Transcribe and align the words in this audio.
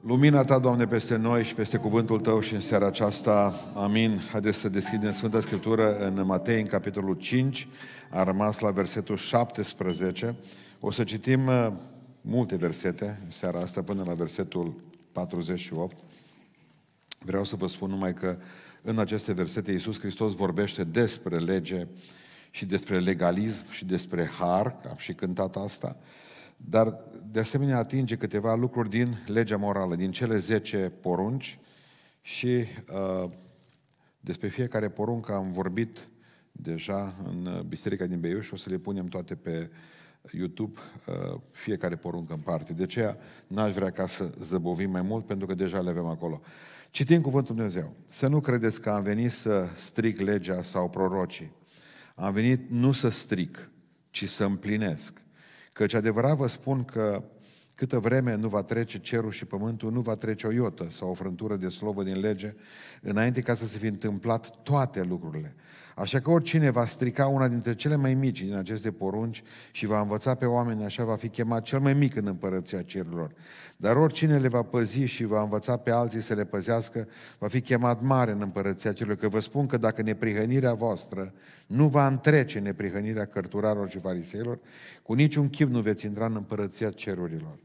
Lumina 0.00 0.44
Ta, 0.44 0.58
Doamne, 0.58 0.86
peste 0.86 1.16
noi 1.16 1.44
și 1.44 1.54
peste 1.54 1.76
cuvântul 1.76 2.20
Tău 2.20 2.40
și 2.40 2.54
în 2.54 2.60
seara 2.60 2.86
aceasta. 2.86 3.54
Amin. 3.74 4.20
Haideți 4.30 4.58
să 4.58 4.68
deschidem 4.68 5.12
Sfânta 5.12 5.40
Scriptură 5.40 5.98
în 5.98 6.26
Matei, 6.26 6.60
în 6.60 6.66
capitolul 6.66 7.14
5. 7.14 7.68
A 8.10 8.22
rămas 8.22 8.58
la 8.58 8.70
versetul 8.70 9.16
17. 9.16 10.36
O 10.80 10.90
să 10.90 11.04
citim 11.04 11.46
uh, 11.46 11.72
multe 12.20 12.56
versete 12.56 13.20
în 13.24 13.30
seara 13.30 13.60
asta 13.60 13.82
până 13.82 14.02
la 14.06 14.14
versetul 14.14 14.74
48. 15.12 15.96
Vreau 17.18 17.44
să 17.44 17.56
vă 17.56 17.66
spun 17.66 17.90
numai 17.90 18.14
că 18.14 18.36
în 18.82 18.98
aceste 18.98 19.32
versete 19.32 19.72
Iisus 19.72 19.98
Hristos 19.98 20.34
vorbește 20.34 20.84
despre 20.84 21.36
lege 21.36 21.86
și 22.50 22.66
despre 22.66 22.98
legalism 22.98 23.70
și 23.70 23.84
despre 23.84 24.30
har, 24.38 24.76
am 24.88 24.96
și 24.96 25.12
cântat 25.12 25.56
asta, 25.56 25.96
dar 26.60 26.98
de 27.30 27.38
asemenea 27.38 27.78
atinge 27.78 28.16
câteva 28.16 28.54
lucruri 28.54 28.88
din 28.88 29.24
legea 29.26 29.56
morală, 29.56 29.94
din 29.94 30.10
cele 30.10 30.38
10 30.38 30.92
porunci 31.00 31.58
și 32.20 32.46
uh, 32.92 33.30
despre 34.20 34.48
fiecare 34.48 34.88
poruncă 34.88 35.32
am 35.32 35.52
vorbit 35.52 36.08
deja 36.52 37.14
în 37.24 37.64
Biserica 37.68 38.06
din 38.06 38.20
Beiuș, 38.20 38.50
o 38.50 38.56
să 38.56 38.70
le 38.70 38.78
punem 38.78 39.06
toate 39.06 39.34
pe 39.34 39.70
YouTube, 40.32 40.78
uh, 41.06 41.40
fiecare 41.52 41.96
poruncă 41.96 42.32
în 42.32 42.40
parte. 42.40 42.72
De 42.72 42.82
aceea 42.82 43.18
n-aș 43.46 43.74
vrea 43.74 43.90
ca 43.90 44.06
să 44.06 44.30
zăbovim 44.38 44.90
mai 44.90 45.02
mult, 45.02 45.26
pentru 45.26 45.46
că 45.46 45.54
deja 45.54 45.80
le 45.80 45.90
avem 45.90 46.06
acolo. 46.06 46.40
Citim 46.90 47.20
Cuvântul 47.20 47.54
Dumnezeu. 47.54 47.94
Să 48.08 48.28
nu 48.28 48.40
credeți 48.40 48.80
că 48.80 48.90
am 48.90 49.02
venit 49.02 49.30
să 49.30 49.68
stric 49.74 50.20
legea 50.20 50.62
sau 50.62 50.88
prorocii. 50.88 51.52
Am 52.14 52.32
venit 52.32 52.70
nu 52.70 52.92
să 52.92 53.08
stric, 53.08 53.70
ci 54.10 54.28
să 54.28 54.44
împlinesc. 54.44 55.22
Căci 55.78 55.94
adevărat 55.94 56.36
vă 56.36 56.46
spun 56.46 56.84
că 56.84 57.24
câtă 57.74 57.98
vreme 57.98 58.34
nu 58.34 58.48
va 58.48 58.62
trece 58.62 58.98
cerul 58.98 59.30
și 59.30 59.44
pământul, 59.44 59.92
nu 59.92 60.00
va 60.00 60.14
trece 60.14 60.46
o 60.46 60.50
iotă 60.50 60.88
sau 60.90 61.10
o 61.10 61.14
frântură 61.14 61.56
de 61.56 61.68
slovă 61.68 62.02
din 62.02 62.20
lege, 62.20 62.54
înainte 63.02 63.40
ca 63.40 63.54
să 63.54 63.66
se 63.66 63.78
fi 63.78 63.86
întâmplat 63.86 64.62
toate 64.62 65.02
lucrurile. 65.02 65.54
Așa 65.98 66.20
că 66.20 66.30
oricine 66.30 66.70
va 66.70 66.86
strica 66.86 67.26
una 67.26 67.48
dintre 67.48 67.74
cele 67.74 67.96
mai 67.96 68.14
mici 68.14 68.42
din 68.42 68.54
aceste 68.54 68.90
porunci 68.90 69.42
și 69.72 69.86
va 69.86 70.00
învăța 70.00 70.34
pe 70.34 70.44
oameni 70.44 70.84
așa, 70.84 71.04
va 71.04 71.16
fi 71.16 71.28
chemat 71.28 71.62
cel 71.62 71.78
mai 71.78 71.92
mic 71.94 72.16
în 72.16 72.26
împărăția 72.26 72.82
cerurilor. 72.82 73.34
Dar 73.76 73.96
oricine 73.96 74.38
le 74.38 74.48
va 74.48 74.62
păzi 74.62 75.00
și 75.00 75.24
va 75.24 75.42
învăța 75.42 75.76
pe 75.76 75.90
alții 75.90 76.20
să 76.20 76.34
le 76.34 76.44
păzească, 76.44 77.08
va 77.38 77.48
fi 77.48 77.60
chemat 77.60 78.02
mare 78.02 78.30
în 78.30 78.40
împărăția 78.40 78.92
cerurilor. 78.92 79.18
Că 79.18 79.28
vă 79.28 79.40
spun 79.40 79.66
că 79.66 79.76
dacă 79.76 80.02
neprihănirea 80.02 80.74
voastră 80.74 81.32
nu 81.66 81.88
va 81.88 82.06
întrece 82.06 82.58
neprihănirea 82.58 83.24
cărturarilor 83.24 83.90
și 83.90 83.98
fariseilor, 83.98 84.58
cu 85.02 85.12
niciun 85.12 85.48
chip 85.48 85.68
nu 85.68 85.80
veți 85.80 86.06
intra 86.06 86.26
în 86.26 86.34
împărăția 86.34 86.90
cerurilor. 86.90 87.58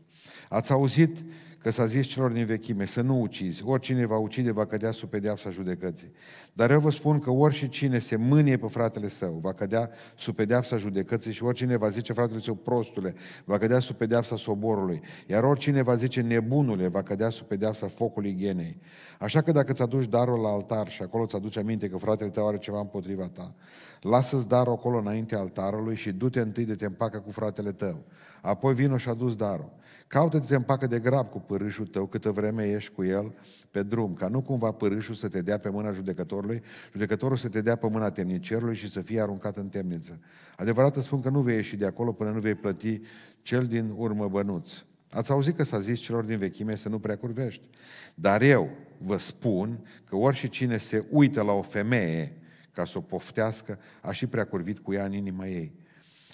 Ați 0.50 0.72
auzit 0.72 1.18
că 1.64 1.70
s-a 1.70 1.86
zis 1.86 2.06
celor 2.06 2.32
din 2.32 2.46
vechime 2.46 2.86
să 2.86 3.02
nu 3.02 3.22
ucizi, 3.22 3.64
oricine 3.66 4.06
va 4.06 4.18
ucide 4.18 4.52
va 4.52 4.66
cădea 4.66 4.92
sub 4.92 5.10
pedeapsa 5.10 5.50
judecății. 5.50 6.12
Dar 6.54 6.72
eu 6.72 6.80
vă 6.80 6.92
spun 6.92 7.20
că 7.20 7.32
orice 7.32 7.68
cine 7.68 8.00
se 8.00 8.16
mânie 8.16 8.58
pe 8.58 8.68
fratele 8.68 9.08
său 9.08 9.40
va 9.42 9.54
cădea 9.54 9.90
sub 10.16 10.36
pedeapsa 10.36 10.78
judecății 10.78 11.32
și 11.32 11.44
oricine 11.44 11.78
va 11.78 11.90
zice 11.90 12.14
fratele 12.14 12.40
său 12.40 12.56
prostule 12.56 13.14
va 13.46 13.58
cădea 13.58 13.80
sub 13.80 13.96
pedeapsa 13.96 14.36
soborului, 14.36 15.02
iar 15.28 15.44
oricine 15.44 15.82
va 15.82 15.96
zice 15.96 16.22
nebunule 16.22 16.88
va 16.88 17.02
cădea 17.02 17.30
sub 17.30 17.48
pedeapsa 17.48 17.88
focului 17.88 18.36
genei. 18.36 18.80
Așa 19.20 19.42
că 19.42 19.52
dacă 19.52 19.74
ți 19.74 19.82
aduci 19.82 20.10
darul 20.10 20.40
la 20.40 20.50
altar 20.50 20.90
și 20.90 21.02
acolo 21.02 21.26
ți 21.26 21.36
aduci 21.36 21.58
aminte 21.58 21.90
că 21.90 21.98
fratele 21.98 22.30
tău 22.30 22.48
are 22.48 22.58
ceva 22.58 22.80
împotriva 22.80 23.28
ta, 23.34 23.56
lasă-ți 24.02 24.48
darul 24.48 24.74
acolo 24.74 24.98
înainte 24.98 25.36
altarului 25.36 25.96
și 25.96 26.12
du-te 26.12 26.40
întâi 26.40 26.66
de 26.66 26.76
te 26.76 26.86
împacă 26.86 27.20
cu 27.20 27.32
fratele 27.32 27.72
tău. 27.72 28.04
Apoi 28.42 28.74
vino 28.74 28.98
și 28.98 29.10
adus 29.10 29.36
darul. 29.36 29.82
Caută-te 30.08 30.56
împacă 30.56 30.88
de 30.88 31.00
grab 31.00 31.30
cu 31.30 31.40
părâșul 31.40 31.88
tău 31.88 32.06
câtă 32.06 32.32
vreme 32.32 32.70
ești 32.70 32.92
cu 32.92 33.04
el 33.04 33.34
pe 33.72 33.84
drum, 33.84 34.14
ca 34.14 34.28
nu 34.28 34.42
cumva 34.42 34.72
părâșul 34.72 35.16
să 35.16 35.28
te 35.28 35.42
dea 35.42 35.58
pe 35.58 35.70
mâna 35.70 35.92
judecătorului, 35.92 36.62
judecătorul 36.92 37.38
să 37.38 37.50
te 37.50 37.62
dea 37.62 37.76
pe 37.76 37.88
mâna 37.88 38.12
temnicerului 38.12 38.76
și 38.76 38.90
să 38.90 39.02
fie 39.02 39.22
aruncat 39.22 39.58
în 39.58 39.70
temniță. 39.70 40.20
Adevărat 40.56 40.96
îți 40.96 41.06
spun 41.06 41.22
că 41.22 41.30
nu 41.30 41.42
vei 41.42 41.56
ieși 41.56 41.76
de 41.76 41.86
acolo 41.86 42.12
până 42.12 42.32
nu 42.32 42.40
vei 42.40 42.56
plăti 42.56 43.02
cel 43.42 43.66
din 43.66 43.94
urmă 43.96 44.28
bănuț. 44.28 44.72
Ați 45.12 45.32
auzit 45.32 45.56
că 45.56 45.64
s-a 45.64 45.80
zis 45.80 46.00
celor 46.00 46.24
din 46.24 46.38
vechime 46.38 46.76
să 46.76 46.90
nu 46.90 47.00
prea 47.00 47.18
curvești. 47.18 47.70
Dar 48.16 48.42
eu 48.42 48.70
vă 48.98 49.18
spun 49.18 49.80
că 50.10 50.16
orice 50.16 50.48
cine 50.48 50.78
se 50.78 51.06
uită 51.10 51.42
la 51.42 51.52
o 51.52 51.62
femeie 51.62 52.38
ca 52.72 52.86
să 52.86 52.98
o 52.98 53.02
poftească, 53.02 53.80
a 54.02 54.12
și 54.12 54.28
prea 54.28 54.46
curvit 54.46 54.80
cu 54.80 54.94
ea 54.94 55.06
în 55.06 55.14
inima 55.14 55.48
ei 55.48 55.82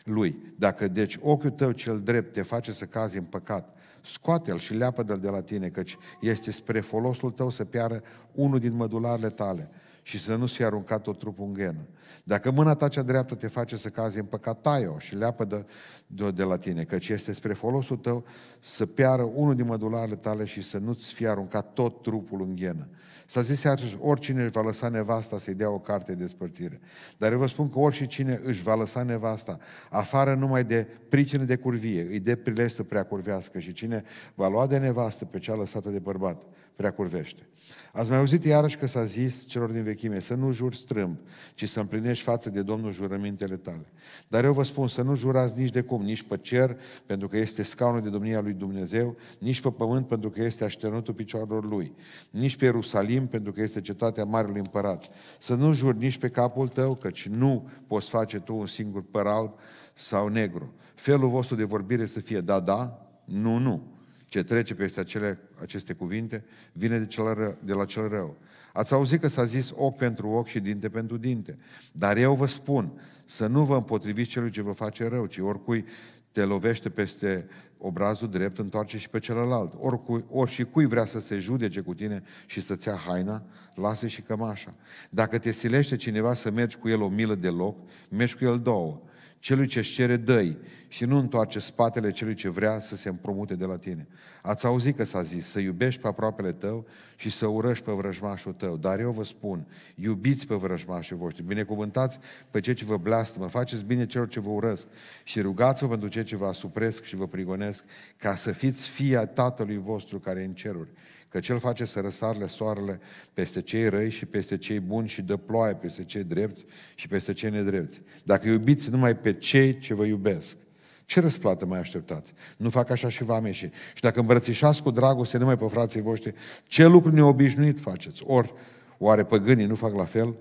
lui. 0.10 0.54
Dacă 0.58 0.88
deci 0.88 1.18
ochiul 1.22 1.50
tău 1.50 1.72
cel 1.72 2.00
drept 2.00 2.34
te 2.34 2.42
face 2.42 2.72
să 2.72 2.86
cazi 2.86 3.18
în 3.18 3.24
păcat, 3.24 3.78
scoate-l 4.02 4.58
și 4.58 4.74
leapă-l 4.74 5.20
de 5.22 5.30
la 5.30 5.42
tine, 5.42 5.68
căci 5.68 5.98
este 6.22 6.52
spre 6.52 6.80
folosul 6.80 7.32
tău 7.32 7.50
să 7.50 7.66
piară 7.66 8.02
unul 8.32 8.60
din 8.60 8.76
mădularele 8.76 9.30
tale 9.30 9.70
și 10.02 10.20
să 10.20 10.36
nu 10.36 10.46
fie 10.46 10.66
aruncat 10.66 11.02
tot 11.02 11.20
trupul 11.20 11.46
în 11.46 11.54
ghenă. 11.54 11.88
Dacă 12.24 12.52
mâna 12.52 12.74
ta 12.74 12.88
cea 12.88 13.02
dreaptă 13.02 13.36
te 13.36 13.48
face 13.48 13.78
să 13.78 13.90
cazi 13.90 14.20
în 14.20 14.26
păcat, 14.26 14.62
tai-o 14.62 15.00
și 15.00 15.16
leapă 15.16 15.46
de, 15.46 15.66
de, 16.08 16.32
de 16.32 16.44
la 16.44 16.58
tine, 16.58 16.84
căci 16.84 17.10
este 17.10 17.34
spre 17.34 17.54
folosul 17.54 17.98
tău 17.98 18.26
să 18.60 18.86
piară 18.86 19.32
unul 19.34 19.56
din 19.56 19.66
mădularele 19.66 20.16
tale 20.16 20.46
și 20.46 20.62
să 20.62 20.78
nu-ți 20.78 21.14
fie 21.14 21.28
aruncat 21.28 21.74
tot 21.74 22.02
trupul 22.02 22.42
în 22.42 22.56
ghenă. 22.56 22.88
S-a 23.30 23.42
zis 23.42 23.64
iarăși, 23.64 23.98
oricine 24.00 24.42
își 24.42 24.52
va 24.52 24.62
lăsa 24.62 24.88
nevasta 24.88 25.38
să-i 25.38 25.54
dea 25.54 25.70
o 25.70 25.80
carte 25.80 26.14
de 26.14 26.22
despărțire. 26.24 26.80
Dar 27.18 27.32
eu 27.32 27.38
vă 27.38 27.48
spun 27.48 27.70
că 27.70 27.80
oricine 27.80 28.42
își 28.44 28.62
va 28.62 28.76
lăsa 28.76 29.04
nevasta, 29.04 29.58
afară 29.90 30.36
numai 30.36 30.64
de 30.64 30.88
pricină 31.10 31.44
de 31.44 31.56
curvie, 31.56 32.02
îi 32.02 32.20
de 32.20 32.36
prilej 32.36 32.72
să 32.72 32.84
prea 32.84 33.04
curvească 33.04 33.60
și 33.60 33.74
cine 33.74 34.04
va 34.36 34.48
lua 34.48 34.68
de 34.68 34.78
nevastă 34.78 35.26
pe 35.26 35.40
cea 35.40 35.56
lăsată 35.56 35.90
de 35.90 36.00
bărbat, 36.00 36.44
prea 36.80 36.92
curvește. 36.92 37.48
Ați 37.94 38.10
mai 38.10 38.18
auzit 38.18 38.44
iarăși 38.44 38.78
că 38.78 38.88
s-a 38.88 39.04
zis 39.04 39.46
celor 39.46 39.72
din 39.72 39.84
vechime 39.84 40.20
să 40.20 40.36
nu 40.36 40.52
juri 40.52 40.78
strâmb, 40.78 41.18
ci 41.54 41.68
să 41.68 41.80
împlinești 41.80 42.24
față 42.24 42.50
de 42.50 42.62
Domnul 42.62 42.92
jurămintele 42.92 43.56
tale. 43.56 43.86
Dar 44.28 44.44
eu 44.44 44.54
vă 44.54 44.64
spun 44.64 44.88
să 44.88 45.02
nu 45.02 45.16
jurați 45.16 45.60
nici 45.60 45.70
de 45.70 45.82
cum, 45.82 46.02
nici 46.02 46.24
pe 46.24 46.38
cer, 46.38 46.78
pentru 47.06 47.28
că 47.28 47.38
este 47.38 47.64
scaunul 47.64 48.02
de 48.02 48.10
domnia 48.10 48.42
lui 48.42 48.54
Dumnezeu, 48.54 49.16
nici 49.40 49.62
pe 49.62 49.72
pământ, 49.72 50.08
pentru 50.08 50.30
că 50.30 50.44
este 50.44 50.64
așternutul 50.64 51.14
picioarelor 51.14 51.66
lui, 51.66 51.94
nici 52.30 52.56
pe 52.56 52.66
Ierusalim, 52.66 53.28
pentru 53.28 53.52
că 53.52 53.62
este 53.62 53.82
cetatea 53.82 54.24
Marelui 54.24 54.60
Împărat. 54.60 55.10
Să 55.38 55.56
nu 55.56 55.74
juri 55.74 55.98
nici 55.98 56.18
pe 56.18 56.30
capul 56.30 56.68
tău, 56.68 56.96
căci 56.96 57.28
nu 57.28 57.70
poți 57.88 58.10
face 58.10 58.40
tu 58.40 58.56
un 58.56 58.68
singur 58.68 59.04
păr 59.12 59.26
alb 59.26 59.54
sau 59.94 60.28
negru. 60.28 60.74
Felul 60.96 61.30
vostru 61.30 61.56
de 61.56 61.64
vorbire 61.64 62.06
să 62.06 62.20
fie 62.20 62.40
da, 62.40 62.60
da, 62.60 63.08
nu, 63.26 63.58
nu 63.58 63.98
ce 64.30 64.44
trece 64.44 64.76
peste 64.76 65.00
acele, 65.00 65.40
aceste 65.62 65.94
cuvinte 65.94 66.44
vine 66.72 66.98
de, 67.00 67.06
cel 67.06 67.34
rău, 67.34 67.58
de 67.64 67.74
la 67.74 67.86
cel 67.86 68.08
rău. 68.08 68.38
Ați 68.74 68.94
auzit 68.94 69.22
că 69.22 69.28
s-a 69.28 69.44
zis 69.44 69.72
ochi 69.76 69.98
pentru 69.98 70.30
ochi 70.30 70.48
și 70.48 70.60
dinte 70.60 70.90
pentru 70.90 71.18
dinte. 71.18 71.58
Dar 71.92 72.18
eu 72.18 72.36
vă 72.36 72.46
spun 72.46 72.92
să 73.26 73.48
nu 73.48 73.64
vă 73.64 73.76
împotriviți 73.76 74.30
celui 74.30 74.52
ce 74.52 74.62
vă 74.62 74.72
face 74.72 75.08
rău, 75.08 75.26
ci 75.26 75.38
oricui 75.38 75.86
te 76.32 76.44
lovește 76.44 76.90
peste 76.90 77.48
obrazul 77.78 78.30
drept, 78.30 78.58
întoarce 78.58 78.98
și 78.98 79.10
pe 79.10 79.20
celălalt. 79.20 79.74
Oricui, 79.80 80.26
ori 80.30 80.52
și 80.52 80.64
cui 80.64 80.86
vrea 80.86 81.06
să 81.06 81.20
se 81.20 81.38
judece 81.38 81.82
cu 81.82 81.94
tine 81.94 82.24
și 82.46 82.62
să-ți 82.62 82.88
ia 82.88 82.96
haina, 82.96 83.44
lasă 83.76 84.08
și 84.08 84.22
cămașa. 84.22 84.74
Dacă 85.10 85.38
te 85.38 85.52
silește 85.52 85.96
cineva 85.96 86.34
să 86.34 86.52
mergi 86.52 86.78
cu 86.78 86.90
el 86.90 87.02
o 87.02 87.10
milă 87.10 87.36
de 87.36 87.50
loc, 87.50 87.78
mergi 88.10 88.36
cu 88.36 88.44
el 88.44 88.60
două. 88.60 89.02
Celui 89.40 89.68
ce 89.68 89.80
își 89.80 89.94
cere, 89.94 90.16
dă 90.16 90.56
și 90.88 91.06
nu 91.06 91.18
întoarce 91.18 91.60
spatele 91.60 92.12
celui 92.12 92.34
ce 92.34 92.50
vrea 92.50 92.80
să 92.80 92.96
se 92.96 93.10
împrumute 93.10 93.56
de 93.56 93.66
la 93.66 93.76
tine. 93.76 94.08
Ați 94.42 94.66
auzit 94.66 94.96
că 94.96 95.04
s-a 95.04 95.22
zis 95.22 95.48
să 95.48 95.60
iubești 95.60 96.02
pe 96.02 96.08
aproapele 96.08 96.52
tău 96.52 96.86
și 97.16 97.30
să 97.30 97.48
urăști 97.48 97.84
pe 97.84 97.92
vrăjmașul 97.92 98.54
tău. 98.54 98.78
Dar 98.78 99.00
eu 99.00 99.12
vă 99.12 99.24
spun, 99.24 99.68
iubiți 99.96 100.48
pe 100.48 100.56
vrăjmașul 100.56 101.18
voștri, 101.18 101.44
binecuvântați 101.44 102.20
pe 102.52 102.60
cei 102.60 102.74
ce 102.74 102.86
vă 102.86 102.98
blastămă, 102.98 103.48
faceți 103.48 103.84
bine 103.84 104.06
celor 104.06 104.28
ce 104.28 104.40
vă 104.40 104.50
urăsc 104.50 104.88
și 105.24 105.42
rugați-vă 105.42 105.90
pentru 105.90 106.08
cei 106.08 106.24
ce 106.24 106.36
vă 106.36 106.46
asupresc 106.46 107.04
și 107.04 107.16
vă 107.16 107.28
prigonesc, 107.28 107.84
ca 108.18 108.36
să 108.36 108.52
fiți 108.52 108.88
fii 108.88 109.16
a 109.16 109.26
Tatălui 109.26 109.78
vostru 109.78 110.20
care 110.20 110.42
e 110.42 110.46
în 110.46 110.54
ceruri 110.54 110.90
că 111.30 111.40
Cel 111.40 111.60
face 111.60 111.86
să 111.86 112.00
răsarle 112.00 112.48
soarele 112.48 113.00
peste 113.34 113.62
cei 113.62 113.88
răi 113.88 114.10
și 114.10 114.26
peste 114.26 114.58
cei 114.58 114.80
buni 114.80 115.08
și 115.08 115.22
dă 115.22 115.38
ploaie 115.38 115.74
peste 115.74 116.04
cei 116.04 116.24
drepți 116.24 116.66
și 116.96 117.08
peste 117.08 117.34
cei 117.34 117.50
nedrepți. 117.50 118.02
Dacă 118.24 118.48
iubiți 118.48 118.90
numai 118.90 119.18
pe 119.18 119.34
cei 119.34 119.78
ce 119.78 119.94
vă 119.94 120.06
iubesc, 120.06 120.58
ce 121.06 121.20
răsplată 121.20 121.66
mai 121.66 121.80
așteptați? 121.80 122.34
Nu 122.58 122.70
fac 122.70 122.90
așa 122.90 123.10
și 123.10 123.24
vameșii. 123.24 123.72
Și 123.94 124.02
dacă 124.02 124.20
îmbrățișați 124.20 124.84
cu 124.84 124.92
dragoste 124.92 125.38
numai 125.38 125.58
pe 125.58 125.68
frații 125.68 126.02
voștri, 126.02 126.34
ce 126.68 126.86
lucru 126.86 127.12
neobișnuit 127.12 127.80
faceți? 127.80 128.24
Ori, 128.26 128.54
oare 128.98 129.24
păgânii 129.24 129.66
nu 129.66 129.76
fac 129.76 129.94
la 129.94 130.06
fel? 130.06 130.36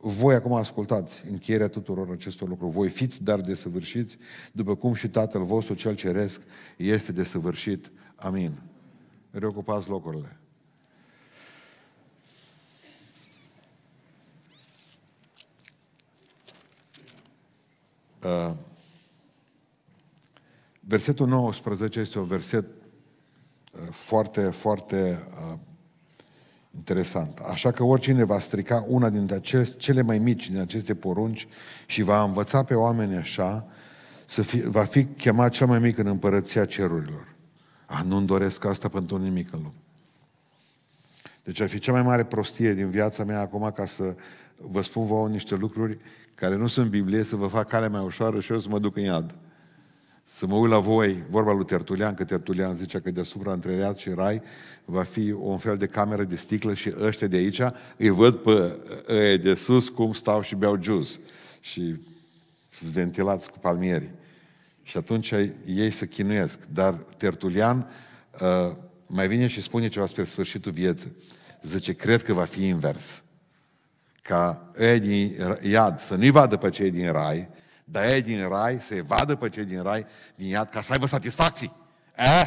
Voi 0.00 0.34
acum 0.34 0.52
ascultați 0.52 1.24
încheierea 1.30 1.68
tuturor 1.68 2.08
acestor 2.10 2.48
lucruri. 2.48 2.72
Voi 2.72 2.88
fiți 2.88 3.22
dar 3.22 3.40
desăvârșiți, 3.40 4.18
după 4.52 4.74
cum 4.74 4.94
și 4.94 5.08
Tatăl 5.08 5.42
vostru 5.42 5.74
cel 5.74 5.94
ceresc 5.94 6.40
este 6.76 7.12
desăvârșit. 7.12 7.90
Amin 8.14 8.67
reocupați 9.30 9.88
locurile. 9.88 10.38
Uh, 18.24 18.52
versetul 20.80 21.26
19 21.28 22.00
este 22.00 22.18
un 22.18 22.26
verset 22.26 22.64
foarte, 23.90 24.40
foarte 24.40 25.26
uh, 25.52 25.58
interesant. 26.76 27.38
Așa 27.38 27.70
că 27.70 27.82
oricine 27.82 28.24
va 28.24 28.38
strica 28.38 28.84
una 28.88 29.10
dintre 29.10 29.36
acele, 29.36 29.64
cele 29.64 30.02
mai 30.02 30.18
mici 30.18 30.50
din 30.50 30.58
aceste 30.58 30.94
porunci 30.94 31.48
și 31.86 32.02
va 32.02 32.22
învăța 32.22 32.64
pe 32.64 32.74
oameni 32.74 33.16
așa, 33.16 33.66
să 34.26 34.42
fi, 34.42 34.60
va 34.60 34.84
fi 34.84 35.04
chemat 35.04 35.52
cel 35.52 35.66
mai 35.66 35.78
mic 35.78 35.98
în 35.98 36.06
împărăția 36.06 36.64
cerurilor. 36.64 37.27
A, 37.90 38.02
nu-mi 38.02 38.26
doresc 38.26 38.64
asta 38.64 38.88
pentru 38.88 39.16
nimic 39.16 39.52
în 39.52 39.58
lume. 39.62 39.74
Deci 41.44 41.60
ar 41.60 41.68
fi 41.68 41.78
cea 41.78 41.92
mai 41.92 42.02
mare 42.02 42.24
prostie 42.24 42.74
din 42.74 42.90
viața 42.90 43.24
mea 43.24 43.40
acum 43.40 43.72
ca 43.74 43.86
să 43.86 44.14
vă 44.56 44.82
spun 44.82 45.06
vouă 45.06 45.28
niște 45.28 45.54
lucruri 45.54 45.98
care 46.34 46.56
nu 46.56 46.66
sunt 46.66 46.90
Biblie, 46.90 47.22
să 47.22 47.36
vă 47.36 47.46
fac 47.46 47.68
calea 47.68 47.88
mai 47.88 48.04
ușoară 48.04 48.40
și 48.40 48.52
eu 48.52 48.58
să 48.58 48.68
mă 48.68 48.78
duc 48.78 48.96
în 48.96 49.02
iad. 49.02 49.34
Să 50.24 50.46
mă 50.46 50.56
uit 50.56 50.70
la 50.70 50.78
voi, 50.78 51.24
vorba 51.30 51.52
lui 51.52 51.64
Tertulian, 51.64 52.14
că 52.14 52.24
Tertulian 52.24 52.74
zicea 52.74 53.00
că 53.00 53.10
deasupra 53.10 53.52
între 53.52 53.72
iad 53.72 53.96
și 53.96 54.10
rai 54.10 54.42
va 54.84 55.02
fi 55.02 55.30
un 55.30 55.58
fel 55.58 55.76
de 55.76 55.86
cameră 55.86 56.24
de 56.24 56.36
sticlă 56.36 56.74
și 56.74 56.92
ăștia 57.00 57.26
de 57.26 57.36
aici 57.36 57.60
îi 57.96 58.08
văd 58.08 58.34
pe 58.34 58.78
ăia 59.08 59.36
de 59.36 59.54
sus 59.54 59.88
cum 59.88 60.12
stau 60.12 60.42
și 60.42 60.54
beau 60.54 60.82
jus 60.82 61.20
și 61.60 61.96
sunt 62.70 62.90
ventilați 62.90 63.50
cu 63.50 63.58
palmierii. 63.58 64.10
Și 64.88 64.96
atunci 64.96 65.30
ei 65.66 65.90
se 65.90 66.06
chinuiesc. 66.06 66.58
Dar 66.72 66.94
Tertulian 66.94 67.90
uh, 68.40 68.76
mai 69.06 69.28
vine 69.28 69.46
și 69.46 69.62
spune 69.62 69.88
ceva 69.88 70.06
spre 70.06 70.24
sfârșitul 70.24 70.72
vieții. 70.72 71.16
Zice, 71.62 71.92
cred 71.92 72.22
că 72.22 72.32
va 72.32 72.44
fi 72.44 72.66
invers. 72.66 73.22
Ca 74.22 74.70
ei 74.78 75.00
din 75.00 75.36
iad 75.62 76.00
să 76.00 76.14
nu-i 76.14 76.30
vadă 76.30 76.56
pe 76.56 76.70
cei 76.70 76.90
din 76.90 77.12
rai, 77.12 77.48
dar 77.84 78.12
ei 78.12 78.22
din 78.22 78.48
rai 78.48 78.80
să-i 78.80 79.00
vadă 79.00 79.36
pe 79.36 79.48
cei 79.48 79.64
din 79.64 79.82
rai, 79.82 80.06
din 80.34 80.48
iad, 80.48 80.68
ca 80.68 80.80
să 80.80 80.92
aibă 80.92 81.06
satisfacții. 81.06 81.72
Eh? 82.16 82.46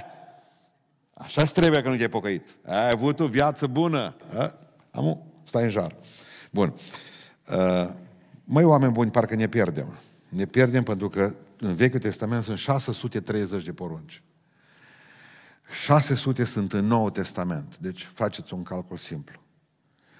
așa 1.13 1.43
trebuie 1.43 1.81
că 1.81 1.89
nu 1.89 1.95
te-ai 1.95 2.09
pocăit. 2.09 2.47
Ai 2.65 2.89
avut 2.89 3.19
o 3.19 3.27
viață 3.27 3.67
bună. 3.67 4.15
Eh? 4.39 4.49
Amu, 4.91 5.33
stai 5.43 5.63
în 5.63 5.69
jar. 5.69 5.95
Bun. 6.51 6.73
Uh, 7.51 7.89
măi, 8.43 8.63
oameni 8.63 8.91
buni, 8.91 9.11
parcă 9.11 9.35
ne 9.35 9.47
pierdem. 9.47 9.97
Ne 10.29 10.45
pierdem 10.45 10.83
pentru 10.83 11.09
că 11.09 11.33
în 11.61 11.75
Vechiul 11.75 11.99
Testament 11.99 12.43
sunt 12.43 12.57
630 12.57 13.63
de 13.63 13.73
porunci. 13.73 14.23
600 15.83 16.43
sunt 16.43 16.73
în 16.73 16.85
Noul 16.85 17.09
Testament. 17.09 17.77
Deci 17.77 18.09
faceți 18.13 18.53
un 18.53 18.63
calcul 18.63 18.97
simplu. 18.97 19.41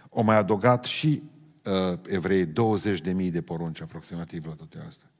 O 0.09 0.21
mai 0.21 0.35
adăugat 0.35 0.83
și 0.83 1.23
uh, 1.63 1.99
evrei 2.07 2.45
20 2.45 3.01
de 3.01 3.13
mii 3.13 3.31
de 3.31 3.41
porunci 3.41 3.81
aproximativ 3.81 4.45
la 4.45 4.53
toate 4.53 4.77
astea. 4.87 5.11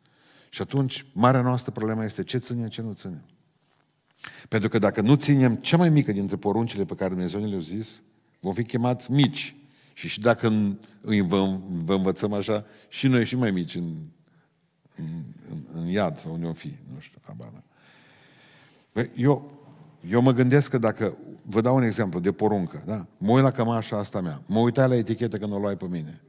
Și 0.50 0.62
atunci, 0.62 1.06
marea 1.13 1.41
noastră 1.41 1.71
problemă 1.71 2.03
este 2.03 2.24
ce 2.24 2.38
ținem, 2.38 2.67
ce 2.67 2.81
nu 2.81 2.91
ținem. 2.91 3.25
Pentru 4.50 4.69
că 4.69 4.79
dacă 4.79 5.01
nu 5.01 5.15
ținem 5.15 5.56
cea 5.56 5.77
mai 5.77 5.89
mică 5.89 6.12
dintre 6.12 6.35
poruncile 6.35 6.85
pe 6.85 6.95
care 6.95 7.09
Dumnezeu 7.09 7.39
ne 7.39 7.47
le-a 7.47 7.59
zis, 7.59 8.01
vom 8.39 8.53
fi 8.53 8.63
chemați 8.63 9.12
mici. 9.12 9.56
Și 9.94 10.07
și 10.07 10.19
dacă 10.19 10.77
îi 11.01 11.21
vă, 11.21 11.57
vă 11.67 11.95
învățăm 11.95 12.33
așa, 12.33 12.65
și 12.89 13.07
noi 13.07 13.25
și 13.25 13.35
mai 13.35 13.51
mici 13.51 13.75
în, 13.75 13.94
în, 15.01 15.24
în, 15.50 15.81
în 15.81 15.88
iad 15.88 16.18
sau 16.18 16.33
unde 16.33 16.45
o 16.45 16.53
fi, 16.53 16.75
nu 16.94 17.00
știu, 17.00 17.19
abana. 17.25 17.63
Eu 19.15 19.62
eu 20.09 20.21
mă 20.21 20.31
gândesc 20.31 20.69
că 20.69 20.77
dacă, 20.77 21.18
vă 21.42 21.62
dau 21.62 21.75
un 21.75 21.83
exemplu 21.83 22.19
de 22.19 22.31
poruncă, 22.31 22.83
da? 22.86 23.06
Mă 23.18 23.31
uit 23.31 23.44
la 23.44 23.51
cămașa 23.51 23.98
asta 23.98 24.21
mea, 24.21 24.42
mă 24.45 24.59
uitai 24.59 24.88
la 24.88 24.95
etichetă 24.95 25.38
când 25.38 25.51
o 25.51 25.57
luai 25.57 25.77
pe 25.77 25.86
mine. 25.88 26.21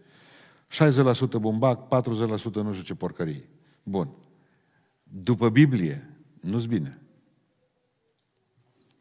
60% 1.37 1.41
bumbac, 1.41 2.03
40% 2.03 2.09
nu 2.53 2.73
știu 2.73 2.85
ce 2.85 2.95
porcării. 2.95 3.49
Bun. 3.83 4.13
După 5.03 5.49
Biblie, 5.49 6.17
nu-ți 6.41 6.69
bine. 6.69 6.99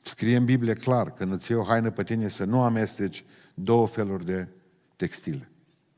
Scrie 0.01 0.35
în 0.35 0.45
Biblie 0.45 0.73
clar, 0.73 1.13
când 1.13 1.31
îți 1.31 1.51
iei 1.51 1.59
o 1.59 1.63
haină 1.63 1.91
pe 1.91 2.03
tine, 2.03 2.27
să 2.27 2.43
nu 2.43 2.61
amesteci 2.61 3.23
două 3.53 3.87
feluri 3.87 4.25
de 4.25 4.47
textile. 4.95 5.49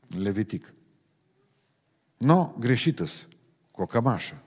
Levitic. 0.08 0.72
Nu, 2.16 2.26
no, 2.26 2.54
greșită 2.58 3.04
cu 3.74 3.82
o 3.82 3.86
cămașă. 3.86 4.42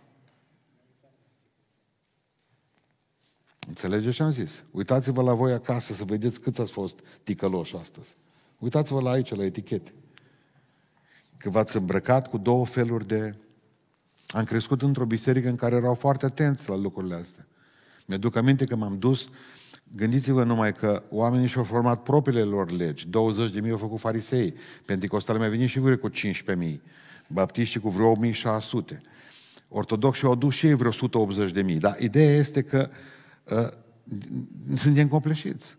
Înțelegeți 3.67 4.15
ce 4.15 4.23
am 4.23 4.31
zis? 4.31 4.63
Uitați-vă 4.71 5.21
la 5.21 5.33
voi 5.33 5.53
acasă 5.53 5.93
să 5.93 6.03
vedeți 6.03 6.39
cât 6.39 6.59
ați 6.59 6.71
fost 6.71 6.99
ticăloși 7.23 7.75
astăzi. 7.75 8.15
Uitați-vă 8.57 9.01
la 9.01 9.09
aici, 9.09 9.35
la 9.35 9.43
etichete. 9.43 9.93
Că 11.37 11.49
v-ați 11.49 11.77
îmbrăcat 11.77 12.27
cu 12.27 12.37
două 12.37 12.65
feluri 12.65 13.07
de... 13.07 13.35
Am 14.27 14.43
crescut 14.43 14.81
într-o 14.81 15.05
biserică 15.05 15.49
în 15.49 15.55
care 15.55 15.75
erau 15.75 15.93
foarte 15.93 16.25
atenți 16.25 16.69
la 16.69 16.75
lucrurile 16.75 17.15
astea. 17.15 17.47
Mi-aduc 18.05 18.35
aminte 18.35 18.65
că 18.65 18.75
m-am 18.75 18.99
dus, 18.99 19.29
gândiți-vă 19.95 20.43
numai 20.43 20.73
că 20.73 21.03
oamenii 21.09 21.47
și-au 21.47 21.63
format 21.63 22.03
propriile 22.03 22.43
lor 22.43 22.71
legi. 22.71 23.07
20 23.07 23.51
de 23.51 23.59
mii 23.59 23.71
au 23.71 23.77
făcut 23.77 23.99
farisei. 23.99 24.53
Pentecostale 24.85 25.37
mai 25.37 25.49
venit 25.49 25.69
și 25.69 25.79
vreo 25.79 25.97
cu 25.97 26.07
15 26.07 26.65
mii. 26.65 26.81
Baptiștii 27.27 27.79
cu 27.79 27.89
vreo 27.89 28.09
1600. 28.09 29.01
Ortodoxi 29.69 30.25
au 30.25 30.31
adus 30.31 30.53
și 30.53 30.65
ei 30.65 30.73
vreo 30.73 30.89
180 30.89 31.51
de 31.51 31.61
mii. 31.61 31.79
Dar 31.79 31.99
ideea 31.99 32.35
este 32.35 32.61
că 32.61 32.89
uh, 33.43 33.67
suntem 34.75 35.07
copleșiți. 35.07 35.75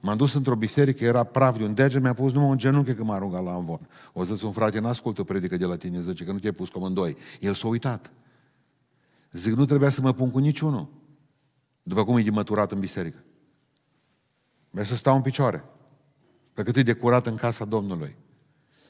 M-am 0.00 0.16
dus 0.16 0.34
într-o 0.34 0.54
biserică, 0.54 1.04
era 1.04 1.24
praf 1.24 1.58
de 1.58 1.64
un 1.64 1.74
deget, 1.74 2.02
mi-a 2.02 2.12
pus 2.12 2.32
numai 2.32 2.48
un 2.48 2.58
genunchi 2.58 2.94
când 2.94 3.08
m-a 3.08 3.18
rugat 3.18 3.44
la 3.44 3.54
învon. 3.54 3.88
O 4.12 4.24
zis 4.24 4.42
un 4.42 4.52
frate, 4.52 4.78
n-ascultă 4.78 5.22
predică 5.22 5.56
de 5.56 5.64
la 5.64 5.76
tine, 5.76 6.00
zice 6.00 6.24
că 6.24 6.32
nu 6.32 6.38
te-ai 6.38 6.52
pus 6.52 6.68
comandoi. 6.68 7.16
El 7.40 7.54
s-a 7.54 7.68
uitat. 7.68 8.12
Zic, 9.32 9.54
nu 9.54 9.64
trebuia 9.64 9.90
să 9.90 10.00
mă 10.00 10.12
pun 10.12 10.30
cu 10.30 10.38
niciunul. 10.38 10.88
După 11.82 12.04
cum 12.04 12.16
e 12.16 12.22
de 12.22 12.30
măturat 12.30 12.72
în 12.72 12.80
biserică. 12.80 13.18
Vreau 14.70 14.86
să 14.86 14.96
stau 14.96 15.14
în 15.14 15.22
picioare. 15.22 15.64
Pe 16.52 16.62
cât 16.62 16.76
e 16.76 16.82
de 16.82 16.92
curat 16.92 17.26
în 17.26 17.34
casa 17.34 17.64
Domnului. 17.64 18.16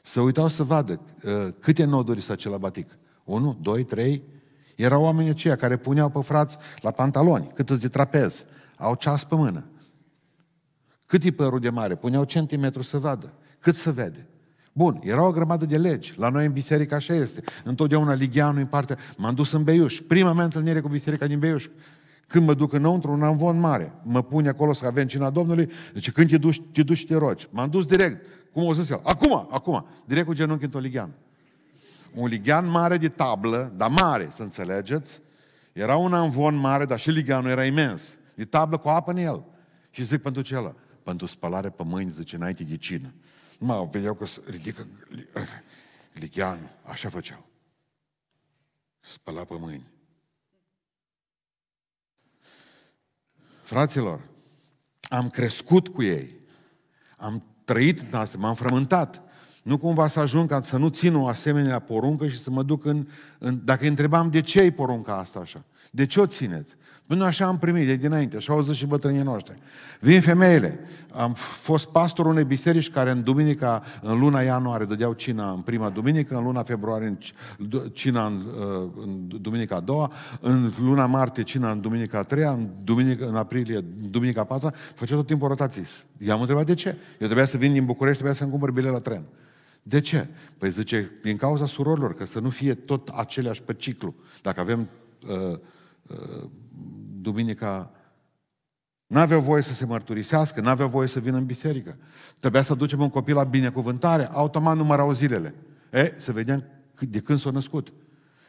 Să 0.09 0.21
uitau 0.21 0.49
să 0.49 0.63
vadă 0.63 1.01
uh, 1.25 1.49
câte 1.61 1.85
noduri 1.85 2.23
să 2.23 2.33
acela 2.33 2.57
batic. 2.57 2.99
Unu, 3.25 3.59
doi, 3.61 3.85
trei, 3.85 4.23
erau 4.77 5.03
oamenii 5.03 5.31
aceia 5.31 5.57
care 5.57 5.77
puneau 5.77 6.09
pe 6.09 6.21
frați 6.23 6.59
la 6.81 6.91
pantaloni, 6.91 7.47
cât 7.55 7.71
de 7.71 7.89
trapez, 7.89 8.45
au 8.77 8.95
ceas 8.95 9.25
pe 9.25 9.35
mână. 9.35 9.65
Cât 11.07 11.23
e 11.23 11.31
părul 11.31 11.61
de 11.61 11.71
mare? 11.71 11.95
Puneau 11.95 12.25
centimetru 12.25 12.83
să 12.83 12.99
vadă. 12.99 13.33
Cât 13.59 13.77
să 13.77 13.93
vede? 13.93 14.27
Bun, 14.73 15.01
era 15.03 15.27
o 15.27 15.31
grămadă 15.31 15.67
de 15.67 15.77
legi. 15.79 16.13
La 16.17 16.29
noi 16.29 16.47
în 16.47 16.53
biserică 16.53 16.95
așa 16.95 17.15
este. 17.15 17.43
Întotdeauna 17.65 18.13
Ligianul 18.13 18.61
în 18.61 18.67
partea... 18.67 18.99
M-am 19.17 19.35
dus 19.35 19.53
în 19.53 19.63
Beiuș. 19.63 20.01
Prima 20.01 20.33
mea 20.33 20.45
întâlnire 20.45 20.81
cu 20.81 20.89
biserica 20.89 21.27
din 21.27 21.39
Beiuș. 21.39 21.69
Când 22.27 22.47
mă 22.47 22.55
duc 22.55 22.73
înăuntru, 22.73 23.13
un 23.13 23.23
amvon 23.23 23.61
mare. 23.61 23.93
Mă 24.03 24.23
pune 24.23 24.49
acolo 24.49 24.73
să 24.73 24.87
avem 24.87 25.07
cina 25.07 25.31
Domnului. 25.31 25.71
Deci 25.93 26.11
când 26.11 26.29
te 26.29 26.39
duci, 26.39 26.63
te 26.73 26.83
duci 26.83 26.97
și 26.97 27.07
te 27.07 27.17
rogi. 27.17 27.49
M-am 27.51 27.69
dus 27.69 27.85
direct. 27.85 28.27
Cum 28.53 28.65
o 28.65 28.75
zis 28.75 28.91
el? 28.91 29.01
Acum, 29.05 29.49
acum. 29.51 29.87
Direct 30.05 30.27
cu 30.27 30.33
genunchi 30.33 30.65
în 30.65 30.71
Toligian 30.71 31.15
un 32.15 32.29
ligian 32.29 32.71
mare 32.71 32.97
de 32.97 33.09
tablă, 33.09 33.73
dar 33.77 33.91
mare, 33.91 34.31
să 34.31 34.43
înțelegeți. 34.43 35.21
Era 35.73 35.97
un 35.97 36.15
amvon 36.15 36.55
mare, 36.55 36.85
dar 36.85 36.99
și 36.99 37.11
ligianul 37.11 37.51
era 37.51 37.65
imens. 37.65 38.19
De 38.35 38.45
tablă 38.45 38.79
cu 38.79 38.89
apă 38.89 39.11
în 39.11 39.17
el. 39.17 39.45
Și 39.91 40.05
zic 40.05 40.23
pentru 40.23 40.43
ce 40.43 40.57
ăla? 40.57 40.75
Pentru 41.03 41.27
spălare 41.27 41.71
pe 41.71 41.83
mâini, 41.83 42.11
zice, 42.11 42.37
înainte 42.37 42.65
de 42.65 42.77
cină. 42.77 43.15
Mă, 43.59 43.89
vedeau 43.91 44.15
că 44.15 44.27
se 44.27 44.41
ridică 44.47 44.87
ligianul. 46.13 46.71
Așa 46.83 47.09
făceau. 47.09 47.47
Spăla 49.01 49.45
pe 49.45 49.55
mâini. 49.59 49.87
Fraților, 53.63 54.21
am 55.09 55.31
crescut 55.31 55.89
cu 55.89 56.03
ei. 56.03 56.37
Am 57.17 57.47
trăit 57.69 58.01
în 58.01 58.19
asta, 58.19 58.39
m-am 58.41 58.55
frământat. 58.55 59.23
Nu 59.63 59.79
cumva 59.79 60.07
să 60.07 60.21
ajung 60.21 60.49
ca 60.49 60.63
să 60.63 60.79
nu 60.79 60.89
țin 60.89 61.15
o 61.15 61.27
asemenea 61.27 61.79
poruncă 61.79 62.29
și 62.29 62.39
să 62.39 62.51
mă 62.51 62.63
duc 62.63 62.85
în... 62.85 63.07
în 63.39 63.61
dacă 63.65 63.83
îi 63.83 63.89
întrebam 63.89 64.31
de 64.31 64.41
ce 64.41 64.63
e 64.63 64.71
porunca 64.71 65.17
asta 65.17 65.39
așa, 65.39 65.65
de 65.91 66.07
ce 66.07 66.21
o 66.21 66.27
țineți? 66.27 66.77
Până 67.09 67.25
așa 67.25 67.47
am 67.47 67.59
primit 67.59 67.87
de 67.87 67.97
dinainte, 67.97 68.37
așa 68.37 68.53
au 68.53 68.61
zis 68.61 68.77
și 68.77 68.87
bătrânii 68.87 69.23
noștri. 69.23 69.59
Vin 70.01 70.21
femeile. 70.21 70.81
Am 71.13 71.33
fost 71.35 71.89
pastor 71.89 72.27
unei 72.27 72.45
biserici 72.45 72.91
care 72.91 73.11
în 73.11 73.23
duminica, 73.23 73.83
în 74.03 74.19
luna 74.19 74.41
ianuarie 74.41 74.87
dădeau 74.87 75.13
cina 75.13 75.51
în 75.51 75.61
prima 75.61 75.91
duminică, 75.91 76.37
în 76.37 76.43
luna 76.43 76.63
februarie 76.63 77.07
în 77.07 77.19
cina 77.93 78.27
în, 78.27 78.35
uh, 78.35 78.89
în 79.03 79.41
duminica 79.41 79.77
a 79.77 79.81
doua, 79.81 80.13
în 80.41 80.73
luna 80.81 81.07
martie 81.07 81.43
cina 81.43 81.71
în 81.71 81.81
duminica 81.81 82.19
a 82.19 82.23
treia, 82.23 82.51
în, 82.51 82.69
duminică, 82.85 83.29
în 83.29 83.37
aprilie 83.37 83.77
în 83.77 84.11
duminica 84.11 84.41
a 84.41 84.45
patra, 84.45 84.73
făcea 84.95 85.15
tot 85.15 85.27
timpul 85.27 85.49
rotații. 85.49 85.87
I-am 86.19 86.41
întrebat 86.41 86.67
de 86.67 86.75
ce. 86.75 86.89
Eu 86.89 87.27
trebuia 87.27 87.47
să 87.47 87.57
vin 87.57 87.73
din 87.73 87.85
București, 87.85 88.17
trebuia 88.17 88.39
să-mi 88.39 88.51
cumpăr 88.51 88.71
bilet 88.71 88.93
la 88.93 89.01
tren. 89.01 89.23
De 89.83 90.01
ce? 90.01 90.27
Păi 90.59 90.71
zice, 90.71 91.11
din 91.23 91.37
cauza 91.37 91.67
surorilor, 91.67 92.15
că 92.15 92.25
să 92.25 92.41
nu 92.41 92.49
fie 92.51 92.75
tot 92.75 93.09
aceleași 93.09 93.63
pe 93.63 93.75
ciclu. 93.75 94.15
Dacă 94.43 94.61
avem 94.61 94.89
uh, 95.29 95.53
uh, 95.53 95.59
duminica 97.21 97.93
N-aveau 99.09 99.41
voie 99.41 99.63
să 99.63 99.73
se 99.73 99.85
mărturisească, 99.85 100.61
n-aveau 100.61 100.89
voie 100.89 101.09
să 101.09 101.21
vină 101.21 101.37
în 101.37 101.45
biserică. 101.45 101.97
Trebuia 102.39 102.63
să 102.63 102.75
ducem 102.75 103.01
un 103.01 103.11
copil 103.11 103.35
la 103.35 103.45
binecuvântare, 103.45 104.29
automat 104.33 104.77
numărau 104.77 105.13
zilele. 105.13 105.55
E, 105.93 106.13
să 106.17 106.33
vedem 106.33 106.65
de 106.99 107.21
când 107.21 107.39
s-a 107.39 107.51
născut. 107.51 107.93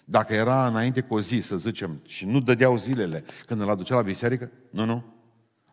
Dacă 0.05 0.33
era 0.33 0.67
înainte 0.67 1.01
cu 1.01 1.13
o 1.13 1.21
zi, 1.21 1.39
să 1.39 1.57
zicem, 1.57 2.01
și 2.05 2.25
nu 2.25 2.39
dădeau 2.39 2.77
zilele 2.77 3.23
când 3.45 3.61
îl 3.61 3.69
aducea 3.69 3.95
la 3.95 4.01
biserică, 4.01 4.51
nu, 4.69 4.85
nu. 4.85 5.05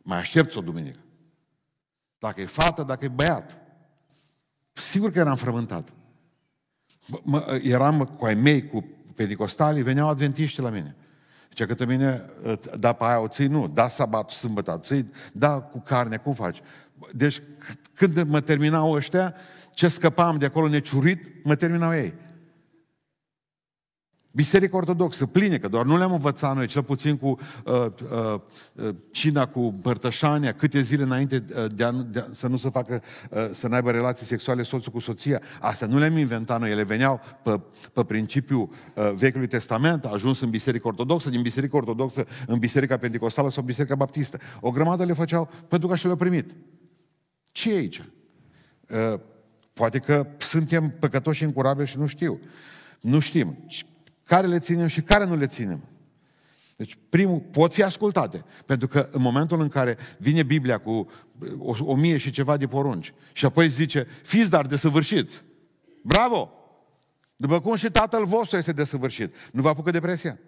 Mai 0.02 0.18
aștepți 0.18 0.58
o 0.58 0.60
duminică. 0.60 0.98
Dacă 2.18 2.40
e 2.40 2.46
fată, 2.46 2.82
dacă 2.82 3.04
e 3.04 3.08
băiat. 3.08 3.56
Sigur 4.72 5.10
că 5.10 5.18
eram 5.18 5.36
frământat. 5.36 5.92
Mă, 7.22 7.60
eram 7.62 8.04
cu 8.04 8.24
ai 8.24 8.34
mei, 8.34 8.68
cu 8.68 8.84
pedicostalii, 9.14 9.82
veneau 9.82 10.08
adventiști 10.08 10.60
la 10.60 10.70
mine. 10.70 10.96
Zice 11.56 11.74
că 11.74 11.84
mine, 11.84 12.22
da 12.78 12.92
pe 12.92 13.04
aia 13.04 13.20
o 13.20 13.28
ții, 13.28 13.46
nu, 13.46 13.68
da 13.68 13.88
sabatul, 13.88 14.36
sâmbătă, 14.36 14.78
ții, 14.80 15.10
da 15.32 15.60
cu 15.60 15.80
carne, 15.80 16.16
cum 16.16 16.32
faci? 16.32 16.60
Deci 17.12 17.42
când 17.94 18.22
mă 18.22 18.40
terminau 18.40 18.92
ăștia, 18.92 19.34
ce 19.70 19.88
scăpam 19.88 20.38
de 20.38 20.44
acolo 20.44 20.68
neciurit, 20.68 21.44
mă 21.44 21.54
terminau 21.54 21.94
ei. 21.94 22.14
Biserica 24.36 24.76
Ortodoxă, 24.76 25.26
pline, 25.26 25.58
că 25.58 25.68
doar 25.68 25.84
nu 25.84 25.98
le-am 25.98 26.12
învățat 26.12 26.56
noi, 26.56 26.66
cel 26.66 26.82
puțin 26.82 27.16
cu 27.16 27.38
uh, 27.64 27.74
uh, 27.74 28.40
uh 28.74 28.94
cina, 29.10 29.46
cu 29.46 29.74
părtășania, 29.82 30.52
câte 30.52 30.80
zile 30.80 31.02
înainte 31.02 31.44
uh, 31.56 31.66
de, 31.74 31.84
a, 31.84 31.92
de 31.92 32.18
a, 32.18 32.24
să 32.30 32.46
nu 32.46 32.56
se 32.56 32.70
facă, 32.70 33.02
uh, 33.30 33.48
să 33.52 33.68
n-aibă 33.68 33.90
relații 33.90 34.26
sexuale 34.26 34.62
soțul 34.62 34.92
cu 34.92 34.98
soția. 34.98 35.40
Asta 35.60 35.86
nu 35.86 35.98
le-am 35.98 36.16
inventat 36.16 36.60
noi, 36.60 36.70
ele 36.70 36.82
veneau 36.82 37.20
pe, 37.42 37.60
pe 37.92 38.04
principiul 38.04 38.70
uh, 38.94 39.12
Vechiului 39.12 39.46
Testament, 39.46 40.04
a 40.04 40.10
ajuns 40.12 40.40
în 40.40 40.50
Biserica 40.50 40.88
Ortodoxă, 40.88 41.30
din 41.30 41.42
Biserica 41.42 41.76
Ortodoxă 41.76 42.26
în 42.46 42.58
Biserica 42.58 42.96
Pentecostală 42.96 43.50
sau 43.50 43.62
Biserica 43.62 43.94
Baptistă. 43.94 44.38
O 44.60 44.70
grămadă 44.70 45.04
le 45.04 45.12
făceau 45.12 45.50
pentru 45.68 45.88
că 45.88 45.96
și 45.96 46.04
le-au 46.04 46.16
primit. 46.16 46.54
Ce 47.52 47.72
e 47.72 47.76
aici? 47.76 48.04
Uh, 48.88 49.20
poate 49.72 49.98
că 49.98 50.26
suntem 50.36 50.94
păcătoși 50.98 51.42
incurabili 51.42 51.88
și 51.88 51.98
nu 51.98 52.06
știu. 52.06 52.40
Nu 53.00 53.18
știm 53.18 53.56
care 54.26 54.46
le 54.46 54.58
ținem 54.58 54.86
și 54.86 55.00
care 55.00 55.24
nu 55.24 55.36
le 55.36 55.46
ținem. 55.46 55.84
Deci, 56.76 56.98
primul, 57.08 57.40
pot 57.40 57.72
fi 57.72 57.82
ascultate. 57.82 58.44
Pentru 58.66 58.88
că 58.88 59.08
în 59.12 59.22
momentul 59.22 59.60
în 59.60 59.68
care 59.68 59.96
vine 60.18 60.42
Biblia 60.42 60.78
cu 60.78 61.10
o, 61.58 61.74
o 61.80 61.94
mie 61.94 62.16
și 62.16 62.30
ceva 62.30 62.56
de 62.56 62.66
porunci 62.66 63.12
și 63.32 63.44
apoi 63.44 63.68
zice, 63.68 64.06
fiți 64.22 64.50
dar 64.50 64.66
desăvârșiți. 64.66 65.44
Bravo! 66.02 66.50
După 67.36 67.60
cum 67.60 67.74
și 67.74 67.90
tatăl 67.90 68.24
vostru 68.24 68.56
este 68.56 68.72
desăvârșit. 68.72 69.34
Nu 69.52 69.62
vă 69.62 69.68
apucă 69.68 69.90
depresia. 69.90 70.38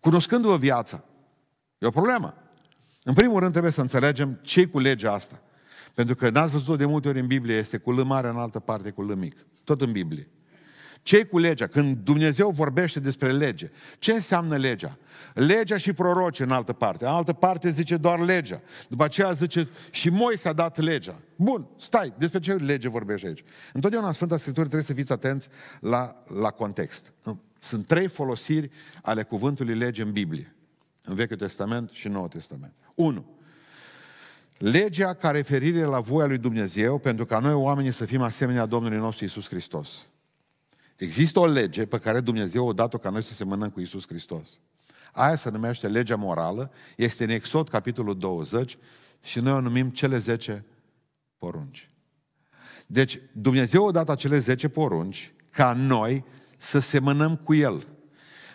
Cunoscându-vă 0.00 0.56
viața. 0.56 1.04
E 1.78 1.86
o 1.86 1.90
problemă. 1.90 2.34
În 3.02 3.14
primul 3.14 3.40
rând 3.40 3.50
trebuie 3.50 3.72
să 3.72 3.80
înțelegem 3.80 4.38
ce 4.42 4.66
cu 4.66 4.78
legea 4.78 5.12
asta. 5.12 5.42
Pentru 5.94 6.14
că 6.14 6.30
n-ați 6.30 6.50
văzut 6.50 6.78
de 6.78 6.84
multe 6.84 7.08
ori 7.08 7.20
în 7.20 7.26
Biblie, 7.26 7.56
este 7.56 7.78
cu 7.78 7.92
L 7.92 8.02
mare, 8.02 8.28
în 8.28 8.36
altă 8.36 8.60
parte 8.60 8.90
cu 8.90 9.02
L 9.02 9.14
mic. 9.14 9.46
Tot 9.64 9.80
în 9.80 9.92
Biblie 9.92 10.28
ce 11.04 11.24
cu 11.24 11.38
legea? 11.38 11.66
Când 11.66 11.96
Dumnezeu 11.96 12.50
vorbește 12.50 13.00
despre 13.00 13.32
lege, 13.32 13.70
ce 13.98 14.12
înseamnă 14.12 14.56
legea? 14.56 14.98
Legea 15.34 15.76
și 15.76 15.92
proroci 15.92 16.40
în 16.40 16.50
altă 16.50 16.72
parte. 16.72 17.04
În 17.04 17.10
altă 17.10 17.32
parte 17.32 17.70
zice 17.70 17.96
doar 17.96 18.18
legea. 18.18 18.60
După 18.88 19.04
aceea 19.04 19.32
zice 19.32 19.68
și 19.90 20.10
Moise 20.10 20.48
a 20.48 20.52
dat 20.52 20.78
legea. 20.78 21.20
Bun, 21.36 21.66
stai, 21.76 22.12
despre 22.18 22.40
ce 22.40 22.54
lege 22.54 22.88
vorbește 22.88 23.26
aici? 23.26 23.44
Întotdeauna 23.72 24.08
în 24.08 24.14
Sfânta 24.14 24.36
Scriptură 24.36 24.66
trebuie 24.66 24.86
să 24.86 24.92
fiți 24.92 25.12
atenți 25.12 25.48
la, 25.80 26.24
la 26.40 26.50
context. 26.50 27.12
Sunt 27.58 27.86
trei 27.86 28.08
folosiri 28.08 28.70
ale 29.02 29.22
cuvântului 29.22 29.74
lege 29.74 30.02
în 30.02 30.12
Biblie. 30.12 30.54
În 31.04 31.14
Vechiul 31.14 31.36
Testament 31.36 31.90
și 31.90 32.08
Noul 32.08 32.28
Testament. 32.28 32.72
1. 32.94 33.26
Legea 34.58 35.14
ca 35.14 35.30
referire 35.30 35.82
la 35.82 36.00
voia 36.00 36.26
lui 36.26 36.38
Dumnezeu 36.38 36.98
pentru 36.98 37.26
ca 37.26 37.38
noi 37.38 37.52
oamenii 37.52 37.92
să 37.92 38.04
fim 38.04 38.20
asemenea 38.20 38.66
Domnului 38.66 38.98
nostru 38.98 39.24
Isus 39.24 39.48
Hristos. 39.48 40.06
Există 40.96 41.38
o 41.38 41.46
lege 41.46 41.86
pe 41.86 41.98
care 41.98 42.20
Dumnezeu 42.20 42.68
a 42.68 42.72
dat-o 42.72 42.98
ca 42.98 43.10
noi 43.10 43.22
să 43.22 43.32
semănăm 43.32 43.70
cu 43.70 43.80
Isus 43.80 44.06
Hristos. 44.06 44.60
Aia 45.12 45.34
se 45.34 45.50
numește 45.50 45.88
legea 45.88 46.16
morală, 46.16 46.72
este 46.96 47.24
în 47.24 47.30
Exod, 47.30 47.68
capitolul 47.68 48.18
20, 48.18 48.78
și 49.22 49.38
noi 49.38 49.52
o 49.52 49.60
numim 49.60 49.90
cele 49.90 50.18
10 50.18 50.64
porunci. 51.38 51.90
Deci, 52.86 53.20
Dumnezeu 53.32 53.86
a 53.86 53.90
dat 53.90 54.08
acele 54.08 54.38
10 54.38 54.68
porunci 54.68 55.32
ca 55.52 55.72
noi 55.72 56.24
să 56.56 56.78
semănăm 56.78 57.36
cu 57.36 57.54
El, 57.54 57.86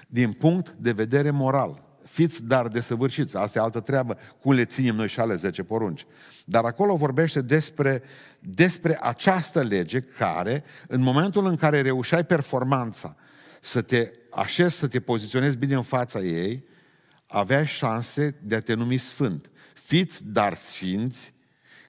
din 0.08 0.32
punct 0.32 0.76
de 0.80 0.92
vedere 0.92 1.32
moral. 1.32 1.89
Fiți 2.10 2.44
dar 2.44 2.68
desăvârșiți, 2.68 3.38
asta 3.38 3.60
e 3.60 3.62
altă 3.62 3.80
treabă, 3.80 4.18
cum 4.42 4.54
le 4.54 4.66
ținem 4.66 4.96
noi 4.96 5.08
și 5.08 5.20
ale 5.20 5.36
10 5.36 5.64
porunci. 5.64 6.06
Dar 6.46 6.64
acolo 6.64 6.96
vorbește 6.96 7.42
despre, 7.42 8.02
despre 8.40 8.98
această 9.02 9.62
lege 9.62 10.00
care, 10.00 10.64
în 10.88 11.02
momentul 11.02 11.46
în 11.48 11.56
care 11.56 11.82
reușeai 11.82 12.26
performanța 12.26 13.16
să 13.62 13.82
te 13.82 14.12
așezi, 14.30 14.78
să 14.78 14.88
te 14.88 15.00
poziționezi 15.00 15.58
bine 15.58 15.76
în 15.76 15.84
fața 15.84 16.20
ei, 16.20 16.64
aveai 17.28 17.68
șanse 17.68 18.36
de 18.44 18.56
a 18.56 18.60
te 18.60 18.74
numi 18.74 18.98
sfânt. 18.98 19.50
Fiți 19.74 20.26
dar 20.26 20.56
sfinți, 20.56 21.34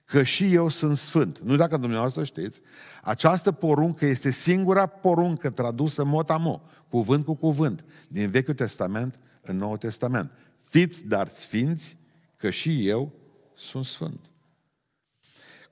că 0.05 0.23
și 0.23 0.55
eu 0.55 0.69
sunt 0.69 0.99
sfânt. 0.99 1.39
Nu 1.39 1.57
dacă 1.57 1.77
dumneavoastră 1.77 2.25
știți, 2.25 2.61
această 3.03 3.53
poruncă 3.53 4.07
este 4.07 4.31
singura 4.31 4.87
poruncă 4.87 5.51
tradusă 5.51 6.05
mot-a-mo, 6.05 6.63
cuvânt 6.89 7.25
cu 7.25 7.35
cuvânt, 7.35 7.85
din 8.09 8.31
Vechiul 8.31 8.55
Testament 8.55 9.19
în 9.51 9.57
Noul 9.57 9.77
Testament. 9.77 10.33
Fiți 10.63 11.07
dar 11.07 11.29
sfinți, 11.29 11.97
că 12.37 12.51
și 12.51 12.89
eu 12.89 13.13
sunt 13.55 13.85
sfânt. 13.85 14.31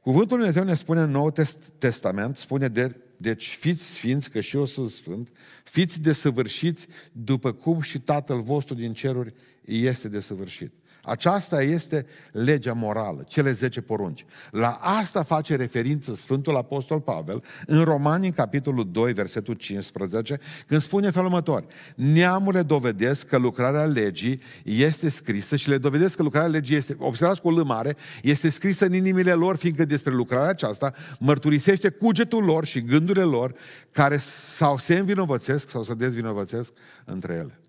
Cuvântul 0.01 0.37
Lui 0.37 0.47
Dumnezeu 0.47 0.65
ne 0.65 0.75
spune 0.75 1.01
în 1.01 1.11
Noul 1.11 1.33
Testament, 1.79 2.37
spune 2.37 2.69
de, 2.69 2.97
deci 3.17 3.47
fiți 3.47 3.91
sfinți, 3.91 4.31
că 4.31 4.41
și 4.41 4.57
eu 4.57 4.65
sunt 4.65 4.91
sfânt, 4.91 5.29
fiți 5.65 6.01
desăvârșiți 6.01 6.87
după 7.13 7.53
cum 7.53 7.81
și 7.81 8.01
Tatăl 8.01 8.41
vostru 8.41 8.75
din 8.75 8.93
ceruri 8.93 9.35
este 9.65 10.09
desăvârșit. 10.09 10.73
Aceasta 11.09 11.63
este 11.63 12.07
legea 12.33 12.73
morală, 12.73 13.25
cele 13.29 13.53
10 13.53 13.81
porunci. 13.81 14.25
La 14.51 14.79
asta 14.81 15.23
face 15.23 15.57
referință 15.57 16.15
Sfântul 16.15 16.57
Apostol 16.57 17.01
Pavel 17.01 17.45
în 17.67 17.85
Romani, 17.85 18.27
în 18.27 18.33
capitolul 18.33 18.89
2, 18.93 19.13
versetul 19.13 19.55
15, 19.55 20.41
când 20.67 20.81
spune 20.81 21.11
felul 21.11 21.27
următor. 21.27 21.65
Neamurile 21.95 22.63
dovedesc 22.63 23.27
că 23.27 23.39
lucrarea 23.39 23.85
legii 23.85 24.41
este 24.63 25.09
scrisă 25.09 25.57
și 25.57 25.69
le 25.69 25.79
dovedesc 25.79 26.17
că 26.17 26.23
lucrarea 26.23 26.49
legii 26.49 26.77
este, 26.77 26.97
observați 26.99 27.41
cu 27.41 27.49
o 27.49 27.65
mare, 27.65 27.97
este 28.23 28.51
scrisă 28.51 28.85
în 28.85 28.93
inimile 28.93 29.33
lor, 29.33 29.57
fiindcă 29.57 29.85
despre 29.85 30.13
lucrarea 30.13 30.49
aceasta 30.49 30.93
mărturisește 31.19 31.89
cugetul 31.89 32.45
lor 32.45 32.65
și 32.65 32.81
gândurile 32.81 33.25
lor 33.25 33.55
care 33.91 34.17
sau 34.19 34.79
se 34.79 34.99
învinovățesc 34.99 35.69
sau 35.69 35.83
se 35.83 35.95
dezvinovățesc 35.95 36.73
între 37.05 37.35
ele. 37.35 37.61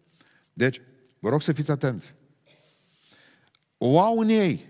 Deci, 0.54 0.82
vă 1.20 1.30
rog 1.30 1.42
să 1.42 1.52
fiți 1.52 1.72
atenți 1.72 2.18
o 3.82 4.00
au 4.00 4.18
în 4.18 4.30
ei. 4.30 4.66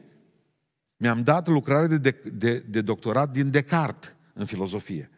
Mi-am 0.97 1.23
dat 1.23 1.47
lucrare 1.47 1.87
de, 1.87 1.97
de, 1.97 2.21
de, 2.33 2.63
de 2.67 2.81
doctorat 2.81 3.31
din 3.31 3.51
Descartes 3.51 4.15
în 4.33 4.45
filozofie. 4.45 5.09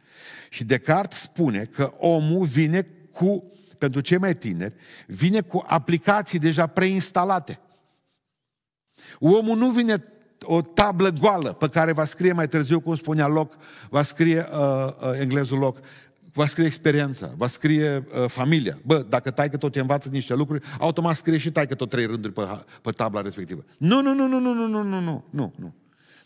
Și 0.49 0.63
Descartes 0.63 1.19
spune 1.19 1.65
că 1.65 1.93
omul 1.97 2.45
vine 2.45 2.87
cu, 3.11 3.51
pentru 3.77 4.01
cei 4.01 4.17
mai 4.17 4.35
tineri, 4.35 4.75
vine 5.07 5.41
cu 5.41 5.63
aplicații 5.67 6.39
deja 6.39 6.67
preinstalate. 6.67 7.59
Omul 9.19 9.57
nu 9.57 9.69
vine 9.69 10.03
o 10.41 10.61
tablă 10.61 11.09
goală 11.09 11.53
pe 11.53 11.69
care 11.69 11.91
va 11.91 12.05
scrie 12.05 12.31
mai 12.31 12.47
târziu, 12.47 12.79
cum 12.79 12.95
spunea 12.95 13.27
Locke, 13.27 13.55
va 13.89 14.03
scrie 14.03 14.47
uh, 14.51 14.87
uh, 14.87 15.19
englezul 15.19 15.57
Locke, 15.57 15.79
va 16.33 16.45
scrie 16.45 16.65
experiența, 16.65 17.33
va 17.37 17.47
scrie 17.47 17.97
uh, 17.97 18.29
familia. 18.29 18.79
Bă, 18.85 19.05
dacă 19.09 19.31
tai 19.31 19.49
că 19.49 19.57
tot 19.57 19.71
te 19.71 19.79
învață 19.79 20.09
niște 20.09 20.33
lucruri, 20.33 20.65
automat 20.79 21.15
scrie 21.15 21.37
și 21.37 21.51
tai 21.51 21.67
că 21.67 21.75
tot 21.75 21.89
trei 21.89 22.05
rânduri 22.05 22.33
pe, 22.33 22.41
pe 22.81 22.91
tabla 22.91 23.21
respectivă. 23.21 23.65
Nu, 23.77 24.01
nu, 24.01 24.13
nu, 24.13 24.27
nu, 24.27 24.39
nu, 24.39 24.53
nu, 24.53 24.67
nu, 24.67 24.83
nu, 24.83 24.99
nu, 24.99 25.25
nu, 25.29 25.53
nu. 25.55 25.73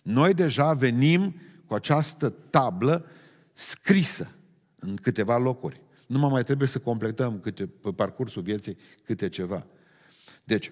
Noi 0.01 0.33
deja 0.33 0.74
venim 0.74 1.35
cu 1.65 1.74
această 1.74 2.29
tablă 2.50 3.05
scrisă 3.53 4.31
în 4.79 4.95
câteva 4.95 5.38
locuri. 5.38 5.81
Nu 6.07 6.19
mai 6.19 6.43
trebuie 6.43 6.67
să 6.67 6.79
completăm 6.79 7.39
câte, 7.39 7.65
pe 7.65 7.89
parcursul 7.91 8.41
vieții 8.41 8.77
câte 9.03 9.29
ceva. 9.29 9.65
Deci, 10.43 10.71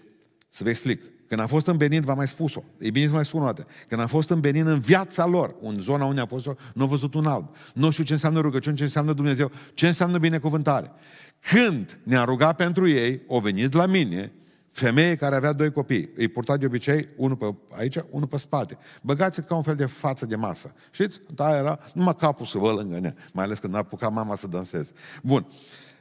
să 0.50 0.64
vă 0.64 0.70
explic. 0.70 1.02
Când 1.34 1.46
a 1.46 1.50
fost 1.50 1.68
în 1.68 1.78
Benin, 1.78 2.02
v-am 2.02 2.18
mai 2.18 2.28
spus-o. 2.28 2.64
E 2.78 2.90
bine 2.90 3.08
să 3.08 3.14
mai 3.14 3.26
spun 3.26 3.42
o 3.42 3.46
dată. 3.46 3.68
Când 3.88 4.02
a 4.02 4.08
fost 4.08 4.30
în 4.30 4.40
Benin, 4.40 4.68
în 4.68 4.80
viața 4.80 5.26
lor, 5.26 5.56
în 5.62 5.82
zona 5.82 6.06
unde 6.06 6.22
a 6.22 6.26
fost, 6.26 6.50
nu 6.74 6.84
a 6.84 6.88
văzut 6.88 7.14
un 7.14 7.26
alb. 7.26 7.56
Nu 7.74 7.90
știu 7.90 8.04
ce 8.04 8.14
înseamnă 8.14 8.40
rugăciune, 8.40 8.76
ce 8.76 8.84
înseamnă 8.84 9.14
Dumnezeu, 9.14 9.52
ce 9.74 9.88
înseamnă 9.88 10.18
binecuvântare. 10.18 10.92
Când 11.40 12.00
ne-a 12.04 12.24
rugat 12.24 12.56
pentru 12.56 12.88
ei, 12.88 13.22
au 13.30 13.40
venit 13.40 13.74
la 13.74 13.86
mine, 13.86 14.34
femeie 14.72 15.16
care 15.16 15.36
avea 15.36 15.54
doi 15.54 15.72
copii. 15.72 16.10
Îi 16.16 16.28
purta 16.28 16.58
de 16.58 16.66
obicei, 16.66 17.08
unul 17.16 17.38
pe 17.38 17.56
aici, 17.70 17.98
unul 18.10 18.28
pe 18.28 18.38
spate. 18.38 18.78
Băgați 19.02 19.42
ca 19.42 19.56
un 19.56 19.64
fel 19.64 19.76
de 19.76 19.86
față 19.86 20.26
de 20.26 20.36
masă. 20.36 20.74
Știți? 20.92 21.20
Da, 21.36 21.58
era 21.58 21.80
numai 21.94 22.16
capul 22.16 22.46
să 22.46 22.58
vă 22.58 22.72
lângă 22.72 23.00
ne, 23.00 23.14
mai 23.34 23.44
ales 23.44 23.60
când 23.60 23.76
a 23.76 23.78
apucat 23.78 24.12
mama 24.12 24.36
să 24.36 24.48
danseze. 24.48 24.92
Bun. 25.24 25.48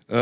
Uh, 0.06 0.18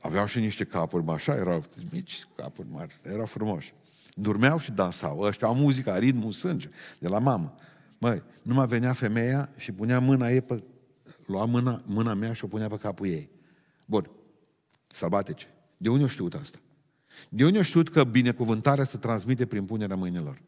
aveau 0.00 0.26
și 0.26 0.38
niște 0.38 0.64
capuri, 0.64 1.04
așa, 1.08 1.34
erau 1.34 1.64
mici 1.90 2.28
capuri 2.36 2.68
mari, 2.70 3.00
erau 3.02 3.26
frumoși. 3.26 3.74
Dormeau 4.14 4.58
și 4.58 4.70
dansau. 4.70 5.20
Ăștia 5.20 5.46
au 5.46 5.54
muzica, 5.54 5.98
ritmul 5.98 6.32
sânge, 6.32 6.70
de 6.98 7.08
la 7.08 7.18
mamă. 7.18 7.54
Măi, 7.98 8.22
nu 8.42 8.54
mai 8.54 8.66
venea 8.66 8.92
femeia 8.92 9.50
și 9.56 9.72
punea 9.72 10.00
mâna 10.00 10.30
ei 10.30 10.40
pe... 10.40 10.62
Lua 11.26 11.44
mâna, 11.44 11.82
mâna 11.86 12.14
mea 12.14 12.32
și 12.32 12.44
o 12.44 12.48
punea 12.48 12.68
pe 12.68 12.76
capul 12.76 13.06
ei. 13.06 13.30
Bun. 13.86 14.10
Sălbatice. 14.86 15.46
De 15.76 15.88
unde 15.88 16.02
au 16.02 16.08
știut 16.08 16.34
asta? 16.34 16.58
De 17.28 17.44
unde 17.44 17.56
au 17.56 17.62
știut 17.62 17.88
că 17.88 18.04
binecuvântarea 18.04 18.84
se 18.84 18.96
transmite 18.96 19.46
prin 19.46 19.64
punerea 19.64 19.96
mâinilor? 19.96 20.42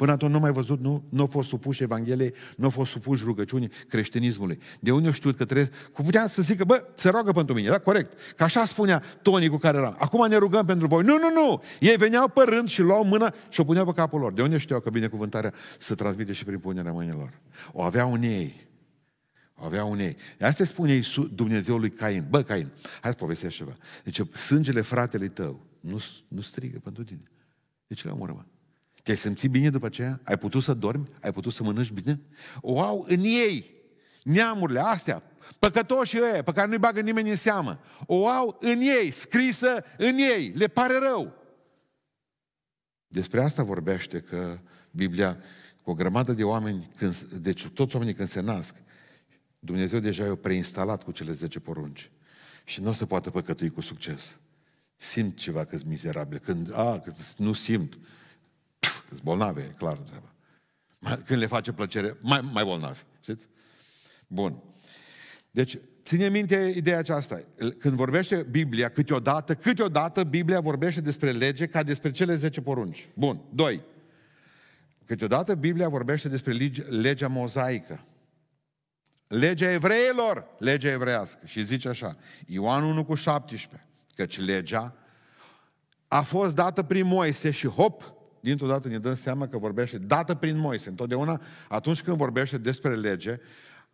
Până 0.00 0.12
atunci 0.12 0.32
nu 0.32 0.38
mai 0.38 0.52
văzut, 0.52 0.80
nu, 0.80 1.04
nu 1.08 1.20
au 1.20 1.26
fost 1.26 1.48
supuși 1.48 1.82
Evangheliei, 1.82 2.34
nu 2.56 2.64
au 2.64 2.70
fost 2.70 2.90
supuși 2.90 3.24
rugăciunii 3.24 3.70
creștinismului. 3.88 4.58
De 4.80 4.92
unde 4.92 5.06
eu 5.06 5.12
știu 5.12 5.32
că 5.32 5.44
trebuie, 5.44 5.70
cu 5.92 6.02
putea 6.02 6.26
să 6.28 6.42
zică, 6.42 6.64
bă, 6.64 6.84
se 6.94 7.08
roagă 7.08 7.32
pentru 7.32 7.54
mine, 7.54 7.68
da, 7.68 7.78
corect. 7.78 8.18
Că 8.36 8.42
așa 8.42 8.64
spunea 8.64 9.02
Toni 9.22 9.48
cu 9.48 9.56
care 9.56 9.78
eram. 9.78 9.96
Acum 9.98 10.28
ne 10.28 10.36
rugăm 10.36 10.66
pentru 10.66 10.86
voi. 10.86 11.02
Nu, 11.02 11.18
nu, 11.18 11.30
nu! 11.32 11.62
Ei 11.80 11.96
veneau 11.96 12.28
pe 12.28 12.42
rând 12.42 12.68
și 12.68 12.80
luau 12.80 13.04
mâna 13.04 13.34
și 13.48 13.60
o 13.60 13.64
puneau 13.64 13.84
pe 13.84 13.92
capul 13.92 14.20
lor. 14.20 14.32
De 14.32 14.42
unde 14.42 14.58
știau 14.58 14.80
că 14.80 14.90
binecuvântarea 14.90 15.52
se 15.78 15.94
transmite 15.94 16.32
și 16.32 16.44
prin 16.44 16.58
punerea 16.58 16.92
mâinilor? 16.92 17.40
O 17.72 17.82
aveau 17.82 18.12
în 18.12 18.22
ei. 18.22 18.68
O 19.54 19.64
aveau 19.64 19.92
în 19.92 19.98
ei. 19.98 20.16
Asta 20.40 20.64
spune 20.64 20.92
Iisus, 20.92 21.28
Dumnezeu 21.34 21.76
lui 21.76 21.90
Cain. 21.90 22.26
Bă, 22.28 22.42
Cain, 22.42 22.72
hai 23.00 23.10
să 23.10 23.16
povestesc 23.16 23.56
ceva. 23.56 23.76
Deci 24.04 24.20
sângele 24.36 24.80
fratelui 24.80 25.28
tău 25.28 25.60
nu, 25.80 26.02
nu 26.28 26.40
strigă 26.40 26.78
pentru 26.78 27.04
tine. 27.04 27.22
De 27.86 27.94
ce 27.94 28.06
le 28.06 28.12
omoră, 28.12 28.32
mă? 28.32 28.42
Te-ai 29.02 29.16
simțit 29.16 29.50
bine 29.50 29.70
după 29.70 29.86
aceea? 29.86 30.20
Ai 30.24 30.38
putut 30.38 30.62
să 30.62 30.74
dormi? 30.74 31.08
Ai 31.20 31.32
putut 31.32 31.52
să 31.52 31.62
mănânci 31.62 31.90
bine? 31.90 32.20
O 32.60 32.80
au 32.80 33.04
în 33.08 33.18
ei. 33.18 33.78
Neamurile 34.22 34.80
astea, 34.80 35.22
păcătoșii 35.58 36.22
ăia, 36.22 36.42
pe 36.42 36.52
care 36.52 36.66
nu-i 36.66 36.78
bagă 36.78 37.00
nimeni 37.00 37.30
în 37.30 37.36
seamă, 37.36 37.80
o 38.06 38.28
au 38.28 38.56
în 38.60 38.80
ei, 38.80 39.10
scrisă 39.10 39.84
în 39.98 40.14
ei, 40.14 40.48
le 40.48 40.66
pare 40.66 40.98
rău. 40.98 41.34
Despre 43.06 43.42
asta 43.42 43.62
vorbește 43.62 44.20
că 44.20 44.58
Biblia, 44.90 45.38
cu 45.82 45.90
o 45.90 45.94
grămadă 45.94 46.32
de 46.32 46.44
oameni, 46.44 46.88
când, 46.96 47.20
deci 47.20 47.68
toți 47.68 47.94
oamenii 47.94 48.14
când 48.14 48.28
se 48.28 48.40
nasc, 48.40 48.74
Dumnezeu 49.58 49.98
deja 49.98 50.24
i-a 50.24 50.34
preinstalat 50.34 51.02
cu 51.02 51.12
cele 51.12 51.32
10 51.32 51.60
porunci. 51.60 52.10
Și 52.64 52.80
nu 52.80 52.88
o 52.88 52.92
să 52.92 53.06
poată 53.06 53.30
păcătui 53.30 53.70
cu 53.70 53.80
succes. 53.80 54.38
Simt 54.96 55.36
ceva 55.36 55.64
că 55.64 55.78
mizerabil. 55.86 56.38
Când, 56.38 56.72
a, 56.74 56.98
că 56.98 57.12
nu 57.36 57.52
simt, 57.52 57.98
sunt 59.10 59.22
bolnave, 59.22 59.62
e 59.62 59.74
clar 59.78 59.96
întreabă. 59.96 60.34
Când 61.24 61.40
le 61.40 61.46
face 61.46 61.72
plăcere, 61.72 62.16
mai, 62.20 62.40
mai 62.52 62.64
bolnavi. 62.64 63.00
Știți? 63.20 63.48
Bun. 64.26 64.62
Deci, 65.50 65.78
ține 66.04 66.28
minte 66.28 66.72
ideea 66.76 66.98
aceasta. 66.98 67.42
Când 67.78 67.94
vorbește 67.94 68.46
Biblia, 68.50 68.88
câteodată, 68.88 69.54
câteodată 69.54 70.24
Biblia 70.24 70.60
vorbește 70.60 71.00
despre 71.00 71.30
lege 71.30 71.66
ca 71.66 71.82
despre 71.82 72.10
cele 72.10 72.34
10 72.34 72.60
porunci. 72.60 73.08
Bun. 73.14 73.40
Doi. 73.52 73.82
Câteodată 75.04 75.54
Biblia 75.54 75.88
vorbește 75.88 76.28
despre 76.28 76.52
legea 76.88 77.28
mozaică. 77.28 78.04
Legea 79.26 79.70
evreilor, 79.70 80.46
legea 80.58 80.90
evreiască. 80.90 81.46
Și 81.46 81.62
zice 81.62 81.88
așa, 81.88 82.16
Ioan 82.46 82.82
1 82.82 83.04
cu 83.04 83.14
17, 83.14 83.88
căci 84.14 84.38
legea 84.38 84.94
a 86.08 86.22
fost 86.22 86.54
dată 86.54 86.82
prin 86.82 87.06
Moise 87.06 87.50
și 87.50 87.66
hop, 87.66 88.14
dintr-o 88.40 88.66
dată 88.66 88.88
ne 88.88 88.98
dăm 88.98 89.14
seama 89.14 89.48
că 89.48 89.58
vorbește 89.58 89.98
dată 89.98 90.34
prin 90.34 90.58
Moise. 90.58 90.88
Întotdeauna, 90.88 91.40
atunci 91.68 92.02
când 92.02 92.16
vorbește 92.16 92.58
despre 92.58 92.94
lege, 92.94 93.40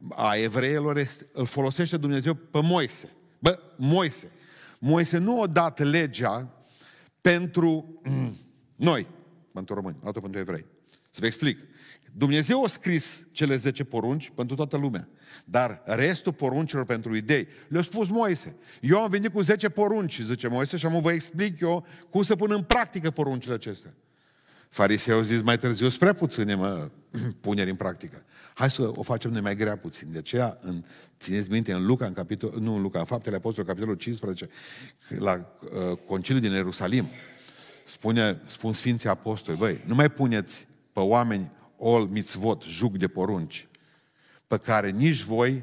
a 0.08 0.34
evreilor 0.34 1.06
îl 1.32 1.46
folosește 1.46 1.96
Dumnezeu 1.96 2.34
pe 2.34 2.60
Moise. 2.62 3.12
Bă, 3.38 3.58
Moise. 3.76 4.30
Moise 4.78 5.18
nu 5.18 5.40
o 5.40 5.46
dat 5.46 5.78
legea 5.78 6.64
pentru 7.20 8.00
noi, 8.76 9.06
pentru 9.52 9.74
români, 9.74 9.96
altă 10.04 10.20
pentru 10.20 10.40
evrei. 10.40 10.64
Să 11.10 11.18
vă 11.20 11.26
explic. 11.26 11.58
Dumnezeu 12.12 12.64
a 12.64 12.68
scris 12.68 13.26
cele 13.32 13.56
10 13.56 13.84
porunci 13.84 14.32
pentru 14.34 14.56
toată 14.56 14.76
lumea. 14.76 15.08
Dar 15.44 15.82
restul 15.84 16.32
poruncilor 16.32 16.84
pentru 16.84 17.14
idei 17.14 17.48
le-a 17.68 17.82
spus 17.82 18.08
Moise. 18.08 18.56
Eu 18.80 19.02
am 19.02 19.10
venit 19.10 19.32
cu 19.32 19.40
10 19.40 19.68
porunci, 19.68 20.20
zice 20.20 20.48
Moise, 20.48 20.76
și 20.76 20.86
am 20.86 21.00
vă 21.00 21.12
explic 21.12 21.60
eu 21.60 21.86
cum 22.10 22.22
să 22.22 22.36
pun 22.36 22.52
în 22.52 22.62
practică 22.62 23.10
poruncile 23.10 23.54
acestea. 23.54 23.94
Farisei 24.68 25.14
au 25.14 25.20
zis 25.20 25.42
mai 25.42 25.58
târziu, 25.58 25.88
spre 25.88 26.12
puține, 26.12 26.54
mă, 26.54 26.90
puneri 27.40 27.70
în 27.70 27.76
practică. 27.76 28.24
Hai 28.54 28.70
să 28.70 28.90
o 28.94 29.02
facem 29.02 29.30
noi 29.30 29.40
mai 29.40 29.56
grea 29.56 29.76
puțin. 29.76 30.08
De 30.10 30.18
aceea, 30.18 30.58
în, 30.60 30.84
țineți 31.20 31.50
minte, 31.50 31.72
în 31.72 31.86
Luca, 31.86 32.06
în 32.06 32.12
capitol, 32.12 32.54
nu 32.60 32.74
în 32.74 32.82
Luca, 32.82 32.98
în 32.98 33.04
Faptele 33.04 33.36
Apostolului, 33.36 33.74
capitolul 33.74 34.00
15, 34.00 34.48
la 35.08 35.32
uh, 35.32 35.98
conciliul 36.06 36.42
din 36.42 36.52
Ierusalim, 36.52 37.06
spune, 37.86 38.40
spun 38.46 38.72
Sfinții 38.72 39.08
Apostoli, 39.08 39.56
băi, 39.58 39.82
nu 39.84 39.94
mai 39.94 40.10
puneți 40.10 40.66
pe 40.92 41.00
oameni 41.00 41.48
ol 41.76 42.06
mitzvot, 42.06 42.62
jug 42.62 42.96
de 42.96 43.08
porunci, 43.08 43.68
pe 44.46 44.58
care 44.58 44.90
nici 44.90 45.22
voi, 45.22 45.62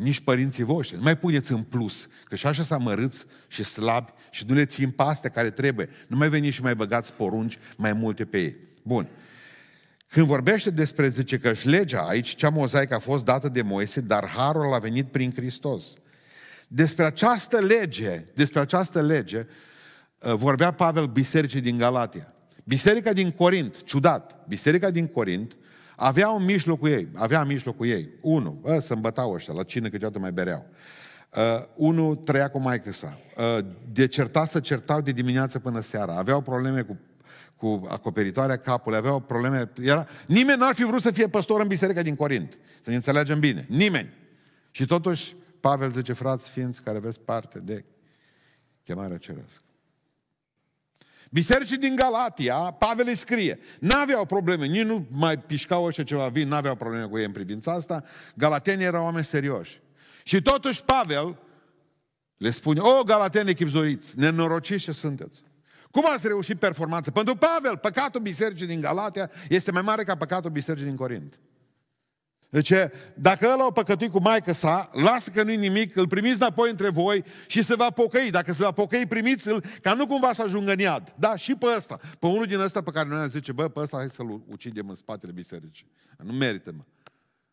nici 0.00 0.20
părinții 0.20 0.64
voștri, 0.64 0.96
nu 0.96 1.02
mai 1.02 1.18
puneți 1.18 1.52
în 1.52 1.62
plus, 1.62 2.08
că 2.24 2.36
și 2.36 2.46
așa 2.46 2.62
s-a 2.62 2.76
mărâți 2.76 3.24
și 3.48 3.64
slabi 3.64 4.12
și 4.30 4.44
nu 4.46 4.54
le 4.54 4.64
țin 4.64 4.90
pe 4.90 5.02
astea 5.02 5.30
care 5.30 5.50
trebuie. 5.50 5.88
Nu 6.06 6.16
mai 6.16 6.28
veniți 6.28 6.54
și 6.54 6.62
mai 6.62 6.74
băgați 6.74 7.12
porunci 7.12 7.58
mai 7.76 7.92
multe 7.92 8.24
pe 8.24 8.40
ei. 8.40 8.56
Bun. 8.82 9.08
Când 10.08 10.26
vorbește 10.26 10.70
despre, 10.70 11.08
zice 11.08 11.38
că 11.38 11.52
și 11.52 11.68
legea 11.68 12.00
aici, 12.00 12.34
cea 12.34 12.48
mozaică 12.48 12.94
a 12.94 12.98
fost 12.98 13.24
dată 13.24 13.48
de 13.48 13.62
Moise, 13.62 14.00
dar 14.00 14.28
harul 14.28 14.74
a 14.74 14.78
venit 14.78 15.06
prin 15.06 15.32
Hristos. 15.34 15.92
Despre 16.68 17.04
această 17.04 17.58
lege, 17.58 18.24
despre 18.34 18.60
această 18.60 19.02
lege, 19.02 19.46
uh, 20.18 20.34
vorbea 20.34 20.70
Pavel 20.70 21.06
bisericii 21.06 21.60
din 21.60 21.76
Galatia. 21.76 22.34
Biserica 22.64 23.12
din 23.12 23.30
Corint, 23.30 23.82
ciudat, 23.84 24.44
biserica 24.48 24.90
din 24.90 25.06
Corint 25.06 25.56
avea 26.00 26.30
un 26.30 26.44
mijlocul 26.44 26.88
ei, 26.88 27.08
avea 27.14 27.40
în 27.40 27.46
mijlocul 27.46 27.86
ei, 27.86 28.08
unu, 28.20 28.62
ă, 28.64 28.80
să 28.80 28.94
îmbătau 28.94 29.32
ăștia, 29.32 29.54
la 29.54 29.62
cină 29.62 29.88
câteodată 29.88 30.18
mai 30.18 30.32
bereau. 30.32 30.66
Uh, 31.36 31.64
unul 31.76 32.16
trăia 32.16 32.50
cu 32.50 32.58
maică 32.58 32.92
sa. 32.92 33.18
Uh, 33.36 33.64
de 33.92 34.06
certa 34.06 34.44
să 34.44 34.60
certau 34.60 35.00
de 35.00 35.12
dimineață 35.12 35.58
până 35.58 35.80
seara. 35.80 36.16
Aveau 36.16 36.40
probleme 36.40 36.82
cu, 36.82 36.98
cu 37.56 37.86
acoperitoarea 37.88 38.56
capului, 38.56 38.98
aveau 38.98 39.20
probleme... 39.20 39.70
Era... 39.82 40.06
Nimeni 40.26 40.58
n-ar 40.58 40.74
fi 40.74 40.84
vrut 40.84 41.00
să 41.00 41.10
fie 41.10 41.28
păstor 41.28 41.60
în 41.60 41.66
biserica 41.66 42.02
din 42.02 42.16
Corint. 42.16 42.58
Să 42.80 42.90
ne 42.90 42.96
înțelegem 42.96 43.38
bine. 43.38 43.66
Nimeni. 43.68 44.08
Și 44.70 44.84
totuși, 44.84 45.34
Pavel 45.60 45.90
zice, 45.90 46.12
frați 46.12 46.46
sfinți 46.46 46.82
care 46.82 46.96
aveți 46.96 47.20
parte 47.20 47.58
de 47.58 47.84
chemarea 48.84 49.16
cerească. 49.16 49.62
Bisericii 51.32 51.76
din 51.76 51.96
Galatia, 51.96 52.54
Pavel 52.54 53.06
îi 53.06 53.14
scrie, 53.14 53.58
n-aveau 53.80 54.24
probleme, 54.24 54.66
nici 54.66 54.84
nu 54.84 55.06
mai 55.10 55.38
pișcau 55.38 55.84
ăștia 55.84 56.04
ceva 56.04 56.28
vin, 56.28 56.48
n-aveau 56.48 56.74
probleme 56.74 57.06
cu 57.06 57.18
ei 57.18 57.24
în 57.24 57.32
privința 57.32 57.72
asta, 57.72 58.04
galatenii 58.34 58.84
erau 58.84 59.04
oameni 59.04 59.24
serioși. 59.24 59.80
Și 60.24 60.42
totuși 60.42 60.84
Pavel 60.84 61.38
le 62.36 62.50
spune, 62.50 62.80
o, 62.80 63.02
galateni 63.02 63.50
echipzoriți, 63.50 64.18
nenorociți 64.18 64.84
ce 64.84 64.92
sunteți. 64.92 65.42
Cum 65.90 66.04
ați 66.12 66.26
reușit 66.26 66.58
performanță? 66.58 67.10
Pentru 67.10 67.36
Pavel, 67.36 67.76
păcatul 67.76 68.20
bisericii 68.20 68.66
din 68.66 68.80
Galatia 68.80 69.30
este 69.48 69.70
mai 69.70 69.82
mare 69.82 70.02
ca 70.02 70.16
păcatul 70.16 70.50
bisericii 70.50 70.86
din 70.86 70.96
Corint. 70.96 71.38
Deci, 72.50 72.72
dacă 73.14 73.46
ăla 73.46 73.64
a 73.64 73.72
păcătuit 73.72 74.10
cu 74.10 74.20
maică 74.20 74.52
sa, 74.52 74.90
lasă 74.92 75.30
că 75.30 75.42
nu-i 75.42 75.56
nimic, 75.56 75.96
îl 75.96 76.08
primiți 76.08 76.40
înapoi 76.40 76.70
între 76.70 76.88
voi 76.88 77.24
și 77.46 77.62
se 77.62 77.74
va 77.74 77.90
pocăi. 77.90 78.30
Dacă 78.30 78.52
se 78.52 78.62
va 78.62 78.72
pocăi, 78.72 79.06
primiți-l, 79.06 79.64
ca 79.82 79.94
nu 79.94 80.06
cumva 80.06 80.32
să 80.32 80.42
ajungă 80.42 80.72
în 80.72 80.78
iad. 80.78 81.14
Da, 81.18 81.36
și 81.36 81.54
pe 81.54 81.66
ăsta. 81.76 81.96
Pe 82.18 82.26
unul 82.26 82.46
din 82.46 82.58
ăsta 82.58 82.82
pe 82.82 82.90
care 82.90 83.08
noi 83.08 83.18
am 83.18 83.28
zice, 83.28 83.52
bă, 83.52 83.68
pe 83.68 83.80
ăsta 83.80 83.96
hai 83.96 84.10
să-l 84.10 84.42
ucidem 84.46 84.88
în 84.88 84.94
spatele 84.94 85.32
bisericii. 85.32 85.90
Nu 86.16 86.32
merită, 86.32 86.72
mă. 86.72 86.84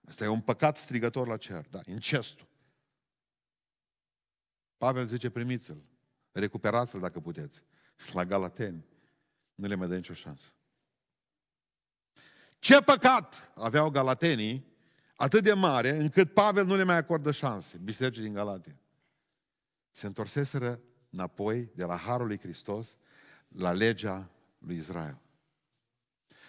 Asta 0.07 0.23
e 0.23 0.27
un 0.27 0.39
păcat 0.39 0.77
strigător 0.77 1.27
la 1.27 1.38
cer, 1.38 1.65
da, 1.69 1.79
incestul. 1.86 2.47
Pavel 4.77 5.05
zice, 5.05 5.29
primiți-l, 5.29 5.83
recuperați-l 6.31 6.99
dacă 6.99 7.19
puteți. 7.19 7.62
La 8.13 8.25
Galateni 8.25 8.86
nu 9.55 9.67
le 9.67 9.75
mai 9.75 9.88
dă 9.88 9.95
nicio 9.95 10.13
șansă. 10.13 10.47
Ce 12.60 12.81
păcat 12.81 13.51
aveau 13.55 13.89
galatenii 13.89 14.66
atât 15.17 15.43
de 15.43 15.53
mare 15.53 15.89
încât 15.89 16.34
Pavel 16.34 16.65
nu 16.65 16.75
le 16.75 16.84
mai 16.84 16.95
acordă 16.95 17.32
șanse, 17.32 17.77
bisericii 17.84 18.21
din 18.21 18.34
Galatia. 18.34 18.75
Se 19.91 20.06
întorseseră 20.06 20.80
înapoi 21.10 21.69
de 21.75 21.84
la 21.84 21.97
Harul 21.97 22.27
lui 22.27 22.39
Hristos 22.39 22.97
la 23.47 23.71
legea 23.71 24.30
lui 24.58 24.77
Israel. 24.77 25.21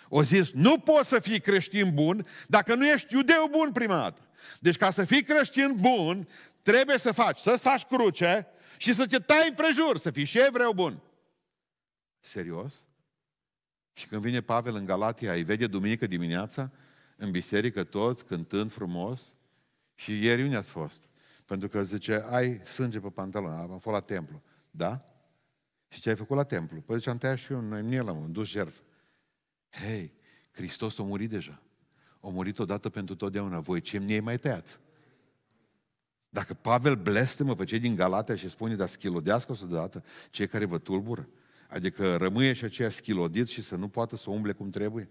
O 0.09 0.23
zis, 0.23 0.53
nu 0.53 0.79
poți 0.79 1.09
să 1.09 1.19
fii 1.19 1.41
creștin 1.41 1.95
bun 1.95 2.27
dacă 2.49 2.75
nu 2.75 2.87
ești 2.87 3.15
iudeu 3.15 3.49
bun 3.51 3.73
prima 3.73 3.97
dată. 3.97 4.29
Deci 4.61 4.77
ca 4.77 4.91
să 4.91 5.05
fii 5.05 5.23
creștin 5.23 5.75
bun, 5.81 6.29
trebuie 6.63 6.99
să 6.99 7.13
faci, 7.13 7.39
să-ți 7.39 7.63
faci 7.63 7.85
cruce 7.85 8.47
și 8.77 8.93
să 8.93 9.07
te 9.07 9.19
tai 9.19 9.49
împrejur, 9.49 9.99
să 9.99 10.11
fii 10.11 10.25
și 10.25 10.39
evreu 10.47 10.73
bun. 10.73 11.03
Serios? 12.21 12.87
Și 13.93 14.07
când 14.07 14.23
vine 14.23 14.41
Pavel 14.41 14.75
în 14.75 14.85
Galatia, 14.85 15.33
îi 15.33 15.43
vede 15.43 15.67
duminică 15.67 16.07
dimineața, 16.07 16.71
în 17.19 17.31
biserică 17.31 17.85
toți, 17.85 18.25
cântând 18.25 18.73
frumos. 18.73 19.35
Și 19.95 20.25
ieri 20.25 20.43
unde 20.43 20.57
ați 20.57 20.71
fost? 20.71 21.03
Pentru 21.45 21.69
că 21.69 21.83
zice, 21.83 22.25
ai 22.31 22.61
sânge 22.65 23.01
pe 23.01 23.09
pantalon, 23.09 23.53
am 23.53 23.79
fost 23.79 23.95
la 23.95 24.01
templu. 24.01 24.43
Da? 24.71 24.99
Și 25.89 26.01
ce 26.01 26.09
ai 26.09 26.17
făcut 26.17 26.37
la 26.37 26.45
templu? 26.45 26.81
Păi 26.81 26.97
zice, 26.97 27.11
am 27.11 27.19
tăiat 27.19 27.39
și 27.39 27.53
eu, 27.53 27.61
noi 27.61 27.83
mie 27.83 28.01
l-am 28.01 28.33
dus 28.33 28.49
jertfă. 28.49 28.83
Hei, 29.71 30.13
Hristos 30.51 30.99
a 30.99 31.03
murit 31.03 31.31
deja. 31.31 31.63
A 32.21 32.29
murit 32.29 32.59
odată 32.59 32.89
pentru 32.89 33.15
totdeauna. 33.15 33.61
Voi 33.61 33.81
ce 33.81 33.99
mie 33.99 34.21
mai 34.21 34.37
tăiați? 34.37 34.81
Dacă 36.29 36.55
Pavel 36.55 36.95
blestemă 36.95 37.55
pe 37.55 37.65
cei 37.65 37.79
din 37.79 37.95
Galatea 37.95 38.37
și 38.37 38.49
spune, 38.49 38.75
dar 38.75 38.89
schilodească 38.89 39.57
o 39.63 39.67
dată 39.67 40.05
cei 40.31 40.47
care 40.47 40.65
vă 40.65 40.79
tulbură, 40.79 41.29
adică 41.69 42.17
rămâie 42.17 42.53
și 42.53 42.65
aceea 42.65 42.91
schilodit 42.91 43.49
și 43.49 43.63
să 43.63 43.77
nu 43.77 43.89
poată 43.89 44.17
să 44.17 44.31
umble 44.31 44.53
cum 44.53 44.71
trebuie, 44.71 45.09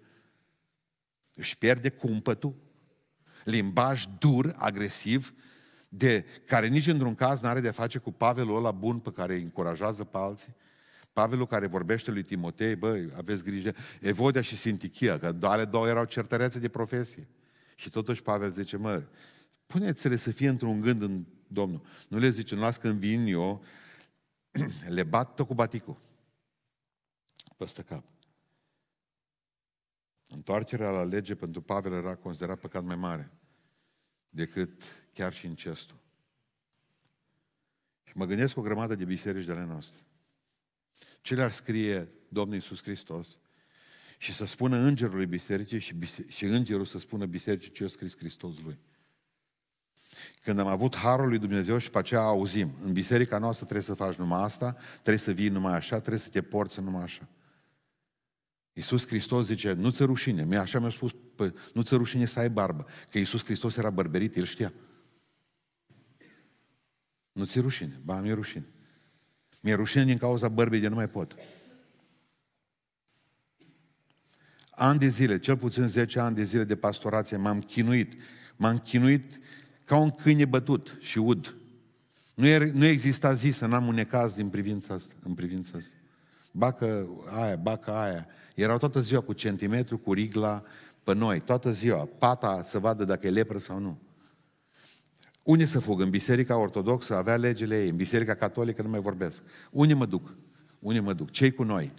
își 1.37 1.57
pierde 1.57 1.89
cumpătul, 1.89 2.55
limbaj 3.43 4.05
dur, 4.19 4.53
agresiv, 4.57 5.33
de 5.89 6.25
care 6.45 6.67
nici 6.67 6.87
într-un 6.87 7.15
caz 7.15 7.41
n-are 7.41 7.59
de 7.59 7.71
face 7.71 7.97
cu 7.97 8.11
Pavelul 8.11 8.55
ăla 8.55 8.71
bun 8.71 8.99
pe 8.99 9.11
care 9.11 9.33
îi 9.33 9.41
încurajează 9.41 10.03
pe 10.03 10.17
alții. 10.17 10.55
Pavelul 11.13 11.47
care 11.47 11.67
vorbește 11.67 12.11
lui 12.11 12.21
Timotei, 12.21 12.75
băi, 12.75 13.07
aveți 13.17 13.43
grijă, 13.43 13.75
Evodia 13.99 14.41
și 14.41 14.55
Sintichia, 14.55 15.19
că 15.19 15.37
ale 15.41 15.65
două 15.65 15.87
erau 15.87 16.05
certărețe 16.05 16.59
de 16.59 16.69
profesie. 16.69 17.27
Și 17.75 17.89
totuși 17.89 18.21
Pavel 18.21 18.51
zice, 18.51 18.77
mă, 18.77 19.03
puneți-le 19.65 20.15
să 20.15 20.31
fie 20.31 20.49
într-un 20.49 20.79
gând 20.79 21.01
în 21.01 21.25
Domnul. 21.47 21.81
Nu 22.07 22.17
le 22.17 22.29
zice, 22.29 22.55
nu 22.55 22.61
las 22.61 22.77
când 22.77 22.99
vin 22.99 23.25
eu, 23.25 23.63
le 24.87 25.03
bat 25.03 25.33
tot 25.33 25.47
cu 25.47 25.53
baticul. 25.53 25.97
Păstă 27.57 27.81
cap. 27.81 28.03
Întoarcerea 30.27 30.89
la 30.89 31.03
lege 31.03 31.35
pentru 31.35 31.61
Pavel 31.61 31.93
era 31.93 32.15
considerat 32.15 32.59
păcat 32.59 32.83
mai 32.83 32.95
mare 32.95 33.31
decât 34.29 34.81
chiar 35.13 35.33
și 35.33 35.45
incestul. 35.45 35.97
Și 38.03 38.17
mă 38.17 38.25
gândesc 38.25 38.57
o 38.57 38.61
grămadă 38.61 38.95
de 38.95 39.05
biserici 39.05 39.45
de 39.45 39.51
ale 39.51 39.65
noastre. 39.65 39.99
Ce 41.21 41.35
le-ar 41.35 41.51
scrie 41.51 42.11
Domnul 42.29 42.55
Iisus 42.55 42.81
Hristos 42.81 43.39
și 44.17 44.33
să 44.33 44.45
spună 44.45 44.77
îngerului 44.77 45.25
bisericii 45.25 45.79
și, 45.79 45.93
bise- 45.93 46.25
și 46.27 46.45
îngerul 46.45 46.85
să 46.85 46.99
spună 46.99 47.25
bisericii 47.25 47.71
ce 47.71 47.83
a 47.83 47.87
scris 47.87 48.17
Hristos 48.17 48.61
lui. 48.61 48.79
Când 50.43 50.59
am 50.59 50.67
avut 50.67 50.95
harul 50.95 51.27
lui 51.27 51.37
Dumnezeu 51.37 51.77
și 51.77 51.89
pe 51.89 51.97
aceea 51.97 52.21
auzim, 52.21 52.71
în 52.83 52.93
biserica 52.93 53.37
noastră 53.37 53.63
trebuie 53.63 53.85
să 53.85 53.93
faci 53.93 54.15
numai 54.15 54.43
asta, 54.43 54.77
trebuie 54.91 55.17
să 55.17 55.31
vii 55.31 55.49
numai 55.49 55.75
așa, 55.75 55.97
trebuie 55.97 56.19
să 56.19 56.29
te 56.29 56.41
porți 56.41 56.81
numai 56.81 57.03
așa. 57.03 57.27
Iisus 58.77 59.07
Hristos 59.07 59.45
zice, 59.45 59.73
nu 59.73 59.89
ți 59.89 60.03
rușine. 60.03 60.43
Mie 60.43 60.57
așa 60.57 60.79
mi-a 60.79 60.89
spus, 60.89 61.15
nu 61.73 61.81
ți 61.81 61.95
rușine 61.95 62.25
să 62.25 62.39
ai 62.39 62.49
barbă. 62.49 62.85
Că 63.11 63.17
Iisus 63.17 63.43
Hristos 63.43 63.77
era 63.77 63.89
bărberit, 63.89 64.35
el 64.35 64.43
știa. 64.43 64.73
Nu 67.31 67.45
ți 67.45 67.59
rușine. 67.59 67.99
Ba, 68.03 68.21
mi-e 68.21 68.33
rușine. 68.33 68.65
Mi-e 69.61 69.73
rușine 69.73 70.03
din 70.03 70.17
cauza 70.17 70.47
bărbii 70.47 70.79
de 70.79 70.87
nu 70.87 70.95
mai 70.95 71.09
pot. 71.09 71.35
Ani 74.69 74.99
de 74.99 75.07
zile, 75.07 75.39
cel 75.39 75.57
puțin 75.57 75.87
10 75.87 76.19
ani 76.19 76.35
de 76.35 76.43
zile 76.43 76.63
de 76.63 76.75
pastorație, 76.75 77.37
m-am 77.37 77.61
chinuit. 77.61 78.15
M-am 78.55 78.79
chinuit 78.79 79.39
ca 79.85 79.97
un 79.97 80.11
câine 80.11 80.45
bătut 80.45 80.97
și 80.99 81.17
ud. 81.17 81.55
Nu, 82.33 82.45
e, 82.45 82.71
nu 82.71 82.85
exista 82.85 83.33
zi 83.33 83.49
să 83.49 83.65
n-am 83.65 83.87
un 83.87 83.93
necaz 83.93 84.35
din 84.35 84.49
privința 84.49 84.93
asta, 84.93 85.15
în 85.23 85.33
privința 85.33 85.77
asta. 85.77 85.93
Bacă 86.51 87.07
aia, 87.29 87.55
bacă 87.55 87.91
aia. 87.91 88.27
Erau 88.57 88.77
toată 88.77 88.99
ziua 88.99 89.21
cu 89.21 89.33
centimetru, 89.33 89.97
cu 89.97 90.13
rigla 90.13 90.63
pe 91.03 91.13
noi, 91.13 91.39
toată 91.39 91.71
ziua. 91.71 92.09
Pata 92.17 92.63
să 92.63 92.79
vadă 92.79 93.03
dacă 93.03 93.27
e 93.27 93.29
lepră 93.29 93.57
sau 93.57 93.79
nu. 93.79 93.99
Unii 95.43 95.65
să 95.65 95.79
fug 95.79 96.01
în 96.01 96.09
biserica 96.09 96.57
ortodoxă, 96.57 97.15
avea 97.15 97.35
legile 97.35 97.81
ei, 97.81 97.89
în 97.89 97.95
biserica 97.95 98.35
catolică 98.35 98.81
nu 98.81 98.89
mai 98.89 98.99
vorbesc. 98.99 99.43
Unii 99.71 99.93
mă 99.93 100.05
duc, 100.05 100.35
unii 100.79 100.99
mă 100.99 101.13
duc, 101.13 101.31
cei 101.31 101.51
cu 101.51 101.63
noi. 101.63 101.91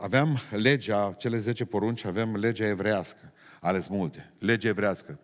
Aveam 0.00 0.38
legea, 0.50 1.14
cele 1.18 1.38
10 1.38 1.64
porunci, 1.64 2.04
avem 2.04 2.36
legea 2.36 2.66
evrească, 2.66 3.32
ales 3.60 3.86
multe. 3.86 4.32
Legea 4.38 4.68
evrească. 4.68 5.18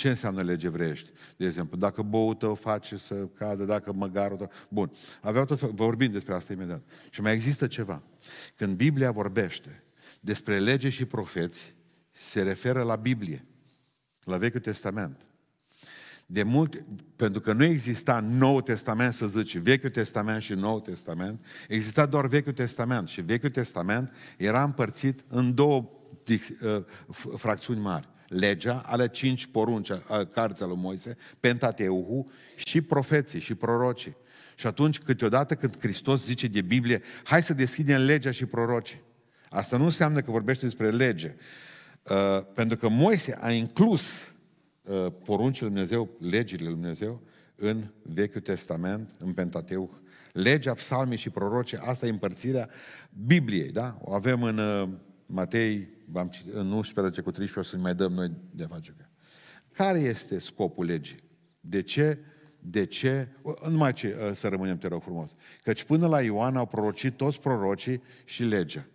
Uh, 0.00 0.06
ce 0.06 0.08
înseamnă 0.08 0.42
lege 0.42 0.66
evreiești? 0.66 1.10
De 1.36 1.46
exemplu, 1.46 1.76
dacă 1.76 2.02
boul 2.02 2.34
tău 2.34 2.54
face 2.54 2.96
să 2.96 3.14
cadă, 3.14 3.64
dacă 3.64 3.92
măgarul 3.92 4.36
tău... 4.36 4.50
Bun. 4.68 4.92
Aveau 5.20 5.44
tot 5.44 5.60
vorbim 5.60 6.12
despre 6.12 6.34
asta 6.34 6.52
imediat. 6.52 6.82
Și 7.10 7.20
mai 7.20 7.32
există 7.32 7.66
ceva. 7.66 8.02
Când 8.56 8.76
Biblia 8.76 9.10
vorbește 9.10 9.82
despre 10.20 10.58
lege 10.58 10.88
și 10.88 11.04
profeți, 11.04 11.74
se 12.10 12.42
referă 12.42 12.82
la 12.82 12.96
Biblie 12.96 13.44
la 14.22 14.36
Vechiul 14.36 14.60
Testament. 14.60 15.26
De 16.26 16.42
mult, 16.42 16.84
pentru 17.16 17.40
că 17.40 17.52
nu 17.52 17.64
exista 17.64 18.20
Nou 18.20 18.60
Testament, 18.60 19.14
să 19.14 19.26
zici, 19.26 19.58
Vechiul 19.58 19.90
Testament 19.90 20.42
și 20.42 20.52
Nou 20.52 20.80
Testament, 20.80 21.44
exista 21.68 22.06
doar 22.06 22.26
Vechiul 22.26 22.52
Testament 22.52 23.08
și 23.08 23.20
Vechiul 23.20 23.50
Testament 23.50 24.12
era 24.36 24.62
împărțit 24.62 25.24
în 25.28 25.54
două 25.54 25.90
uh, 26.28 26.84
fracțiuni 27.36 27.80
mari. 27.80 28.08
Legea, 28.30 28.82
ale 28.86 29.08
cinci 29.08 29.46
porunci, 29.46 29.90
cartea 30.32 30.66
lui 30.66 30.76
Moise, 30.76 31.16
Pentateuhu 31.40 32.26
și 32.56 32.80
profeții 32.80 33.40
și 33.40 33.54
prorocii. 33.54 34.16
Și 34.54 34.66
atunci, 34.66 34.98
câteodată 34.98 35.54
când 35.54 35.78
Hristos 35.78 36.24
zice 36.24 36.46
de 36.46 36.60
Biblie, 36.60 37.02
hai 37.24 37.42
să 37.42 37.54
deschidem 37.54 38.00
legea 38.00 38.30
și 38.30 38.46
prorocii. 38.46 39.00
Asta 39.48 39.76
nu 39.76 39.84
înseamnă 39.84 40.20
că 40.20 40.30
vorbește 40.30 40.64
despre 40.64 40.90
lege, 40.90 41.34
Uh, 42.10 42.44
pentru 42.54 42.76
că 42.76 42.88
Moise 42.88 43.38
a 43.40 43.52
inclus 43.52 44.34
uh, 44.82 45.06
poruncile 45.24 45.66
lui 45.66 45.74
Dumnezeu, 45.74 46.08
legile 46.18 46.64
lui 46.64 46.72
Dumnezeu, 46.72 47.20
în 47.56 47.84
Vechiul 48.02 48.40
Testament, 48.40 49.10
în 49.18 49.32
Pentateuch. 49.32 49.92
Legea, 50.32 50.74
psalmii 50.74 51.16
și 51.16 51.30
proroce, 51.30 51.78
asta 51.82 52.06
e 52.06 52.10
împărțirea 52.10 52.68
Bibliei, 53.26 53.70
da? 53.70 53.98
O 54.02 54.12
avem 54.12 54.42
în 54.42 54.58
uh, 54.58 54.88
Matei, 55.26 55.88
v-am 56.12 56.28
citit, 56.28 56.54
în 56.54 56.70
11 56.70 57.20
cu 57.20 57.30
13, 57.30 57.58
o 57.58 57.76
să 57.76 57.82
mai 57.82 57.94
dăm 57.94 58.12
noi 58.12 58.30
de 58.50 58.64
face. 58.64 58.94
Care 59.72 59.98
este 59.98 60.38
scopul 60.38 60.84
legii? 60.84 61.16
De 61.60 61.82
ce? 61.82 62.18
De 62.60 62.86
ce? 62.86 63.28
Numai 63.68 63.92
ce, 63.92 64.16
uh, 64.26 64.34
să 64.34 64.48
rămânem, 64.48 64.78
te 64.78 64.88
rog 64.88 65.02
frumos. 65.02 65.34
Căci 65.62 65.84
până 65.84 66.06
la 66.06 66.22
Ioan 66.22 66.56
au 66.56 66.66
prorocit 66.66 67.16
toți 67.16 67.40
prorocii 67.40 68.02
și 68.24 68.44
legea. 68.44 68.86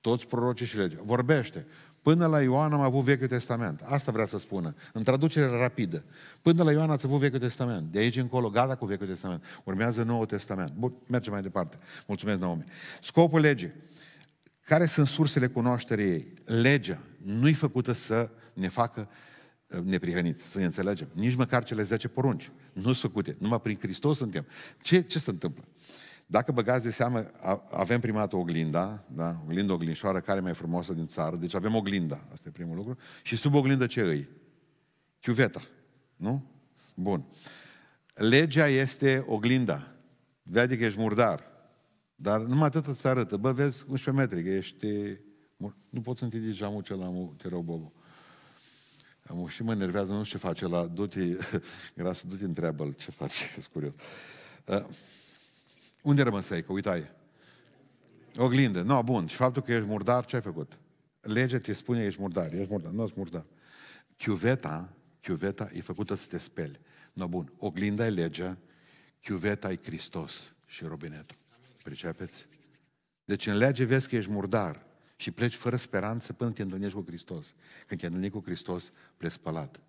Toți 0.00 0.26
prorocii 0.26 0.66
și 0.66 0.76
legea. 0.76 0.98
Vorbește. 1.04 1.66
Până 2.02 2.26
la 2.26 2.40
Ioan 2.40 2.72
am 2.72 2.80
avut 2.80 3.04
Vechiul 3.04 3.26
Testament. 3.26 3.80
Asta 3.80 4.12
vrea 4.12 4.24
să 4.24 4.38
spună. 4.38 4.74
În 4.92 5.02
traducere 5.02 5.46
rapidă. 5.46 6.04
Până 6.42 6.62
la 6.62 6.72
Ioan 6.72 6.90
ați 6.90 7.06
avut 7.06 7.18
Vechiul 7.18 7.38
Testament. 7.38 7.92
De 7.92 7.98
aici 7.98 8.16
încolo, 8.16 8.50
gata 8.50 8.74
cu 8.74 8.86
Vechiul 8.86 9.06
Testament. 9.06 9.44
Urmează 9.64 10.02
Noul 10.02 10.26
Testament. 10.26 10.72
Bun, 10.72 10.92
mergem 11.06 11.32
mai 11.32 11.42
departe. 11.42 11.78
Mulțumesc, 12.06 12.40
Naomi. 12.40 12.64
Scopul 13.00 13.40
legii. 13.40 13.72
Care 14.68 14.86
sunt 14.86 15.06
sursele 15.06 15.46
cunoașterii 15.46 16.10
ei? 16.10 16.34
Legea 16.44 16.98
nu-i 17.22 17.52
făcută 17.52 17.92
să 17.92 18.30
ne 18.52 18.68
facă 18.68 19.08
uh, 19.66 19.80
neprihăniți, 19.80 20.44
să 20.44 20.58
ne 20.58 20.64
înțelegem. 20.64 21.08
Nici 21.12 21.34
măcar 21.34 21.64
cele 21.64 21.82
10 21.82 22.08
porunci. 22.08 22.50
Nu 22.72 22.82
sunt 22.82 22.96
făcute. 22.96 23.36
Numai 23.38 23.60
prin 23.60 23.78
Hristos 23.80 24.16
suntem. 24.16 24.46
Ce, 24.80 25.00
ce 25.00 25.18
se 25.18 25.30
întâmplă? 25.30 25.64
Dacă 26.26 26.52
băgați 26.52 26.84
de 26.84 26.90
seamă, 26.90 27.30
avem 27.70 28.00
prima 28.00 28.18
dată 28.18 28.36
oglinda, 28.36 29.04
da? 29.06 29.36
oglinda 29.44 29.72
oglinșoară, 29.72 30.20
care 30.20 30.38
e 30.38 30.42
mai 30.42 30.54
frumoasă 30.54 30.92
din 30.92 31.06
țară, 31.06 31.36
deci 31.36 31.54
avem 31.54 31.74
oglinda, 31.74 32.20
asta 32.32 32.48
e 32.48 32.52
primul 32.52 32.76
lucru, 32.76 32.96
și 33.22 33.36
sub 33.36 33.54
oglindă 33.54 33.86
ce 33.86 34.00
îi? 34.00 34.28
Chiuveta, 35.20 35.62
nu? 36.16 36.50
Bun. 36.94 37.24
Legea 38.14 38.66
este 38.66 39.24
oglinda. 39.26 39.92
Vede 40.42 40.78
că 40.78 40.84
ești 40.84 41.00
murdar. 41.00 41.47
Dar 42.20 42.40
numai 42.40 42.66
atât 42.66 42.86
îți 42.86 43.06
arătă. 43.06 43.36
Bă, 43.36 43.52
vezi, 43.52 43.84
11 43.88 44.10
metri, 44.10 44.42
că 44.42 44.50
ești... 44.50 44.86
Nu 45.90 46.00
poți 46.00 46.22
închide 46.22 46.50
geamul 46.50 46.82
la 46.88 47.30
te 47.36 47.48
rog, 47.48 47.64
Bobo. 47.64 47.92
Și 49.48 49.62
mă 49.62 49.74
nervează, 49.74 50.12
nu 50.12 50.22
știu 50.22 50.38
ce 50.38 50.44
face 50.46 50.66
la... 50.66 50.86
Du-te, 50.86 51.36
grasul, 51.96 52.28
du-te, 52.28 52.44
întreabă 52.44 52.90
ce 52.96 53.10
face, 53.10 53.44
că 53.54 53.60
curios. 53.72 53.94
Uh, 54.64 54.84
unde 56.02 56.22
rămăsei? 56.22 56.62
Că 56.62 56.72
uitai. 56.72 57.10
Oglindă. 58.36 58.82
Nu, 58.82 58.92
no, 58.94 59.02
bun. 59.02 59.26
Și 59.26 59.36
faptul 59.36 59.62
că 59.62 59.72
ești 59.72 59.86
murdar, 59.86 60.24
ce 60.24 60.36
ai 60.36 60.42
făcut? 60.42 60.78
Legea 61.20 61.58
te 61.58 61.72
spune 61.72 62.04
ești 62.04 62.20
murdar. 62.20 62.52
Ești 62.52 62.70
murdar. 62.70 62.92
Nu 62.92 63.02
ești 63.02 63.18
murdar. 63.18 63.44
Chiuveta, 64.16 64.92
chiuveta 65.20 65.68
e 65.72 65.80
făcută 65.80 66.14
să 66.14 66.26
te 66.26 66.38
speli. 66.38 66.80
Nu, 67.12 67.22
no, 67.22 67.28
bun. 67.28 67.52
Oglinda 67.56 68.06
e 68.06 68.10
legea, 68.10 68.58
chiuveta 69.20 69.70
e 69.70 69.78
Hristos 69.82 70.52
și 70.66 70.84
robinetul. 70.84 71.36
Pricepeți? 71.88 72.46
Deci 73.24 73.46
în 73.46 73.56
lege 73.56 73.84
vezi 73.84 74.08
că 74.08 74.16
ești 74.16 74.30
murdar 74.30 74.86
și 75.16 75.30
pleci 75.30 75.54
fără 75.54 75.76
speranță 75.76 76.32
până 76.32 76.50
te 76.50 76.62
întâlnești 76.62 76.94
cu 76.94 77.04
Hristos. 77.06 77.54
Când 77.86 78.00
te 78.00 78.06
întâlnești 78.06 78.36
cu 78.36 78.42
Hristos, 78.44 78.88
pleci 79.16 79.32
spălat. 79.32 79.80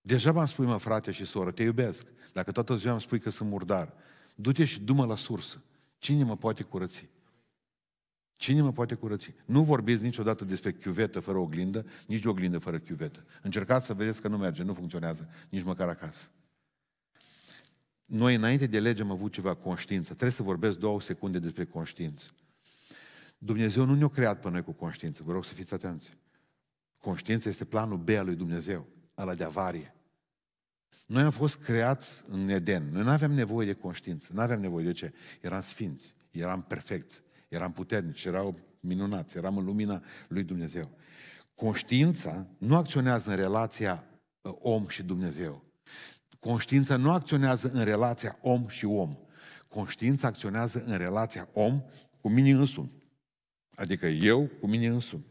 Deja 0.00 0.32
v-am 0.32 0.46
spus, 0.46 0.66
mă, 0.66 0.76
frate 0.76 1.10
și 1.10 1.24
soră, 1.24 1.50
te 1.50 1.62
iubesc. 1.62 2.06
Dacă 2.32 2.52
toată 2.52 2.76
ziua 2.76 2.92
îmi 2.92 3.00
spui 3.00 3.20
că 3.20 3.30
sunt 3.30 3.48
murdar, 3.48 3.92
Du-te 4.34 4.64
și 4.64 4.80
du-mă 4.80 5.04
la 5.04 5.14
sursă. 5.14 5.62
Cine 5.98 6.24
mă 6.24 6.36
poate 6.36 6.62
curăți? 6.62 7.08
Cine 8.32 8.62
mă 8.62 8.72
poate 8.72 8.94
curăți? 8.94 9.34
Nu 9.44 9.62
vorbiți 9.62 10.02
niciodată 10.02 10.44
despre 10.44 10.72
chiuvetă 10.72 11.20
fără 11.20 11.38
oglindă, 11.38 11.86
nici 12.06 12.22
de 12.22 12.28
oglindă 12.28 12.58
fără 12.58 12.78
chiuvetă. 12.78 13.24
Încercați 13.42 13.86
să 13.86 13.94
vedeți 13.94 14.20
că 14.20 14.28
nu 14.28 14.36
merge, 14.36 14.62
nu 14.62 14.74
funcționează, 14.74 15.28
nici 15.48 15.62
măcar 15.62 15.88
acasă. 15.88 16.28
Noi, 18.04 18.34
înainte 18.34 18.66
de 18.66 18.80
lege, 18.80 19.02
am 19.02 19.10
avut 19.10 19.32
ceva 19.32 19.54
conștiință. 19.54 20.08
Trebuie 20.08 20.30
să 20.30 20.42
vorbesc 20.42 20.78
două 20.78 21.00
secunde 21.00 21.38
despre 21.38 21.64
conștiință. 21.64 22.28
Dumnezeu 23.38 23.84
nu 23.84 23.94
ne-a 23.94 24.08
creat 24.08 24.40
pe 24.40 24.50
noi 24.50 24.62
cu 24.62 24.72
conștiință. 24.72 25.22
Vă 25.22 25.32
rog 25.32 25.44
să 25.44 25.52
fiți 25.52 25.74
atenți. 25.74 26.10
Conștiința 26.98 27.48
este 27.48 27.64
planul 27.64 27.98
B 27.98 28.08
al 28.08 28.24
lui 28.24 28.34
Dumnezeu, 28.34 28.86
ăla 29.18 29.34
de 29.34 29.44
avarie. 29.44 29.94
Noi 31.06 31.22
am 31.22 31.30
fost 31.30 31.56
creați 31.56 32.22
în 32.28 32.48
Eden. 32.48 32.88
Noi 32.92 33.02
nu 33.02 33.10
aveam 33.10 33.32
nevoie 33.32 33.66
de 33.66 33.72
conștiință. 33.72 34.32
Nu 34.34 34.40
aveam 34.40 34.60
nevoie 34.60 34.84
de 34.84 34.92
ce? 34.92 35.12
Eram 35.40 35.60
sfinți, 35.60 36.14
eram 36.30 36.62
perfecți, 36.62 37.22
eram 37.48 37.72
puternici, 37.72 38.24
erau 38.24 38.58
minunați, 38.80 39.36
eram 39.36 39.56
în 39.56 39.64
lumina 39.64 40.02
lui 40.28 40.42
Dumnezeu. 40.42 40.90
Conștiința 41.54 42.46
nu 42.58 42.76
acționează 42.76 43.30
în 43.30 43.36
relația 43.36 44.04
uh, 44.40 44.52
om 44.58 44.88
și 44.88 45.02
Dumnezeu. 45.02 45.64
Conștiința 46.44 46.96
nu 46.96 47.10
acționează 47.10 47.70
în 47.72 47.84
relația 47.84 48.36
om 48.40 48.68
și 48.68 48.84
om. 48.84 49.10
Conștiința 49.68 50.26
acționează 50.26 50.84
în 50.86 50.96
relația 50.96 51.48
om 51.52 51.82
cu 52.20 52.30
mine 52.30 52.50
însumi. 52.50 52.92
Adică 53.74 54.06
eu 54.06 54.50
cu 54.60 54.66
mine 54.66 54.86
însumi. 54.86 55.26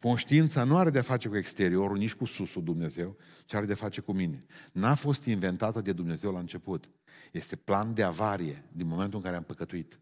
Conștiința 0.00 0.64
nu 0.64 0.76
are 0.76 0.90
de 0.90 1.00
face 1.00 1.28
cu 1.28 1.36
exteriorul, 1.36 1.96
nici 1.96 2.14
cu 2.14 2.24
susul 2.24 2.64
Dumnezeu, 2.64 3.16
ci 3.44 3.54
are 3.54 3.66
de 3.66 3.74
face 3.74 4.00
cu 4.00 4.12
mine. 4.12 4.38
N-a 4.72 4.94
fost 4.94 5.24
inventată 5.24 5.80
de 5.80 5.92
Dumnezeu 5.92 6.32
la 6.32 6.38
început. 6.38 6.90
Este 7.32 7.56
plan 7.56 7.94
de 7.94 8.02
avarie 8.02 8.64
din 8.72 8.86
momentul 8.86 9.18
în 9.18 9.24
care 9.24 9.36
am 9.36 9.42
păcătuit. 9.42 10.00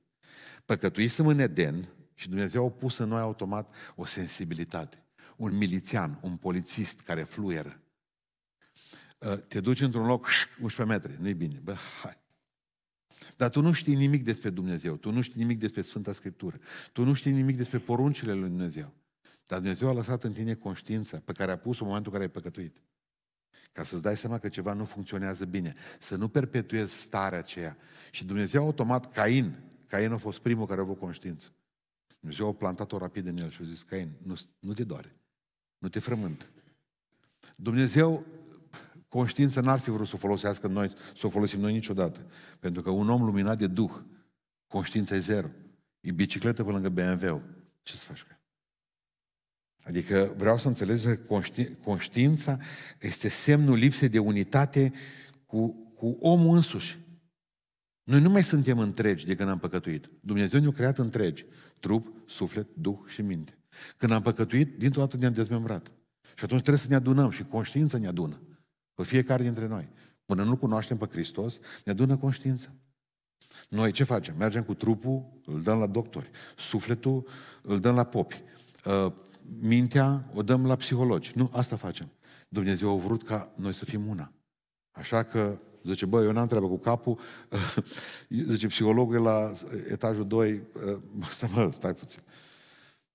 Păcătuisem 0.64 1.26
în 1.26 1.38
Eden 1.38 1.88
și 2.14 2.28
Dumnezeu 2.28 2.66
a 2.66 2.70
pus 2.70 2.98
în 2.98 3.08
noi 3.08 3.20
automat 3.20 3.74
o 3.96 4.04
sensibilitate. 4.04 5.02
Un 5.36 5.56
milițian, 5.56 6.18
un 6.22 6.36
polițist 6.36 7.00
care 7.00 7.22
fluieră. 7.22 7.82
Ă, 9.22 9.36
te 9.36 9.60
duci 9.60 9.80
într-un 9.80 10.06
loc 10.06 10.28
11 10.60 10.98
metri, 10.98 11.22
nu-i 11.22 11.34
bine. 11.34 11.60
Bă, 11.62 11.76
hai. 12.02 12.18
Dar 13.36 13.50
tu 13.50 13.60
nu 13.60 13.72
știi 13.72 13.94
nimic 13.94 14.24
despre 14.24 14.50
Dumnezeu, 14.50 14.96
tu 14.96 15.10
nu 15.10 15.20
știi 15.20 15.40
nimic 15.40 15.58
despre 15.58 15.82
Sfânta 15.82 16.12
Scriptură, 16.12 16.56
tu 16.92 17.04
nu 17.04 17.12
știi 17.12 17.32
nimic 17.32 17.56
despre 17.56 17.78
poruncile 17.78 18.32
lui 18.32 18.48
Dumnezeu. 18.48 18.94
Dar 19.46 19.58
Dumnezeu 19.58 19.88
a 19.88 19.92
lăsat 19.92 20.24
în 20.24 20.32
tine 20.32 20.54
conștiința 20.54 21.22
pe 21.24 21.32
care 21.32 21.50
a 21.50 21.58
pus-o 21.58 21.82
în 21.82 21.88
momentul 21.88 22.12
în 22.12 22.18
care 22.18 22.30
ai 22.30 22.40
păcătuit. 22.40 22.82
Ca 23.72 23.84
să-ți 23.84 24.02
dai 24.02 24.16
seama 24.16 24.38
că 24.38 24.48
ceva 24.48 24.72
nu 24.72 24.84
funcționează 24.84 25.44
bine. 25.44 25.72
Să 25.98 26.16
nu 26.16 26.28
perpetuezi 26.28 27.00
starea 27.00 27.38
aceea. 27.38 27.76
Și 28.10 28.24
Dumnezeu 28.24 28.64
automat, 28.64 29.12
Cain, 29.12 29.56
Cain 29.86 30.12
a 30.12 30.16
fost 30.16 30.38
primul 30.38 30.66
care 30.66 30.80
a 30.80 30.82
avut 30.82 30.98
conștiință. 30.98 31.52
Dumnezeu 32.20 32.48
a 32.48 32.52
plantat-o 32.52 32.98
rapid 32.98 33.26
în 33.26 33.36
el 33.36 33.50
și 33.50 33.58
a 33.62 33.64
zis, 33.64 33.82
Cain, 33.82 34.08
nu, 34.22 34.34
nu 34.58 34.72
te 34.72 34.84
doare, 34.84 35.16
nu 35.78 35.88
te 35.88 35.98
frământ. 35.98 36.48
Dumnezeu, 37.56 38.26
conștiința 39.08 39.60
n-ar 39.60 39.78
fi 39.78 39.90
vrut 39.90 40.06
să 40.06 40.14
o 40.14 40.18
folosească 40.18 40.66
noi, 40.66 40.90
să 41.14 41.26
o 41.26 41.30
folosim 41.30 41.60
noi 41.60 41.72
niciodată. 41.72 42.26
Pentru 42.60 42.82
că 42.82 42.90
un 42.90 43.08
om 43.08 43.24
luminat 43.24 43.58
de 43.58 43.66
Duh, 43.66 43.92
conștiința 44.66 45.14
e 45.14 45.18
zero. 45.18 45.48
E 46.00 46.12
bicicletă 46.12 46.64
pe 46.64 46.70
lângă 46.70 46.88
BMW-ul. 46.88 47.42
Ce 47.82 47.96
să 47.96 48.04
faci 48.04 48.22
cu 48.22 48.28
Adică 49.82 50.34
vreau 50.36 50.58
să 50.58 50.68
înțelegi 50.68 51.04
că 51.04 51.14
conști, 51.14 51.74
conștiința 51.74 52.58
este 53.00 53.28
semnul 53.28 53.76
lipsei 53.76 54.08
de 54.08 54.18
unitate 54.18 54.92
cu, 55.46 55.68
cu 55.94 56.16
omul 56.20 56.56
însuși. 56.56 56.98
Noi 58.02 58.20
nu 58.20 58.30
mai 58.30 58.44
suntem 58.44 58.78
întregi 58.78 59.26
de 59.26 59.34
când 59.34 59.48
am 59.48 59.58
păcătuit. 59.58 60.08
Dumnezeu 60.20 60.60
ne-a 60.60 60.70
creat 60.70 60.98
întregi. 60.98 61.44
Trup, 61.80 62.12
suflet, 62.26 62.66
duh 62.74 62.98
și 63.06 63.22
minte. 63.22 63.58
Când 63.96 64.12
am 64.12 64.22
păcătuit, 64.22 64.78
dintr-o 64.78 65.00
dată 65.00 65.16
ne-am 65.16 65.32
dezmembrat. 65.32 65.90
Și 66.22 66.44
atunci 66.44 66.60
trebuie 66.60 66.82
să 66.82 66.88
ne 66.88 66.94
adunăm 66.94 67.30
și 67.30 67.42
conștiința 67.42 67.98
ne 67.98 68.06
adună. 68.06 68.40
Pe 68.98 69.04
fiecare 69.04 69.42
dintre 69.42 69.66
noi. 69.66 69.88
Până 70.24 70.42
nu 70.42 70.56
cunoaștem 70.56 70.96
pe 70.96 71.06
Hristos, 71.10 71.60
ne 71.84 71.92
adună 71.92 72.16
conștiința. 72.16 72.70
Noi 73.68 73.92
ce 73.92 74.04
facem? 74.04 74.34
Mergem 74.38 74.62
cu 74.62 74.74
trupul, 74.74 75.40
îl 75.44 75.62
dăm 75.62 75.78
la 75.78 75.86
doctori. 75.86 76.30
Sufletul 76.56 77.26
îl 77.62 77.80
dăm 77.80 77.94
la 77.94 78.04
popi. 78.04 78.42
Uh, 78.84 79.12
mintea 79.60 80.24
o 80.34 80.42
dăm 80.42 80.66
la 80.66 80.76
psihologi. 80.76 81.32
Nu, 81.34 81.50
asta 81.52 81.76
facem. 81.76 82.10
Dumnezeu 82.48 82.90
a 82.90 82.96
vrut 82.96 83.24
ca 83.24 83.52
noi 83.56 83.74
să 83.74 83.84
fim 83.84 84.06
una. 84.06 84.32
Așa 84.90 85.22
că, 85.22 85.58
zice, 85.84 86.06
bă, 86.06 86.22
eu 86.22 86.32
n-am 86.32 86.46
treabă 86.46 86.68
cu 86.68 86.78
capul, 86.78 87.18
zice, 88.48 88.66
psihologul 88.66 89.14
e 89.14 89.18
la 89.18 89.52
etajul 89.88 90.26
2, 90.26 90.62
stai, 91.30 91.50
mă, 91.54 91.68
stai 91.72 91.94
puțin. 91.94 92.22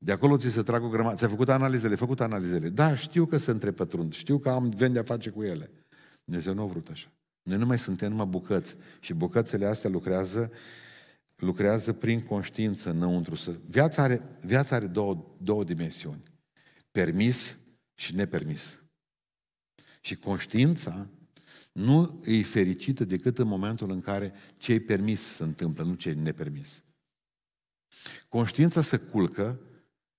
De 0.03 0.11
acolo 0.11 0.37
ți 0.37 0.49
se 0.49 0.61
trag 0.61 0.83
o 0.83 0.89
grămadă. 0.89 1.15
Ți-ai 1.15 1.29
făcut 1.29 1.49
analizele? 1.49 1.91
Ai 1.91 1.97
făcut 1.97 2.21
analizele. 2.21 2.69
Da, 2.69 2.95
știu 2.95 3.25
că 3.25 3.37
se 3.37 3.51
întrepătrund, 3.51 4.13
știu 4.13 4.39
că 4.39 4.49
am 4.49 4.69
vende 4.69 4.99
a 4.99 5.03
face 5.03 5.29
cu 5.29 5.43
ele. 5.43 5.69
Dumnezeu 6.25 6.53
nu 6.53 6.61
a 6.61 6.65
vrut 6.65 6.87
așa. 6.87 7.11
Noi 7.43 7.57
nu 7.57 7.65
mai 7.65 7.79
suntem 7.79 8.09
numai 8.09 8.25
bucăți. 8.25 8.75
Și 8.99 9.13
bucățele 9.13 9.65
astea 9.65 9.89
lucrează 9.89 10.51
lucrează 11.35 11.93
prin 11.93 12.21
conștiință 12.21 12.89
înăuntru. 12.89 13.35
Viața 13.65 14.01
are, 14.01 14.21
viața 14.41 14.75
are 14.75 14.87
două, 14.87 15.25
două 15.37 15.63
dimensiuni. 15.63 16.23
Permis 16.91 17.57
și 17.95 18.15
nepermis. 18.15 18.79
Și 20.01 20.15
conștiința 20.15 21.07
nu 21.71 22.21
e 22.25 22.43
fericită 22.43 23.05
decât 23.05 23.37
în 23.37 23.47
momentul 23.47 23.91
în 23.91 24.01
care 24.01 24.33
ce 24.57 24.73
e 24.73 24.79
permis 24.79 25.21
se 25.21 25.43
întâmplă, 25.43 25.83
nu 25.83 25.93
ce 25.93 26.09
e 26.09 26.13
nepermis. 26.13 26.83
Conștiința 28.29 28.81
se 28.81 28.97
culcă 28.97 29.59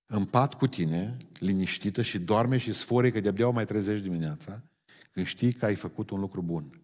în 0.05 0.25
pat 0.25 0.53
cu 0.53 0.67
tine, 0.67 1.17
liniștită 1.39 2.01
și 2.01 2.19
doarme 2.19 2.57
și 2.57 2.73
sfore 2.73 3.11
că 3.11 3.19
de-abia 3.19 3.47
o 3.47 3.51
mai 3.51 3.65
trezești 3.65 4.03
dimineața, 4.03 4.63
când 5.11 5.25
știi 5.25 5.53
că 5.53 5.65
ai 5.65 5.75
făcut 5.75 6.09
un 6.09 6.19
lucru 6.19 6.41
bun. 6.41 6.81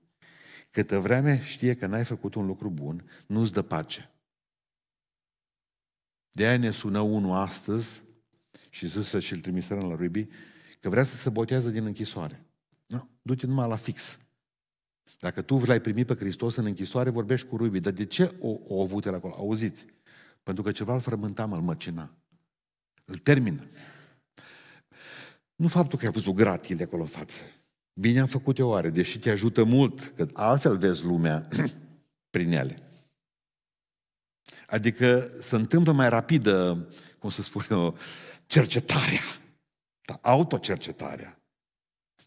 Câtă 0.71 0.99
vreme 0.99 1.41
știe 1.43 1.75
că 1.75 1.85
n-ai 1.85 2.05
făcut 2.05 2.35
un 2.35 2.45
lucru 2.45 2.69
bun, 2.69 3.09
nu-ți 3.27 3.51
dă 3.51 3.61
pace. 3.61 4.11
De 6.31 6.47
aia 6.47 6.57
ne 6.57 6.71
sună 6.71 6.99
unul 6.99 7.35
astăzi 7.35 8.01
și 8.69 8.87
zis 8.87 9.15
și-l 9.17 9.39
trimiserăm 9.39 9.89
la 9.89 9.95
Ruby, 9.95 10.27
că 10.79 10.89
vrea 10.89 11.03
să 11.03 11.15
se 11.15 11.29
botează 11.29 11.69
din 11.69 11.85
închisoare. 11.85 12.45
Nu, 12.85 13.09
du-te 13.21 13.45
numai 13.45 13.67
la 13.67 13.75
fix. 13.75 14.19
Dacă 15.19 15.41
tu 15.41 15.57
l-ai 15.65 15.81
primit 15.81 16.07
pe 16.07 16.15
Hristos 16.15 16.55
în 16.55 16.65
închisoare, 16.65 17.09
vorbești 17.09 17.47
cu 17.47 17.57
Ruby. 17.57 17.79
Dar 17.79 17.93
de 17.93 18.05
ce 18.05 18.37
o, 18.39 18.55
o 18.67 18.81
avut 18.81 19.05
el 19.05 19.13
acolo? 19.13 19.33
Auziți? 19.37 19.85
Pentru 20.43 20.63
că 20.63 20.71
ceva 20.71 20.93
îl 20.93 20.99
frământa, 20.99 21.45
mă, 21.45 21.55
îl 21.55 21.61
măcina. 21.61 22.15
Îl 23.11 23.17
termină. 23.17 23.67
Nu 25.55 25.67
faptul 25.67 25.99
că 25.99 26.05
ai 26.05 26.11
văzut 26.11 26.35
gratile 26.35 26.83
acolo 26.83 27.01
în 27.01 27.07
față. 27.07 27.43
Bine 27.93 28.19
am 28.19 28.27
făcut 28.27 28.57
eu 28.57 28.69
oare, 28.69 28.89
deși 28.89 29.19
te 29.19 29.29
ajută 29.29 29.63
mult, 29.63 30.13
că 30.15 30.27
altfel 30.33 30.77
vezi 30.77 31.03
lumea 31.03 31.47
prin 32.35 32.51
ele. 32.51 32.79
Adică 34.67 35.31
se 35.39 35.55
întâmplă 35.55 35.91
mai 35.91 36.09
rapidă, 36.09 36.87
cum 37.19 37.29
să 37.29 37.41
spun 37.41 37.65
eu, 37.69 37.97
cercetarea, 38.45 39.23
da, 40.01 40.19
autocercetarea. 40.21 41.39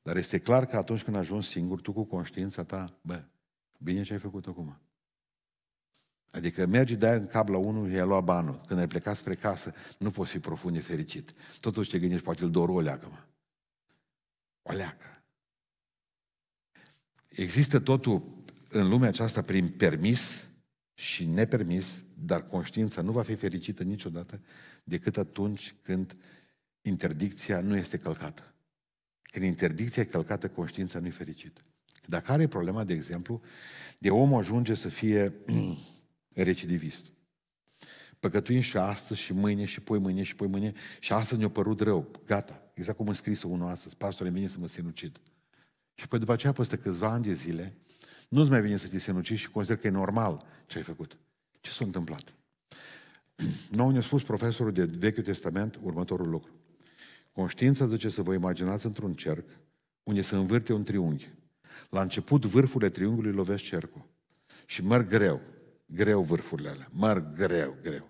Dar 0.03 0.17
este 0.17 0.39
clar 0.39 0.67
că 0.67 0.77
atunci 0.77 1.03
când 1.03 1.17
ajungi 1.17 1.47
singur, 1.47 1.81
tu 1.81 1.93
cu 1.93 2.05
conștiința 2.05 2.65
ta, 2.65 2.99
bă, 3.01 3.25
bine 3.79 4.03
ce 4.03 4.13
ai 4.13 4.19
făcut 4.19 4.47
acum. 4.47 4.79
Adică 6.35 6.67
mergi 6.67 6.97
de 6.97 7.09
în 7.09 7.27
cap 7.27 7.49
la 7.49 7.57
unul 7.57 7.91
și 7.91 7.99
ai 7.99 8.07
luat 8.07 8.25
banul. 8.25 8.61
Când 8.67 8.81
ai 8.81 8.87
plecat 8.87 9.17
spre 9.17 9.35
casă, 9.35 9.75
nu 9.99 10.11
poți 10.11 10.31
fi 10.31 10.39
profund 10.39 10.85
fericit. 10.85 11.33
Totuși 11.61 11.91
te 11.91 11.99
gândești, 11.99 12.25
poate 12.25 12.45
îl 12.45 12.51
dor 12.51 12.69
o 12.69 12.81
leacă, 12.81 13.09
mă. 13.11 13.19
O 14.63 14.73
leacă. 14.73 15.23
Există 17.29 17.79
totul 17.79 18.37
în 18.69 18.89
lumea 18.89 19.09
aceasta 19.09 19.43
prin 19.43 19.69
permis 19.69 20.49
și 20.95 21.25
nepermis, 21.25 22.03
dar 22.15 22.47
conștiința 22.47 23.01
nu 23.03 23.13
va 23.13 23.23
fi 23.23 23.35
fericită 23.35 23.83
niciodată 23.83 24.41
decât 24.85 25.17
atunci 25.17 25.75
când 25.83 26.17
interdicția 26.83 27.61
nu 27.61 27.77
este 27.77 27.97
călcată. 27.97 28.55
Când 29.23 29.45
interdicția 29.45 30.03
e 30.03 30.07
călcată, 30.07 30.49
conștiința 30.49 30.99
nu 30.99 31.07
e 31.07 31.11
fericită. 31.11 31.61
Dacă 32.07 32.33
are 32.33 32.47
problema, 32.47 32.85
de 32.85 32.93
exemplu, 32.93 33.41
de 33.99 34.11
om 34.11 34.35
ajunge 34.35 34.75
să 34.75 34.89
fie 34.89 35.33
recidivist. 36.43 37.07
Păcătuim 38.21 38.61
și 38.61 38.77
astăzi, 38.77 39.21
și 39.21 39.33
mâine, 39.33 39.65
și 39.65 39.81
poi 39.81 39.99
mâine, 39.99 40.23
și 40.23 40.35
poi 40.35 40.47
mâine, 40.47 40.73
și 41.01 41.13
astăzi 41.13 41.41
ne-a 41.41 41.49
părut 41.51 41.81
rău. 41.81 42.11
Gata. 42.27 42.63
Exact 42.75 42.97
cum 42.97 43.09
a 43.09 43.13
scris 43.13 43.43
unul 43.43 43.69
astăzi, 43.69 43.97
pastore, 43.97 44.31
vine 44.31 44.47
să 44.47 44.57
mă 44.59 44.67
sinucid. 44.67 45.21
Și 45.95 46.09
păi 46.09 46.19
după 46.19 46.33
aceea, 46.33 46.53
peste 46.53 46.77
câțiva 46.77 47.09
ani 47.09 47.25
de 47.25 47.33
zile, 47.33 47.77
nu-ți 48.29 48.51
mai 48.51 48.63
vine 48.63 48.77
să 48.77 48.89
te 48.89 48.99
sinucizi 48.99 49.41
și 49.41 49.51
consider 49.51 49.81
că 49.81 49.87
e 49.87 49.91
normal 49.91 50.45
ce 50.67 50.79
ai 50.79 50.85
făcut. 50.85 51.19
Ce 51.61 51.71
s-a 51.71 51.85
întâmplat? 51.85 52.35
Nou 53.77 53.91
ne-a 53.91 54.01
spus 54.01 54.23
profesorul 54.23 54.73
de 54.73 54.85
Vechiul 54.85 55.23
Testament 55.23 55.79
următorul 55.83 56.29
lucru. 56.29 56.51
Conștiința 57.33 57.87
zice 57.87 58.09
să 58.09 58.23
vă 58.23 58.35
imaginați 58.35 58.87
într-un 58.87 59.15
cerc 59.15 59.45
unde 60.03 60.23
se 60.23 60.37
învârte 60.37 60.73
un 60.73 60.83
triunghi. 60.83 61.31
La 61.91 62.03
început 62.03 62.45
vârfurile 62.45 62.91
triunghiului 62.91 63.33
lovesc 63.33 63.63
cercul 63.63 64.07
și 64.67 64.85
merg 64.85 65.09
greu, 65.09 65.41
greu 65.95 66.23
vârfurile 66.23 66.69
alea, 66.69 66.89
merg 67.01 67.35
greu, 67.35 67.77
greu. 67.81 68.09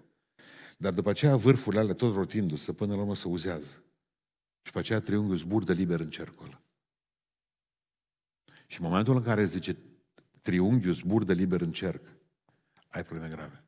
Dar 0.77 0.93
după 0.93 1.11
aceea 1.11 1.37
vârfurile 1.37 1.81
alea 1.81 1.95
tot 1.95 2.15
rotindu-se 2.15 2.73
până 2.73 2.95
la 2.95 3.01
urmă 3.01 3.15
se 3.15 3.29
uzează. 3.29 3.83
Și 4.63 4.73
după 4.73 4.79
aceea 4.79 5.01
triunghiul 5.01 5.37
zburdă 5.37 5.73
liber 5.73 6.01
în 6.01 6.11
cercul 6.11 6.47
ăla. 6.47 6.63
Și 8.67 8.81
în 8.81 8.87
momentul 8.87 9.17
în 9.17 9.23
care 9.23 9.45
zice 9.45 9.77
triunghiul 10.41 10.93
zburdă 10.93 11.33
liber 11.33 11.61
în 11.61 11.73
cerc, 11.73 12.07
ai 12.89 13.05
probleme 13.05 13.35
grave. 13.35 13.65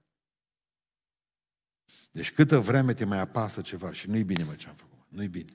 Deci 2.11 2.33
câtă 2.33 2.59
vreme 2.59 2.95
te 2.95 3.05
mai 3.05 3.19
apasă 3.19 3.61
ceva 3.61 3.93
și 3.93 4.09
nu-i 4.09 4.25
bine, 4.25 4.43
mă, 4.43 4.55
ce 4.55 4.69
am 4.69 4.75
făcut. 4.75 4.99
Nu-i 5.09 5.29
bine. 5.29 5.53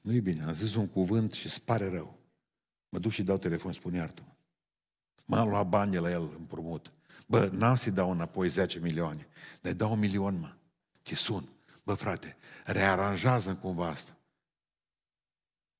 Nu-i 0.00 0.20
bine. 0.20 0.42
Am 0.42 0.52
zis 0.52 0.74
un 0.74 0.88
cuvânt 0.88 1.32
și 1.32 1.46
îți 1.46 1.62
pare 1.62 1.88
rău. 1.88 2.18
Mă 2.88 2.98
duc 2.98 3.12
și 3.12 3.22
dau 3.22 3.38
telefon, 3.38 3.72
spun 3.72 3.92
iartă-mă. 3.92 4.32
M-am 5.26 5.48
luat 5.48 5.68
bani 5.68 5.96
la 5.96 6.10
el 6.10 6.34
împrumut. 6.38 6.92
Bă, 7.32 7.50
n-am 7.52 7.74
să-i 7.74 7.92
dau 7.92 8.10
înapoi 8.10 8.48
10 8.48 8.78
milioane, 8.78 9.26
dar 9.60 9.72
dau 9.72 9.92
un 9.92 9.98
milion, 9.98 10.38
mă. 10.40 10.52
Te 11.02 11.14
sun. 11.14 11.48
Bă, 11.82 11.94
frate, 11.94 12.36
rearanjează 12.64 13.58
cumva 13.62 13.86
asta. 13.86 14.16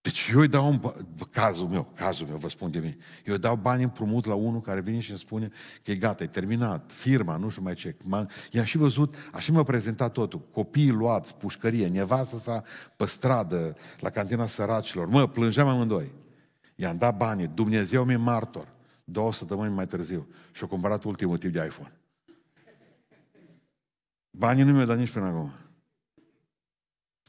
Deci 0.01 0.31
eu 0.35 0.41
îi 0.41 0.49
dau 0.49 0.69
un... 0.69 0.77
Bă, 0.79 0.95
cazul 1.31 1.69
meu, 1.69 1.93
cazul 1.95 2.27
meu, 2.27 2.37
vă 2.37 2.49
spun 2.49 2.71
de 2.71 2.79
mine. 2.79 2.97
Eu 3.25 3.35
îi 3.35 3.41
dau 3.41 3.57
bani 3.57 3.83
împrumut 3.83 4.25
la 4.25 4.35
unul 4.35 4.61
care 4.61 4.81
vine 4.81 5.01
și 5.01 5.11
îmi 5.11 5.19
spune 5.19 5.51
că 5.83 5.91
e 5.91 5.95
gata, 5.95 6.23
e 6.23 6.27
terminat, 6.27 6.91
firma, 6.93 7.37
nu 7.37 7.49
știu 7.49 7.63
mai 7.63 7.75
ce. 7.75 7.97
I-am 8.51 8.65
și 8.65 8.77
văzut, 8.77 9.15
așa 9.33 9.53
mi-a 9.53 9.63
prezentat 9.63 10.13
totul. 10.13 10.41
Copiii 10.41 10.91
luați, 10.91 11.35
pușcărie, 11.35 11.89
nevastă 11.89 12.37
sa 12.37 12.63
pe 12.97 13.07
stradă, 13.07 13.77
la 13.99 14.11
cantina 14.11 14.47
săracilor. 14.47 15.07
Mă, 15.07 15.29
plângeam 15.29 15.69
amândoi. 15.69 16.15
I-am 16.75 16.97
dat 16.97 17.17
banii, 17.17 17.47
Dumnezeu 17.47 18.05
mi-e 18.05 18.17
martor. 18.17 18.81
Două 19.05 19.33
săptămâni 19.33 19.75
mai 19.75 19.87
târziu. 19.87 20.29
Și-a 20.53 20.67
cumpărat 20.67 21.05
ultimul 21.05 21.39
tip 21.39 21.53
de 21.53 21.65
iPhone. 21.65 21.93
Banii 24.31 24.65
nu 24.65 24.73
mi-au 24.73 24.87
dat 24.87 24.99
nici 24.99 25.11
până 25.11 25.25
acum. 25.25 25.53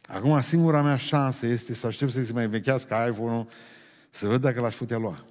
Acum, 0.01 0.41
singura 0.41 0.81
mea 0.81 0.97
șansă 0.97 1.45
este 1.45 1.73
să 1.73 1.87
aștept 1.87 2.11
să 2.11 2.23
se 2.23 2.33
mai 2.33 2.47
vechească 2.47 3.05
iPhone-ul, 3.09 3.47
să 4.09 4.27
văd 4.27 4.41
dacă 4.41 4.61
l-aș 4.61 4.75
putea 4.75 4.97
lua. 4.97 5.25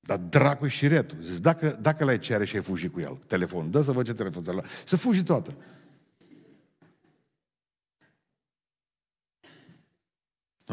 Dar 0.00 0.18
dracu 0.18 0.66
și 0.66 0.86
retul. 0.86 1.18
Zic, 1.20 1.38
dacă, 1.38 1.78
dacă 1.80 2.04
l-ai 2.04 2.18
cere 2.18 2.44
și 2.44 2.56
ai 2.56 2.62
fugit 2.62 2.92
cu 2.92 3.00
el, 3.00 3.18
telefonul, 3.26 3.70
dă 3.70 3.82
să 3.82 3.92
văd 3.92 4.04
ce 4.04 4.14
telefon 4.14 4.44
să 4.44 4.64
Să 4.84 4.96
fugi 4.96 5.22
toată. 5.22 5.56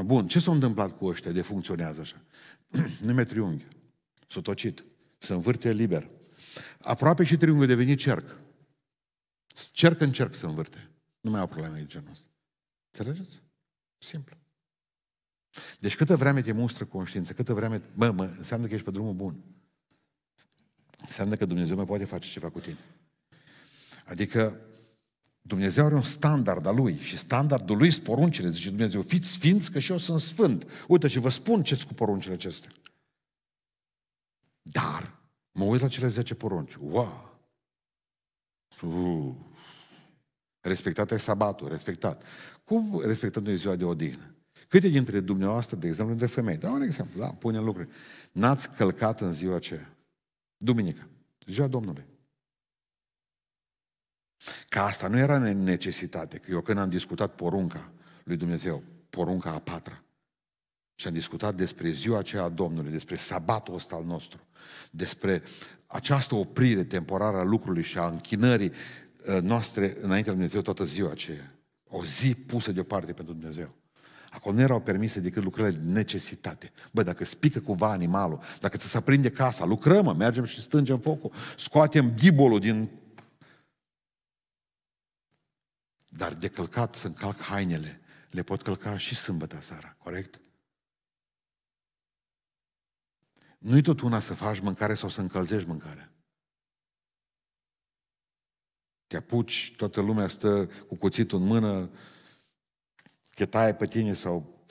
Bun, 0.06 0.28
ce 0.28 0.40
s-a 0.40 0.52
întâmplat 0.52 0.98
cu 0.98 1.06
ăștia 1.06 1.32
de 1.32 1.42
funcționează 1.42 2.02
așa? 2.02 2.22
Nume 3.06 3.24
triunghi. 3.24 3.66
S-a 4.30 4.42
tocit. 4.42 4.86
Se 5.18 5.34
învârte 5.34 5.72
liber. 5.72 6.10
Aproape 6.82 7.24
și 7.24 7.38
triunghiul 7.38 7.66
a 7.66 7.68
devenit 7.68 8.00
cerc. 8.00 8.40
Cerc 9.72 10.00
în 10.00 10.12
cerc 10.12 10.34
se 10.34 10.46
învârte. 10.46 10.90
Nu 11.22 11.30
mai 11.30 11.40
au 11.40 11.48
probleme 11.48 11.78
de 11.80 11.86
genul 11.86 12.10
ăsta. 12.12 12.28
Înțelegeți? 12.92 13.42
Simplu. 13.98 14.38
Deci 15.80 15.96
câtă 15.96 16.16
vreme 16.16 16.42
te 16.42 16.52
mustră 16.52 16.86
conștiință, 16.86 17.34
câtă 17.34 17.54
vreme, 17.54 17.82
mă, 17.94 18.12
mă, 18.12 18.24
înseamnă 18.38 18.68
că 18.68 18.74
ești 18.74 18.86
pe 18.86 18.92
drumul 18.92 19.14
bun. 19.14 19.44
Înseamnă 21.02 21.36
că 21.36 21.46
Dumnezeu 21.46 21.76
mai 21.76 21.86
poate 21.86 22.06
face 22.06 22.30
ceva 22.30 22.50
cu 22.50 22.60
tine. 22.60 22.78
Adică 24.06 24.60
Dumnezeu 25.42 25.86
are 25.86 25.96
un 25.96 26.04
standard 26.04 26.66
al 26.66 26.76
lui 26.76 26.98
și 26.98 27.18
standardul 27.18 27.78
lui 27.78 27.92
sunt 27.92 28.04
poruncile. 28.04 28.50
Zice 28.50 28.70
Dumnezeu, 28.70 29.02
fiți 29.02 29.32
sfinți 29.32 29.72
că 29.72 29.80
și 29.80 29.92
eu 29.92 29.98
sunt 29.98 30.20
sfânt. 30.20 30.68
Uite 30.88 31.08
și 31.08 31.20
vă 31.20 31.30
spun 31.30 31.64
ce 31.64 31.84
cu 31.88 31.94
poruncile 31.94 32.34
acestea. 32.34 32.72
Dar, 35.60 35.68
mă 35.68 35.74
uit 35.74 35.82
la 35.82 35.88
cele 35.88 36.08
10 36.08 36.36
porunci. 36.36 36.76
Wow! 36.76 37.38
Uh. 38.82 39.34
Respectat 40.60 41.12
e 41.12 41.18
sabatul, 41.18 41.68
respectat. 41.68 42.24
Cum 42.64 43.02
respectăm 43.06 43.44
noi 43.44 43.58
ziua 43.58 43.76
de 43.76 43.84
odihnă? 43.84 44.34
Câte 44.68 44.88
dintre 44.88 45.20
dumneavoastră, 45.20 45.76
de 45.76 45.88
exemplu, 45.88 46.16
de 46.16 46.26
femei, 46.26 46.58
dau 46.58 46.74
un 46.74 46.82
exemplu, 46.82 47.20
da, 47.20 47.28
punem 47.28 47.64
lucruri, 47.64 47.90
n-ați 48.32 48.70
călcat 48.70 49.22
în 49.22 49.34
ziua 49.34 49.56
aceea? 49.56 49.96
Duminică, 50.58 51.08
ziua 51.46 51.68
Domnului. 51.68 52.06
Că 54.70 54.80
asta 54.80 55.08
nu 55.08 55.18
era 55.18 55.38
necesitate, 55.54 56.38
că 56.38 56.52
eu 56.52 56.62
când 56.62 56.78
am 56.78 56.90
discutat 56.90 57.36
porunca 57.36 57.92
lui 58.24 58.38
Dumnezeu, 58.38 58.84
porunca 59.10 59.52
a 59.52 59.60
patra, 59.60 60.04
și 61.00 61.08
am 61.08 61.14
discutat 61.14 61.56
despre 61.56 61.90
ziua 61.90 62.18
aceea 62.18 62.44
a 62.44 62.50
Domnului, 62.50 62.92
despre 62.92 63.16
sabatul 63.16 63.74
ăsta 63.74 63.96
al 63.96 64.04
nostru, 64.04 64.48
despre 64.92 65.44
această 65.88 66.36
oprire 66.36 66.84
temporară 66.84 67.38
a 67.38 67.44
lucrului 67.44 67.84
și 67.84 67.98
a 67.98 68.08
închinării 68.08 68.72
uh, 68.72 69.42
noastre 69.42 69.86
înaintea 69.86 70.12
lui 70.12 70.24
Dumnezeu 70.24 70.62
toată 70.62 70.84
ziua 70.84 71.12
aceea. 71.12 71.56
O 71.90 72.06
zi 72.06 72.36
pusă 72.36 72.72
deoparte 72.72 73.14
pentru 73.14 73.34
Dumnezeu. 73.34 73.76
Acolo 74.30 74.56
nu 74.56 74.62
erau 74.62 74.82
permise 74.82 75.20
decât 75.20 75.44
lucrările 75.44 75.78
de 75.78 75.92
necesitate. 75.92 76.72
Bă, 76.92 77.04
dacă 77.04 77.26
spică 77.26 77.60
cumva 77.60 77.92
animalul, 77.92 78.40
dacă 78.60 78.78
ți 78.78 78.90
se 78.90 78.98
aprinde 78.98 79.30
casa, 79.30 79.66
lucrăm, 79.66 80.18
mergem 80.18 80.44
și 80.44 80.62
stângem 80.62 81.00
focul, 81.00 81.32
scoatem 81.58 82.14
ghibolul 82.16 82.60
din... 82.60 82.90
Dar 86.10 86.34
de 86.34 86.48
călcat 86.48 86.96
să 86.96 87.08
încalc 87.08 87.40
hainele, 87.40 88.02
le 88.30 88.44
pot 88.44 88.62
călca 88.62 88.98
și 88.98 89.16
sâmbătă 89.16 89.58
seara, 89.62 89.96
corect? 89.98 90.40
Nu-i 93.60 93.82
tot 93.82 94.00
una 94.00 94.20
să 94.20 94.34
faci 94.34 94.60
mâncare 94.60 94.94
sau 94.94 95.10
să 95.10 95.22
încălzești 95.22 95.68
mâncarea. 95.68 96.14
Te 99.08 99.18
apuci, 99.18 99.74
toată 99.76 100.02
lumea 100.02 100.28
stă 100.28 100.66
cu 100.88 100.96
cuțitul 100.96 101.40
în 101.40 101.48
mână, 101.48 101.90
chetaie 103.30 103.74
pe 103.74 103.86
tine 103.86 104.14
sau 104.14 104.66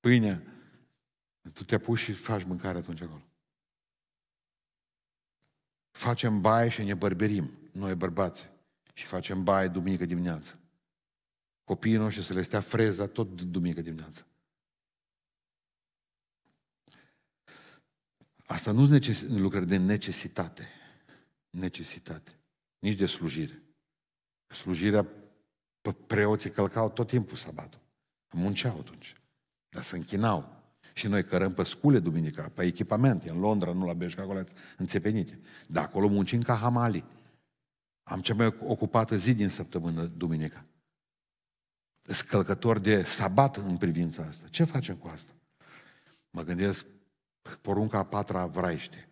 pâine, 0.00 0.42
tu 1.52 1.64
te 1.64 1.74
apuci 1.74 1.98
și 1.98 2.12
faci 2.12 2.44
mâncare 2.44 2.78
atunci 2.78 3.00
acolo. 3.00 3.22
Facem 5.90 6.40
baie 6.40 6.68
și 6.68 6.82
ne 6.82 6.94
bărberim, 6.94 7.58
noi 7.72 7.94
bărbați, 7.94 8.48
și 8.94 9.04
facem 9.04 9.42
baie 9.42 9.68
duminică 9.68 10.04
dimineață. 10.04 10.58
Copiii 11.64 11.96
noștri 11.96 12.24
să 12.24 12.32
le 12.32 12.42
stea 12.42 12.60
freza 12.60 13.06
tot 13.06 13.42
duminică 13.42 13.80
dimineață. 13.82 14.26
Asta 18.46 18.70
nu 18.70 19.00
sunt 19.00 19.38
lucrări 19.38 19.66
de 19.66 19.76
necesitate. 19.76 20.68
Necesitate. 21.50 22.38
Nici 22.78 22.98
de 22.98 23.06
slujire. 23.06 23.62
Slujirea, 24.46 25.06
preoții 26.06 26.50
călcau 26.50 26.90
tot 26.90 27.06
timpul 27.06 27.36
sabatul. 27.36 27.80
Munceau 28.30 28.78
atunci. 28.78 29.14
Dar 29.68 29.82
se 29.82 29.96
închinau. 29.96 30.62
Și 30.94 31.06
noi 31.06 31.24
cărăm 31.24 31.54
pe 31.54 31.62
scule 31.62 31.98
duminica, 31.98 32.48
pe 32.48 32.64
echipamente, 32.64 33.30
în 33.30 33.38
Londra, 33.38 33.72
nu 33.72 33.86
la 33.86 33.92
Beșca, 33.92 34.22
acolo 34.22 34.44
înțepenite. 34.76 35.40
Dar 35.66 35.84
acolo 35.84 36.08
muncim 36.08 36.42
ca 36.42 36.54
hamali. 36.54 37.04
Am 38.02 38.20
cea 38.20 38.34
mai 38.34 38.46
ocupată 38.46 39.16
zi 39.16 39.34
din 39.34 39.48
săptămână, 39.48 40.04
duminica. 40.04 40.64
Scălcător 42.02 42.78
de 42.78 43.02
sabat 43.02 43.56
în 43.56 43.76
privința 43.76 44.22
asta. 44.22 44.46
Ce 44.50 44.64
facem 44.64 44.96
cu 44.96 45.08
asta? 45.08 45.32
Mă 46.30 46.42
gândesc, 46.42 46.86
porunca 47.60 47.98
a 47.98 48.04
patra 48.04 48.46
vraiște. 48.46 49.08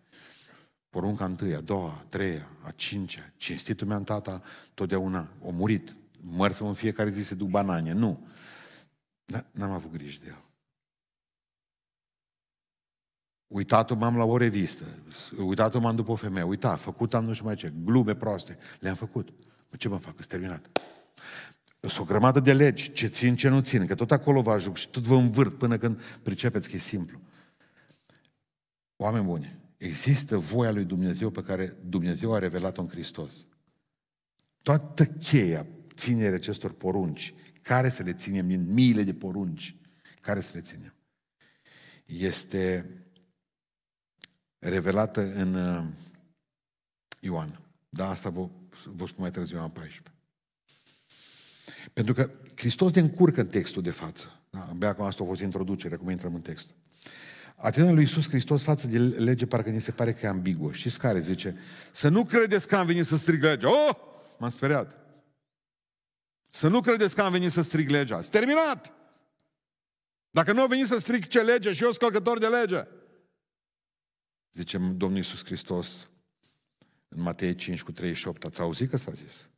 Porunca 0.89 1.25
întâia, 1.25 1.57
a 1.57 1.61
doua, 1.61 1.89
a 1.89 2.05
treia, 2.09 2.47
a 2.61 2.71
cincea. 2.71 3.31
Cinstitul 3.37 3.87
meu 3.87 3.99
tata 3.99 4.41
totdeauna 4.73 5.19
a 5.19 5.49
murit. 5.51 5.95
Măr 6.21 6.51
să 6.51 6.63
în 6.63 6.73
fiecare 6.73 7.09
zi 7.09 7.23
se 7.23 7.35
duc 7.35 7.49
banane. 7.49 7.91
Nu. 7.91 8.27
Dar 9.25 9.45
n-am 9.51 9.71
avut 9.71 9.91
grijă 9.91 10.19
de 10.23 10.27
el. 10.27 10.43
Uitat 13.47 13.97
m-am 13.97 14.17
la 14.17 14.23
o 14.23 14.37
revistă, 14.37 14.83
uitat 15.37 15.79
m-am 15.79 15.95
după 15.95 16.11
o 16.11 16.15
femeie, 16.15 16.45
uita, 16.45 16.75
făcut 16.75 17.13
am 17.13 17.25
nu 17.25 17.33
știu 17.33 17.45
mai 17.45 17.55
ce, 17.55 17.73
glume 17.83 18.15
proaste, 18.15 18.57
le-am 18.79 18.95
făcut. 18.95 19.29
Mă, 19.69 19.77
ce 19.77 19.87
mă 19.87 19.97
fac? 19.97 20.13
Sunt 20.15 20.27
terminat. 20.27 20.69
Sunt 21.79 21.97
o 21.97 22.03
grămadă 22.03 22.39
de 22.39 22.53
legi, 22.53 22.91
ce 22.91 23.07
țin, 23.07 23.35
ce 23.35 23.49
nu 23.49 23.59
țin, 23.59 23.85
că 23.85 23.95
tot 23.95 24.11
acolo 24.11 24.41
vă 24.41 24.51
ajung 24.51 24.75
și 24.75 24.87
tot 24.87 25.03
vă 25.03 25.15
învârt 25.15 25.57
până 25.57 25.77
când 25.77 26.01
pricepeți 26.23 26.69
că 26.69 26.75
e 26.75 26.79
simplu. 26.79 27.19
Oameni 29.03 29.25
buni, 29.25 29.59
există 29.77 30.37
voia 30.37 30.71
lui 30.71 30.85
Dumnezeu 30.85 31.29
pe 31.29 31.43
care 31.43 31.77
Dumnezeu 31.85 32.33
a 32.33 32.39
revelat-o 32.39 32.81
în 32.81 32.87
Hristos. 32.87 33.45
Toată 34.61 35.05
cheia 35.05 35.67
ținerea 35.95 36.35
acestor 36.35 36.73
porunci, 36.73 37.33
care 37.61 37.89
să 37.89 38.03
le 38.03 38.13
ținem 38.13 38.47
din 38.47 38.73
miile 38.73 39.03
de 39.03 39.13
porunci, 39.13 39.75
care 40.21 40.41
să 40.41 40.51
le 40.53 40.61
ținem, 40.61 40.93
este 42.05 42.89
revelată 44.59 45.33
în 45.33 45.53
uh, 45.53 45.83
Ioan. 47.19 47.59
Da, 47.89 48.09
asta 48.09 48.29
vă, 48.29 48.49
vă 48.85 49.05
spun 49.05 49.21
mai 49.21 49.31
târziu, 49.31 49.57
Ioan 49.57 49.69
14. 49.69 50.13
Pentru 51.93 52.13
că 52.13 52.31
Hristos 52.55 52.93
ne 52.93 53.01
încurcă 53.01 53.41
în 53.41 53.47
textul 53.47 53.81
de 53.81 53.91
față. 53.91 54.41
Da, 54.49 54.65
abia 54.65 54.87
acum 54.87 55.05
asta 55.05 55.23
a 55.23 55.25
fost 55.25 55.41
introducere, 55.41 55.95
acum 55.95 56.09
intrăm 56.09 56.35
în 56.35 56.41
text. 56.41 56.73
Atitudinea 57.63 57.93
lui 57.93 58.03
Iisus 58.03 58.27
Hristos 58.27 58.63
față 58.63 58.87
de 58.87 58.97
lege 58.99 59.45
parcă 59.45 59.69
ni 59.69 59.81
se 59.81 59.91
pare 59.91 60.13
că 60.13 60.25
e 60.25 60.29
ambiguă. 60.29 60.73
Și 60.73 60.89
care 60.89 61.19
zice? 61.19 61.57
Să 61.91 62.09
nu 62.09 62.25
credeți 62.25 62.67
că 62.67 62.75
am 62.75 62.85
venit 62.85 63.05
să 63.05 63.17
strig 63.17 63.43
legea. 63.43 63.69
Oh! 63.69 63.95
M-am 64.39 64.49
speriat. 64.49 64.97
Să 66.49 66.67
nu 66.67 66.81
credeți 66.81 67.15
că 67.15 67.21
am 67.21 67.31
venit 67.31 67.51
să 67.51 67.61
strig 67.61 67.89
legea. 67.89 68.21
S 68.21 68.29
terminat! 68.29 68.93
Dacă 70.29 70.51
nu 70.51 70.61
a 70.61 70.67
venit 70.67 70.87
să 70.87 70.97
strig 70.97 71.27
ce 71.27 71.41
lege 71.41 71.73
și 71.73 71.83
eu 71.83 71.91
scălcător 71.91 72.37
de 72.37 72.47
lege. 72.47 72.87
Zice 74.51 74.77
Domnul 74.77 75.17
Iisus 75.17 75.45
Hristos 75.45 76.07
în 77.07 77.21
Matei 77.21 77.55
5 77.55 77.83
cu 77.83 77.91
38. 77.91 78.43
Ați 78.43 78.61
auzit 78.61 78.89
că 78.89 78.97
s-a 78.97 79.11
zis? 79.11 79.49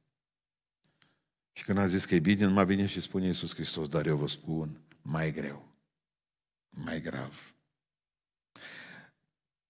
Și 1.52 1.64
când 1.64 1.78
a 1.78 1.88
zis 1.88 2.06
că 2.06 2.16
e 2.16 2.20
bine, 2.20 2.46
nu 2.46 2.54
mai 2.54 2.66
vine 2.66 2.86
și 2.86 3.02
spune 3.02 3.26
Iisus 3.26 3.54
Hristos, 3.54 3.88
dar 3.88 4.06
eu 4.06 4.16
vă 4.16 4.28
spun, 4.28 4.82
mai 5.02 5.32
greu, 5.32 5.76
mai 6.70 7.02
grav. 7.02 7.55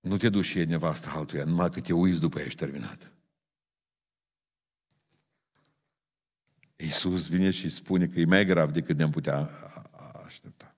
Nu 0.06 0.18
te 0.18 0.30
duci 0.30 0.46
și 0.46 0.60
e 0.60 0.64
nevasta 0.64 1.12
altuia, 1.16 1.44
numai 1.44 1.70
că 1.70 1.80
te 1.80 1.94
uiți 1.94 2.20
după 2.20 2.40
ești 2.40 2.60
terminat. 2.60 3.12
Iisus 6.76 7.30
vine 7.30 7.50
și 7.52 7.70
spune 7.70 8.08
că 8.08 8.20
e 8.20 8.26
mai 8.26 8.46
grav 8.46 8.72
decât 8.72 8.98
ne-am 8.98 9.10
putea 9.10 9.50
aștepta. 10.26 10.76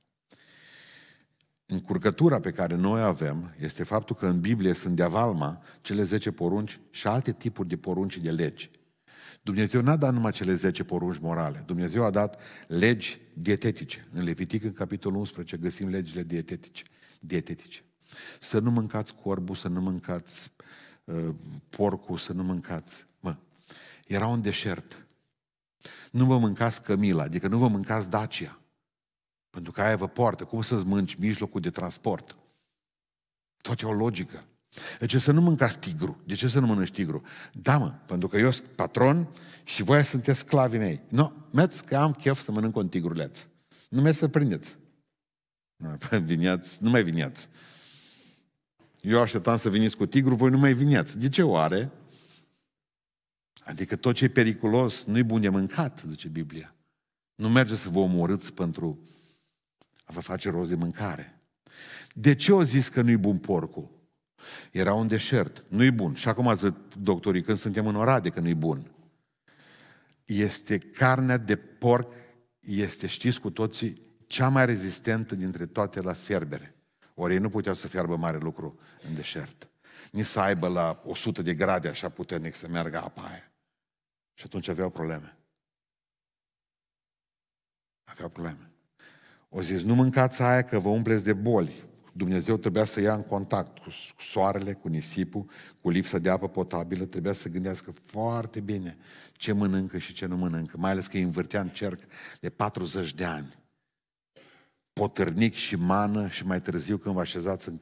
Încurcătura 1.65 2.39
pe 2.39 2.51
care 2.51 2.75
noi 2.75 3.01
avem 3.01 3.55
este 3.59 3.84
faptul 3.84 4.15
că 4.15 4.28
în 4.28 4.39
Biblie 4.39 4.73
sunt 4.73 4.95
de 4.95 5.03
avalma 5.03 5.61
cele 5.82 6.03
10 6.03 6.32
porunci 6.32 6.80
și 6.89 7.07
alte 7.07 7.32
tipuri 7.32 7.67
de 7.67 7.78
porunci 7.78 8.17
de 8.17 8.32
legi. 8.32 8.69
Dumnezeu 9.41 9.82
n-a 9.82 9.95
dat 9.95 10.13
numai 10.13 10.32
cele 10.32 10.53
10 10.53 10.84
porunci 10.84 11.19
morale. 11.19 11.63
Dumnezeu 11.65 12.03
a 12.03 12.09
dat 12.09 12.41
legi 12.67 13.19
dietetice. 13.34 14.07
În 14.11 14.23
Levitic, 14.23 14.63
în 14.63 14.73
capitolul 14.73 15.17
11, 15.17 15.57
găsim 15.57 15.89
legile 15.89 16.23
dietetice. 16.23 16.84
dietetice. 17.19 17.82
Să 18.39 18.60
nu 18.60 18.72
mâncați 18.72 19.16
corbul, 19.16 19.55
să 19.55 19.68
nu 19.68 19.82
mâncați 19.82 20.51
uh, 21.03 21.30
porcul, 21.70 22.18
să 22.18 22.34
nu 22.34 22.43
mâncați... 22.43 23.05
Mă, 23.20 23.36
era 24.08 24.28
un 24.28 24.41
deșert. 24.41 25.05
Nu 26.12 26.26
vă 26.26 26.38
mâncați 26.38 26.82
cămila, 26.84 27.24
adică 27.24 27.47
nu 27.47 27.58
vă 27.58 27.68
mâncați 27.68 28.10
Dacia. 28.10 28.60
Pentru 29.49 29.72
că 29.72 29.82
aia 29.82 29.95
vă 29.95 30.08
poartă. 30.08 30.43
Cum 30.43 30.62
să-ți 30.62 30.86
mânci 30.86 31.16
mijlocul 31.16 31.62
de 31.62 31.70
transport? 31.70 32.38
Tot 33.62 33.82
e 33.82 33.86
o 33.86 33.93
logică. 33.93 34.43
De 34.99 35.05
ce 35.05 35.20
să 35.20 35.32
nu 35.32 35.41
mâncați 35.41 35.78
tigru? 35.78 36.22
De 36.26 36.36
ce 36.36 36.47
să 36.47 36.60
nu 36.60 36.68
mănânci 36.68 36.91
tigru? 36.91 37.24
Da, 37.53 37.78
mă, 37.78 37.93
pentru 38.05 38.28
că 38.28 38.38
eu 38.38 38.51
sunt 38.51 38.68
patron 38.68 39.28
și 39.64 39.84
voi 39.84 40.05
sunteți 40.05 40.39
sclavii 40.39 40.80
mei. 40.80 41.01
Nu, 41.10 41.18
no, 41.18 41.32
mergeți 41.51 41.84
că 41.84 41.97
am 41.97 42.12
chef 42.12 42.41
să 42.41 42.51
mănânc 42.51 42.76
un 42.76 42.89
tigruleț. 42.89 43.45
Nu 43.89 44.01
mergeți 44.01 44.18
să 44.18 44.28
prindeți. 44.28 44.78
Viniați, 46.24 46.84
nu 46.84 46.89
mai 46.89 47.03
viniați. 47.03 47.49
Eu 49.08 49.22
așteptam 49.22 49.58
să 49.58 49.70
veniți 49.70 49.97
cu 49.97 50.05
tigru, 50.05 50.36
voi 50.36 50.49
nu 50.49 50.58
mai 50.58 50.74
viniați. 50.74 51.20
De 51.20 51.30
ce 51.30 51.43
oare? 51.43 51.91
Adică 53.60 53.95
tot 53.95 54.16
ce 54.16 54.24
e 54.24 54.30
periculos 54.30 55.03
nu 55.03 55.18
e 55.18 55.24
bun 55.24 55.41
de 55.41 55.49
mâncat, 55.49 56.03
zice 56.08 56.28
Biblia. 56.28 56.76
Nu 57.36 57.49
merge 57.49 57.76
să 57.76 57.89
vă 57.89 57.99
omorâți 57.99 58.53
pentru 58.53 58.99
a 60.03 60.14
vă 60.14 60.20
face 60.20 60.49
rost 60.49 60.70
de 60.70 60.76
mâncare. 60.76 61.41
De 62.14 62.36
ce 62.36 62.53
o 62.53 62.64
zis 62.64 62.88
că 62.88 63.01
nu-i 63.01 63.18
bun 63.18 63.38
porcul? 63.38 63.89
Era 64.72 64.93
un 64.93 65.08
deșert, 65.08 65.66
nu-i 65.68 65.91
bun. 65.91 66.14
Și 66.14 66.28
acum 66.28 66.55
zic 66.55 66.74
doctorii, 67.01 67.43
când 67.43 67.58
suntem 67.58 67.88
în 67.88 67.95
Oradea, 67.95 68.32
că 68.32 68.39
nu-i 68.39 68.55
bun. 68.55 68.91
Este 70.26 70.78
carnea 70.78 71.38
de 71.38 71.55
porc, 71.55 72.14
este, 72.60 73.08
știți 73.08 73.39
cu 73.41 73.49
toții, 73.49 74.01
cea 74.28 74.47
mai 74.49 74.66
rezistentă 74.66 75.36
dintre 75.36 75.66
toate 75.66 76.01
la 76.01 76.14
fierbere. 76.14 76.76
Ori 77.20 77.34
ei 77.34 77.39
nu 77.39 77.49
puteau 77.49 77.76
să 77.76 77.88
fiarbă 77.88 78.15
mare 78.15 78.38
lucru 78.38 78.80
în 79.07 79.15
deșert. 79.15 79.70
Ni 80.11 80.24
să 80.24 80.39
aibă 80.39 80.68
la 80.68 81.01
100 81.05 81.41
de 81.41 81.55
grade 81.55 81.88
așa 81.88 82.09
puternic 82.09 82.55
să 82.55 82.68
meargă 82.68 82.97
apa 82.97 83.22
aia. 83.22 83.51
Și 84.34 84.43
atunci 84.45 84.68
aveau 84.68 84.89
probleme. 84.89 85.38
Aveau 88.03 88.30
probleme. 88.30 88.72
O 89.49 89.61
zis, 89.61 89.84
nu 89.84 89.95
mâncați 89.95 90.41
aia 90.41 90.61
că 90.61 90.80
vă 90.80 90.89
umpleți 90.89 91.24
de 91.24 91.34
boli. 91.34 91.84
Dumnezeu 92.13 92.57
trebuia 92.57 92.86
să 92.86 93.01
ia 93.01 93.13
în 93.13 93.24
contact 93.24 93.78
cu 93.78 93.89
soarele, 94.20 94.74
cu 94.74 94.88
nisipul, 94.88 95.49
cu 95.82 95.89
lipsa 95.89 96.18
de 96.18 96.30
apă 96.30 96.47
potabilă, 96.47 97.05
trebuia 97.05 97.34
să 97.34 97.49
gândească 97.49 97.93
foarte 98.03 98.59
bine 98.59 98.97
ce 99.34 99.51
mănâncă 99.51 99.97
și 99.97 100.13
ce 100.13 100.26
nu 100.26 100.38
mănâncă, 100.38 100.78
mai 100.78 100.91
ales 100.91 101.07
că 101.07 101.18
îi 101.18 101.24
învârtea 101.24 101.61
în 101.61 101.70
cerc 101.70 101.99
de 102.39 102.49
40 102.49 103.13
de 103.13 103.26
ani. 103.26 103.57
Potârnic 104.97 105.53
și 105.53 105.75
mană 105.75 106.27
și 106.27 106.45
mai 106.45 106.61
târziu 106.61 106.97
când 106.97 107.15
vă 107.15 107.21
așezați 107.21 107.69
în, 107.69 107.79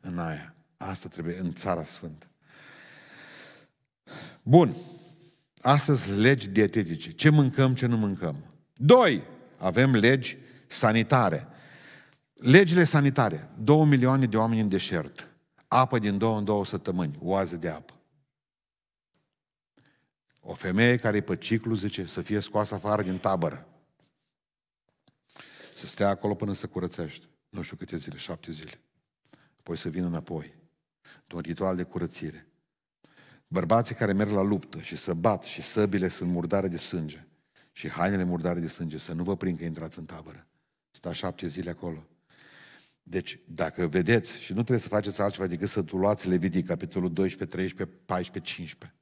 în 0.00 0.18
aia. 0.18 0.54
Asta 0.76 1.08
trebuie 1.08 1.38
în 1.38 1.52
țara 1.52 1.84
sfântă. 1.84 2.26
Bun. 4.42 4.74
Astăzi 5.60 6.10
legi 6.10 6.48
dietetice. 6.48 7.12
Ce 7.12 7.28
mâncăm, 7.28 7.74
ce 7.74 7.86
nu 7.86 7.96
mâncăm. 7.96 8.44
Doi. 8.74 9.24
Avem 9.58 9.94
legi 9.94 10.36
sanitare. 10.66 11.46
Legile 12.32 12.84
sanitare. 12.84 13.48
Două 13.62 13.84
milioane 13.84 14.26
de 14.26 14.36
oameni 14.36 14.60
în 14.60 14.68
deșert. 14.68 15.28
Apă 15.66 15.98
din 15.98 16.18
două 16.18 16.38
în 16.38 16.44
două 16.44 16.64
săptămâni. 16.64 17.18
Oază 17.20 17.56
de 17.56 17.68
apă. 17.68 17.92
O 20.40 20.54
femeie 20.54 20.96
care 20.96 21.16
e 21.16 21.20
pe 21.20 21.36
ciclu, 21.36 21.74
zice, 21.74 22.06
să 22.06 22.20
fie 22.20 22.40
scoasă 22.40 22.74
afară 22.74 23.02
din 23.02 23.18
tabără. 23.18 23.66
Să 25.78 25.86
stea 25.86 26.08
acolo 26.08 26.34
până 26.34 26.52
să 26.52 26.66
curățește. 26.66 27.26
Nu 27.48 27.62
știu 27.62 27.76
câte 27.76 27.96
zile, 27.96 28.16
șapte 28.16 28.52
zile. 28.52 28.80
Apoi 29.58 29.76
să 29.76 29.88
vină 29.88 30.06
înapoi. 30.06 30.54
Un 31.32 31.40
ritual 31.40 31.76
de 31.76 31.82
curățire. 31.82 32.46
Bărbații 33.48 33.94
care 33.94 34.12
merg 34.12 34.30
la 34.30 34.42
luptă 34.42 34.80
și 34.80 34.96
să 34.96 35.14
bat 35.14 35.42
și 35.42 35.62
săbile 35.62 36.08
sunt 36.08 36.30
murdare 36.30 36.68
de 36.68 36.76
sânge 36.76 37.26
și 37.72 37.88
hainele 37.88 38.24
murdare 38.24 38.60
de 38.60 38.68
sânge, 38.68 38.98
să 38.98 39.12
nu 39.12 39.22
vă 39.22 39.36
prind 39.36 39.58
că 39.58 39.64
intrați 39.64 39.98
în 39.98 40.04
tabără. 40.04 40.46
Sta 40.90 41.12
șapte 41.12 41.46
zile 41.46 41.70
acolo. 41.70 42.06
Deci, 43.02 43.40
dacă 43.46 43.86
vedeți, 43.86 44.40
și 44.40 44.50
nu 44.50 44.58
trebuie 44.58 44.78
să 44.78 44.88
faceți 44.88 45.20
altceva 45.20 45.46
decât 45.46 45.68
să 45.68 45.84
luați 45.90 46.28
Levitic, 46.28 46.66
capitolul 46.66 47.12
12, 47.12 47.56
13, 47.56 47.96
14, 48.04 48.52
15. 48.52 48.98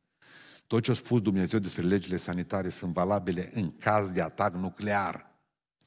Tot 0.66 0.83
ce 0.83 0.91
a 0.91 0.95
spus 0.95 1.20
Dumnezeu 1.20 1.59
despre 1.59 1.83
legile 1.83 2.16
sanitare 2.16 2.68
sunt 2.68 2.93
valabile 2.93 3.51
în 3.55 3.70
caz 3.70 4.11
de 4.11 4.20
atac 4.20 4.55
nuclear, 4.55 5.36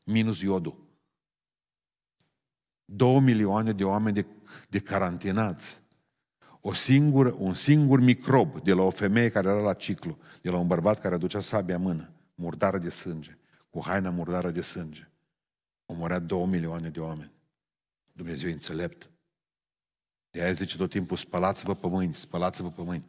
minus 0.10 0.42
iodul. 0.42 0.88
Două 2.86 3.20
milioane 3.20 3.72
de 3.72 3.84
oameni 3.84 4.16
de, 4.16 4.26
de 4.70 4.80
carantinați. 4.80 5.82
O 6.62 6.74
singură, 6.74 7.36
un 7.38 7.54
singur 7.54 8.00
microb 8.00 8.64
de 8.64 8.74
la 8.74 8.82
o 8.82 8.90
femeie 8.90 9.30
care 9.30 9.48
era 9.48 9.60
la 9.60 9.74
ciclu, 9.74 10.18
de 10.42 10.50
la 10.50 10.58
un 10.58 10.68
bărbat 10.68 11.00
care 11.00 11.16
aducea 11.16 11.40
sabia 11.40 11.76
în 11.76 11.82
mână, 11.82 12.10
murdară 12.36 12.78
de 12.78 12.90
sânge, 12.90 13.38
cu 13.70 13.84
haina 13.86 14.10
murdară 14.10 14.52
de 14.52 14.62
sânge. 14.62 15.12
Omorea 15.86 16.20
două 16.20 16.46
milioane 16.46 16.90
de 16.90 17.00
oameni. 17.00 17.32
Dumnezeu 18.14 18.50
e 18.50 18.54
înțelept. 18.54 19.10
De 20.32 20.42
aia 20.42 20.52
zice 20.52 20.78
tot 20.78 20.90
timpul, 20.90 21.18
spălați-vă 21.18 21.76
pe 21.76 21.88
mâini, 21.88 22.14
spălați-vă 22.14 22.70
pe 22.70 22.82
mâini. 22.82 23.06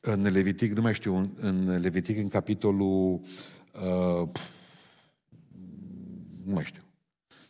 În 0.00 0.22
Levitic, 0.22 0.72
nu 0.72 0.80
mai 0.80 0.94
știu, 0.94 1.32
în 1.36 1.80
Levitic, 1.80 2.16
în 2.16 2.28
capitolul, 2.28 3.20
uh, 3.72 4.28
nu 6.46 6.54
mai 6.54 6.64
știu, 6.64 6.82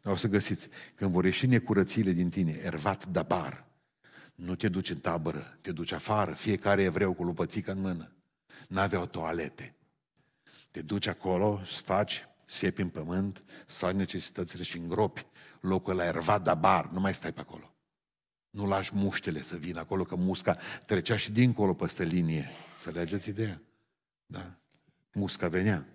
dar 0.03 0.13
o 0.13 0.17
să 0.17 0.29
găsiți, 0.29 0.69
când 0.95 1.11
vor 1.13 1.25
ieși 1.25 1.47
necurățile 1.47 2.13
din 2.13 2.29
tine, 2.29 2.61
ervat 2.63 3.07
dabar, 3.07 3.67
nu 4.35 4.55
te 4.55 4.69
duci 4.69 4.91
în 4.91 4.99
tabără, 4.99 5.59
te 5.61 5.73
duci 5.73 5.93
afară, 5.93 6.33
fiecare 6.33 6.83
evreu 6.83 7.13
cu 7.13 7.25
lupățică 7.25 7.73
în 7.73 7.81
mână. 7.81 8.13
N-aveau 8.69 9.07
toalete. 9.07 9.75
Te 10.71 10.83
duci 10.83 11.07
acolo, 11.07 11.63
să 11.65 11.83
faci, 11.85 12.29
sepi 12.45 12.81
în 12.81 12.89
pământ, 12.89 13.43
să 13.67 13.85
faci 13.85 13.95
necesitățile 13.95 14.63
și 14.63 14.77
îngropi 14.77 15.27
locul 15.61 15.95
la 15.95 16.05
ervat 16.05 16.43
dabar, 16.43 16.89
nu 16.91 17.01
mai 17.01 17.15
stai 17.15 17.33
pe 17.33 17.41
acolo. 17.41 17.75
Nu 18.51 18.67
lași 18.67 18.95
muștele 18.95 19.43
să 19.43 19.57
vină 19.57 19.81
acolo, 19.81 20.05
că 20.05 20.17
musca 20.17 20.57
trecea 20.87 21.17
și 21.17 21.33
dincolo 21.33 21.75
peste 21.75 22.05
linie. 22.05 22.51
Să 22.79 22.91
legeți 22.91 23.29
ideea? 23.29 23.61
Da? 24.27 24.59
Musca 25.13 25.49
venea. 25.49 25.87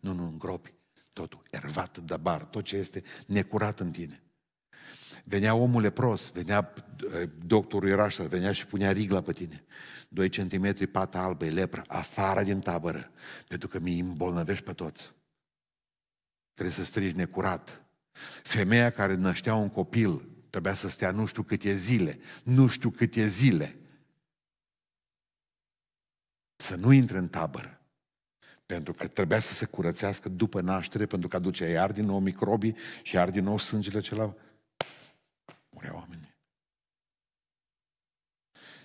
Nu, 0.00 0.12
nu, 0.12 0.24
îngropi 0.24 0.72
totul. 1.12 1.40
Ervat 1.50 1.98
dabar, 1.98 2.44
tot 2.44 2.64
ce 2.64 2.76
este 2.76 3.02
necurat 3.26 3.80
în 3.80 3.90
tine. 3.90 4.22
Venea 5.24 5.54
omul 5.54 5.82
lepros, 5.82 6.30
venea 6.30 6.74
eh, 7.12 7.28
doctorul 7.44 7.88
Irașa, 7.88 8.24
venea 8.24 8.52
și 8.52 8.66
punea 8.66 8.92
rigla 8.92 9.22
pe 9.22 9.32
tine. 9.32 9.64
Doi 10.08 10.28
centimetri, 10.28 10.86
pata 10.86 11.18
albă, 11.18 11.44
e 11.44 11.50
lepră, 11.50 11.84
afară 11.86 12.42
din 12.42 12.60
tabără, 12.60 13.10
pentru 13.48 13.68
că 13.68 13.78
mi 13.78 13.98
îmbolnăvești 13.98 14.64
pe 14.64 14.72
toți. 14.72 15.14
Trebuie 16.54 16.74
să 16.74 16.84
strigi 16.84 17.16
necurat. 17.16 17.84
Femeia 18.42 18.90
care 18.90 19.14
năștea 19.14 19.54
un 19.54 19.68
copil 19.68 20.28
trebuia 20.50 20.74
să 20.74 20.88
stea 20.88 21.10
nu 21.10 21.26
știu 21.26 21.42
câte 21.42 21.74
zile, 21.74 22.18
nu 22.44 22.66
știu 22.66 22.90
câte 22.90 23.26
zile. 23.26 23.76
Să 26.56 26.76
nu 26.76 26.92
intre 26.92 27.18
în 27.18 27.28
tabără. 27.28 27.81
Pentru 28.72 28.92
că 28.92 29.06
trebuia 29.06 29.38
să 29.38 29.52
se 29.52 29.64
curățească 29.64 30.28
după 30.28 30.60
naștere, 30.60 31.06
pentru 31.06 31.28
că 31.28 31.36
aduce 31.36 31.64
iar 31.64 31.92
din 31.92 32.04
nou 32.04 32.18
microbii 32.18 32.76
și 33.02 33.14
iar 33.14 33.30
din 33.30 33.44
nou 33.44 33.58
sângele 33.58 34.00
celălalt 34.00 34.38
mureau 35.70 35.96
oamenii. 35.96 36.34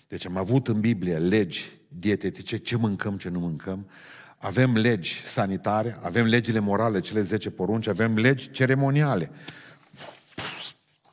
Deci 0.08 0.26
am 0.26 0.38
avut 0.38 0.68
în 0.68 0.80
Biblie 0.80 1.18
legi 1.18 1.72
dietetice, 1.88 2.58
ce 2.58 2.76
mâncăm, 2.76 3.18
ce 3.18 3.30
nu 3.30 3.40
mâncăm, 3.40 3.90
avem 4.38 4.76
legi 4.76 5.26
sanitare, 5.26 5.98
avem 6.02 6.26
legile 6.26 6.60
morale, 6.60 7.00
cele 7.00 7.22
10 7.22 7.50
porunci, 7.52 7.88
avem 7.88 8.16
legi 8.18 8.52
ceremoniale. 8.52 9.32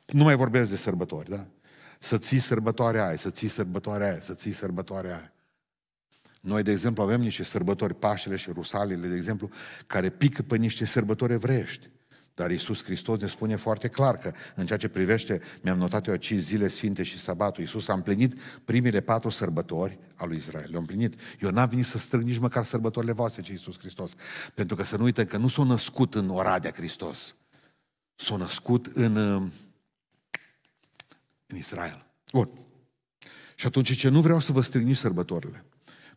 Nu 0.05 0.23
mai 0.23 0.35
vorbesc 0.35 0.69
de 0.69 0.75
sărbători, 0.75 1.29
da? 1.29 1.47
Să 1.99 2.17
ții 2.17 2.39
sărbătoarea 2.39 3.07
aia, 3.07 3.15
să 3.15 3.29
ții 3.29 3.47
sărbătoarea 3.47 4.07
aia, 4.07 4.19
să 4.19 4.33
ții 4.33 4.51
sărbătoarea 4.51 5.15
aia. 5.15 5.34
Noi, 6.45 6.63
de 6.63 6.71
exemplu, 6.71 7.03
avem 7.03 7.21
niște 7.21 7.43
sărbători, 7.43 7.93
Pașele 7.93 8.35
și 8.35 8.51
Rusalile, 8.51 9.07
de 9.07 9.15
exemplu, 9.15 9.49
care 9.87 10.09
pică 10.09 10.41
pe 10.41 10.57
niște 10.57 10.85
sărbători 10.85 11.33
evreiești. 11.33 11.89
Dar 12.33 12.51
Iisus 12.51 12.83
Hristos 12.83 13.19
ne 13.19 13.27
spune 13.27 13.55
foarte 13.55 13.87
clar 13.87 14.17
că 14.17 14.33
în 14.55 14.65
ceea 14.65 14.79
ce 14.79 14.87
privește, 14.87 15.41
mi-am 15.61 15.77
notat 15.77 16.05
eu 16.05 16.13
aici 16.13 16.33
zile 16.33 16.67
sfinte 16.67 17.03
și 17.03 17.19
sabatul, 17.19 17.63
Iisus 17.63 17.87
a 17.87 17.93
împlinit 17.93 18.39
primele 18.65 19.01
patru 19.01 19.29
sărbători 19.29 19.99
al 20.15 20.27
lui 20.27 20.37
Israel. 20.37 20.67
Le-a 20.69 20.79
împlinit. 20.79 21.19
Eu 21.41 21.49
n-am 21.49 21.69
venit 21.69 21.85
să 21.85 21.97
strâng 21.97 22.23
nici 22.23 22.37
măcar 22.37 22.63
sărbătorile 22.63 23.11
voastre, 23.11 23.41
ce 23.41 23.51
Iisus 23.51 23.79
Hristos. 23.79 24.13
Pentru 24.53 24.75
că 24.75 24.83
să 24.83 24.97
nu 24.97 25.03
uităm 25.03 25.25
că 25.25 25.37
nu 25.37 25.47
s-a 25.47 25.63
născut 25.63 26.15
în 26.15 26.29
Oradea 26.29 26.71
Hristos. 26.71 27.35
S-a 28.15 28.35
născut 28.35 28.85
în, 28.85 29.15
în 31.47 31.57
Israel. 31.57 32.05
Bun. 32.31 32.49
Și 33.55 33.65
atunci 33.65 33.95
ce 33.95 34.09
nu 34.09 34.21
vreau 34.21 34.39
să 34.39 34.51
vă 34.51 34.61
strâng 34.61 34.85
nici 34.85 34.97
sărbătorile. 34.97 35.64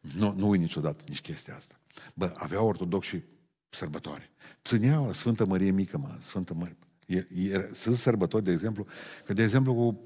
Nu, 0.01 0.35
nu 0.37 0.49
uit 0.49 0.61
niciodată 0.61 1.05
nici 1.09 1.21
chestia 1.21 1.57
asta. 1.57 1.79
Bă, 2.15 2.33
aveau 2.37 2.67
ortodoxi 2.67 3.23
sărbătoare. 3.69 4.31
Țineau 4.65 5.07
la 5.07 5.13
Sfântă 5.13 5.47
Mărie 5.47 5.71
Mică, 5.71 5.99
mă, 5.99 6.17
Sfântă 6.21 6.55
Mărie. 6.55 6.77
E, 7.07 7.27
e, 7.35 7.71
sunt 7.73 7.97
sărbători, 7.97 8.45
de 8.45 8.53
exemplu, 8.53 8.87
că 9.25 9.33
de 9.33 9.43
exemplu 9.43 9.75
cu 9.75 10.01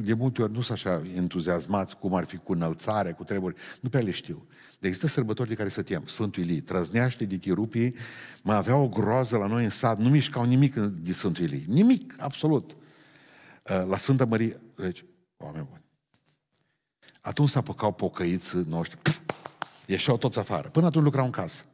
de 0.00 0.14
multe 0.14 0.42
ori 0.42 0.52
nu 0.52 0.60
sunt 0.60 0.78
așa 0.78 1.02
entuziasmați 1.14 1.96
cum 1.96 2.14
ar 2.14 2.24
fi 2.24 2.36
cu 2.36 2.52
înălțare, 2.52 3.12
cu 3.12 3.24
treburi, 3.24 3.54
nu 3.80 3.88
prea 3.88 4.02
le 4.02 4.10
știu. 4.10 4.46
De 4.78 4.86
există 4.86 5.06
sărbători 5.06 5.48
de 5.48 5.54
care 5.54 5.68
să 5.68 5.82
tem. 5.82 6.06
Sfântul 6.06 6.42
Ilie, 6.42 6.60
trăzneaște 6.60 7.24
de 7.24 7.36
tirupii, 7.36 7.94
mai 8.42 8.56
avea 8.56 8.76
o 8.76 8.88
groază 8.88 9.36
la 9.36 9.46
noi 9.46 9.64
în 9.64 9.70
sat, 9.70 9.98
nu 9.98 10.08
mișcau 10.08 10.44
nimic 10.44 10.74
de 10.74 11.12
Sfântul 11.12 11.44
Ilie. 11.44 11.64
Nimic, 11.66 12.14
absolut. 12.18 12.70
Uh, 12.70 13.84
la 13.88 13.96
Sfânta 13.96 14.24
Mărie, 14.24 14.60
deci, 14.76 15.04
oameni 15.36 15.66
buni. 15.70 15.82
Atunci 17.20 17.48
s-a 17.48 17.60
păcau 17.60 17.92
pocăiți 17.92 18.56
noștri, 18.56 18.98
ieșeau 19.86 20.16
toți 20.16 20.38
afară. 20.38 20.68
Până 20.68 20.86
atunci 20.86 21.04
lucrau 21.04 21.24
în 21.24 21.30
casă. 21.30 21.64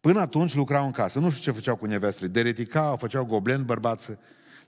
Până 0.00 0.20
atunci 0.20 0.54
lucrau 0.54 0.84
în 0.84 0.92
casă. 0.92 1.18
Nu 1.18 1.30
știu 1.30 1.42
ce 1.42 1.58
făceau 1.58 1.76
cu 1.76 1.86
nevestele. 1.86 2.30
Dereticau, 2.30 2.96
făceau 2.96 3.24
goblen 3.24 3.64
bărbață. 3.64 4.18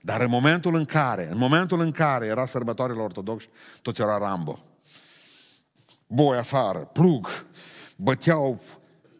Dar 0.01 0.21
în 0.21 0.29
momentul 0.29 0.75
în 0.75 0.85
care, 0.85 1.29
în 1.31 1.37
momentul 1.37 1.79
în 1.79 1.91
care 1.91 2.25
era 2.25 2.45
sărbătoarele 2.45 3.01
ortodoxi, 3.01 3.49
toți 3.81 4.01
erau 4.01 4.19
Rambo. 4.19 4.59
Boi 6.07 6.37
afară, 6.37 6.79
plug, 6.79 7.45
băteau, 7.95 8.61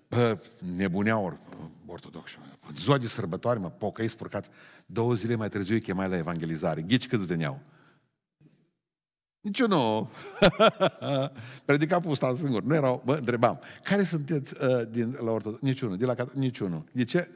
bă, 0.07 0.37
nebuneau 0.75 1.37
ortodoxi. 1.85 2.37
Ziua 2.75 2.97
de 2.97 3.07
sărbătoare, 3.07 3.59
mă, 3.59 3.69
pocăi 3.69 4.07
spurcați. 4.07 4.49
Două 4.85 5.13
zile 5.13 5.35
mai 5.35 5.49
târziu 5.49 5.73
îi 5.73 5.81
chemai 5.81 6.09
la 6.09 6.17
evangelizare. 6.17 6.81
Ghici 6.81 7.07
câți 7.07 7.25
veneau? 7.25 7.59
Niciunul. 9.41 10.07
Predica 11.65 11.99
pusta 11.99 12.35
singur. 12.35 12.63
Nu 12.63 12.75
erau, 12.75 13.01
bă, 13.05 13.15
întrebam. 13.15 13.59
Care 13.83 14.03
sunteți 14.03 14.55
uh, 14.63 14.89
din, 14.89 15.17
la 15.23 15.31
ortodox? 15.31 15.61
Niciunul. 15.61 15.97
De 15.97 16.05
la, 16.05 16.15
niciunul. 16.33 16.83
De 16.91 17.03
ce? 17.03 17.29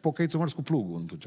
Pocăiți-o 0.00 0.38
mers 0.38 0.52
cu 0.52 0.62
plugul 0.62 1.00
atunci. 1.04 1.26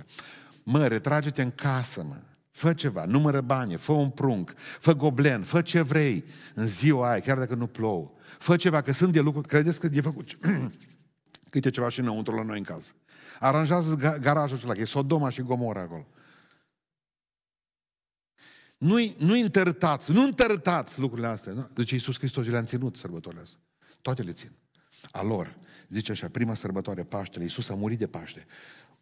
Mă, 0.63 0.87
retrage-te 0.87 1.41
în 1.41 1.51
casă, 1.51 2.03
mă. 2.07 2.15
Fă 2.51 2.73
ceva, 2.73 3.05
numără 3.05 3.41
bani, 3.41 3.75
fă 3.75 3.91
un 3.91 4.09
prunc, 4.09 4.53
fă 4.79 4.93
goblen, 4.93 5.43
fă 5.43 5.61
ce 5.61 5.81
vrei 5.81 6.25
în 6.53 6.67
ziua 6.67 7.09
aia, 7.09 7.19
chiar 7.19 7.37
dacă 7.37 7.55
nu 7.55 7.67
plouă. 7.67 8.11
Fă 8.37 8.55
ceva, 8.55 8.81
că 8.81 8.93
sunt 8.93 9.11
de 9.11 9.19
lucruri, 9.19 9.47
credeți 9.47 9.79
că 9.79 9.89
e 9.93 10.01
făcut 10.01 10.37
câte 11.49 11.69
ceva 11.69 11.89
și 11.89 11.99
înăuntru 11.99 12.35
la 12.35 12.43
noi 12.43 12.57
în 12.57 12.63
casă. 12.63 12.93
Aranjează 13.39 14.17
garajul 14.21 14.57
acela, 14.57 14.73
că 14.73 14.81
e 14.81 14.85
Sodoma 14.85 15.29
și 15.29 15.41
Gomora 15.41 15.81
acolo. 15.81 16.07
Nu-i, 18.81 19.15
nu-i 19.17 19.41
întărtați, 19.41 20.11
nu 20.11 20.23
întărtați 20.23 20.99
lucrurile 20.99 21.27
astea. 21.27 21.53
Nu? 21.53 21.69
Deci 21.73 21.91
Iisus 21.91 22.17
Hristos 22.17 22.47
le-a 22.47 22.63
ținut 22.63 22.95
sărbătorile 22.95 23.41
astea. 23.41 23.59
Toate 24.01 24.21
le 24.21 24.31
țin. 24.31 24.51
A 25.11 25.23
lor, 25.23 25.59
zice 25.89 26.11
așa, 26.11 26.29
prima 26.29 26.55
sărbătoare, 26.55 27.03
Paștele, 27.03 27.43
Iisus 27.43 27.69
a 27.69 27.75
murit 27.75 27.97
de 27.97 28.07
Paște. 28.07 28.45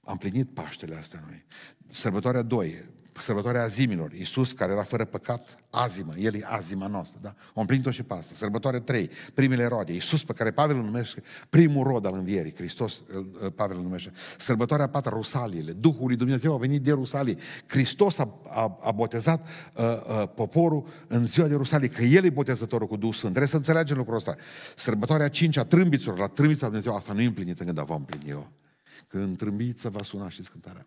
Am 0.03 0.17
plinit 0.17 0.53
Paștele 0.53 0.95
astea 0.95 1.19
noi. 1.27 1.45
Sărbătoarea 1.91 2.41
2, 2.41 2.83
sărbătoarea 3.21 3.63
azimilor. 3.63 4.13
Iisus, 4.13 4.51
care 4.51 4.71
era 4.71 4.83
fără 4.83 5.05
păcat, 5.05 5.55
azimă. 5.69 6.13
El 6.17 6.35
e 6.35 6.45
azima 6.45 6.87
noastră, 6.87 7.19
da? 7.21 7.33
O 7.53 7.59
împlinit-o 7.59 7.91
și 7.91 8.03
pe 8.03 8.13
asta. 8.13 8.33
Sărbătoarea 8.35 8.79
3, 8.79 9.09
primele 9.33 9.65
rode. 9.65 9.93
Iisus, 9.93 10.23
pe 10.23 10.33
care 10.33 10.51
Pavel 10.51 10.75
îl 10.75 10.83
numește 10.83 11.23
primul 11.49 11.83
rod 11.83 12.05
al 12.05 12.13
învierii. 12.13 12.53
Hristos, 12.55 13.03
Pavel 13.55 13.77
îl 13.77 13.83
numește. 13.83 14.11
Sărbătoarea 14.37 14.87
4, 14.87 15.15
Rusaliile. 15.15 15.71
Duhul 15.71 16.07
lui 16.07 16.15
Dumnezeu 16.15 16.53
a 16.53 16.57
venit 16.57 16.81
de 16.81 16.91
Rusalii. 16.91 17.37
Hristos 17.67 18.17
a, 18.17 18.39
a, 18.49 18.77
a 18.81 18.91
botezat 18.91 19.47
uh, 19.73 19.83
uh, 19.83 20.29
poporul 20.35 20.87
în 21.07 21.25
ziua 21.25 21.47
de 21.47 21.55
Rusalii, 21.55 21.89
că 21.89 22.03
El 22.03 22.23
e 22.23 22.29
botezătorul 22.29 22.87
cu 22.87 22.95
Duhul 22.95 23.13
Sfânt. 23.13 23.33
Trebuie 23.33 23.51
să 23.51 23.57
înțelegem 23.57 23.97
lucrul 23.97 24.15
ăsta. 24.15 24.35
Sărbătoarea 24.75 25.29
5 25.29 25.57
a 25.57 25.63
trâmbiților, 25.63 26.17
la 26.17 26.27
trâmbița 26.27 26.65
Dumnezeu, 26.65 26.95
asta 26.95 27.13
nu 27.13 27.21
e 27.21 27.25
împlinită 27.25 27.61
încă, 27.61 27.73
dar 27.73 27.85
vom 27.85 27.97
împlini 27.97 28.29
eu. 28.29 28.51
Când 29.07 29.37
trâmbița 29.37 29.89
va 29.89 30.03
suna, 30.03 30.29
știți 30.29 30.51
cântarea. 30.51 30.85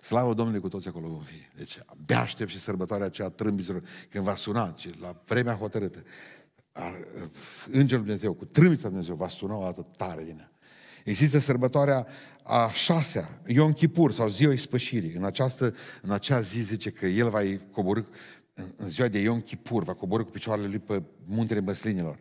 Slavă 0.00 0.34
Domnului 0.34 0.60
cu 0.60 0.68
toți 0.68 0.88
acolo 0.88 1.08
vom 1.08 1.22
fi. 1.22 1.56
Deci 1.56 1.78
abia 1.86 2.20
aștept 2.20 2.50
și 2.50 2.58
sărbătoarea 2.58 3.06
aceea 3.06 3.28
trâmbiților 3.28 3.82
când 4.10 4.24
va 4.24 4.34
suna, 4.34 4.70
ci 4.70 4.88
la 5.00 5.22
vremea 5.24 5.54
hotărâtă. 5.54 6.02
Îngerul 7.70 8.04
Dumnezeu, 8.04 8.32
cu 8.32 8.44
trâmbița 8.44 8.88
Dumnezeu, 8.88 9.14
va 9.14 9.28
suna 9.28 9.56
o 9.56 9.62
dată 9.62 9.86
tare 9.96 10.24
din 10.24 10.36
ea. 10.38 10.52
Există 11.04 11.38
sărbătoarea 11.38 12.06
a 12.42 12.70
șasea, 12.70 13.40
Ion 13.46 13.72
Chipur 13.72 14.12
sau 14.12 14.28
ziua 14.28 14.52
ispășirii. 14.52 15.12
În, 15.12 15.24
această, 15.24 15.74
în 16.02 16.10
acea 16.10 16.40
zi 16.40 16.60
zice 16.60 16.90
că 16.90 17.06
el 17.06 17.28
va 17.28 17.40
coborâ, 17.72 18.02
în 18.76 18.88
ziua 18.88 19.08
de 19.08 19.18
Ion 19.18 19.40
Chipur, 19.40 19.82
va 19.82 19.94
coborâ 19.94 20.24
cu 20.24 20.30
picioarele 20.30 20.66
lui 20.66 20.78
pe 20.78 21.02
muntele 21.24 21.60
măslinilor 21.60 22.18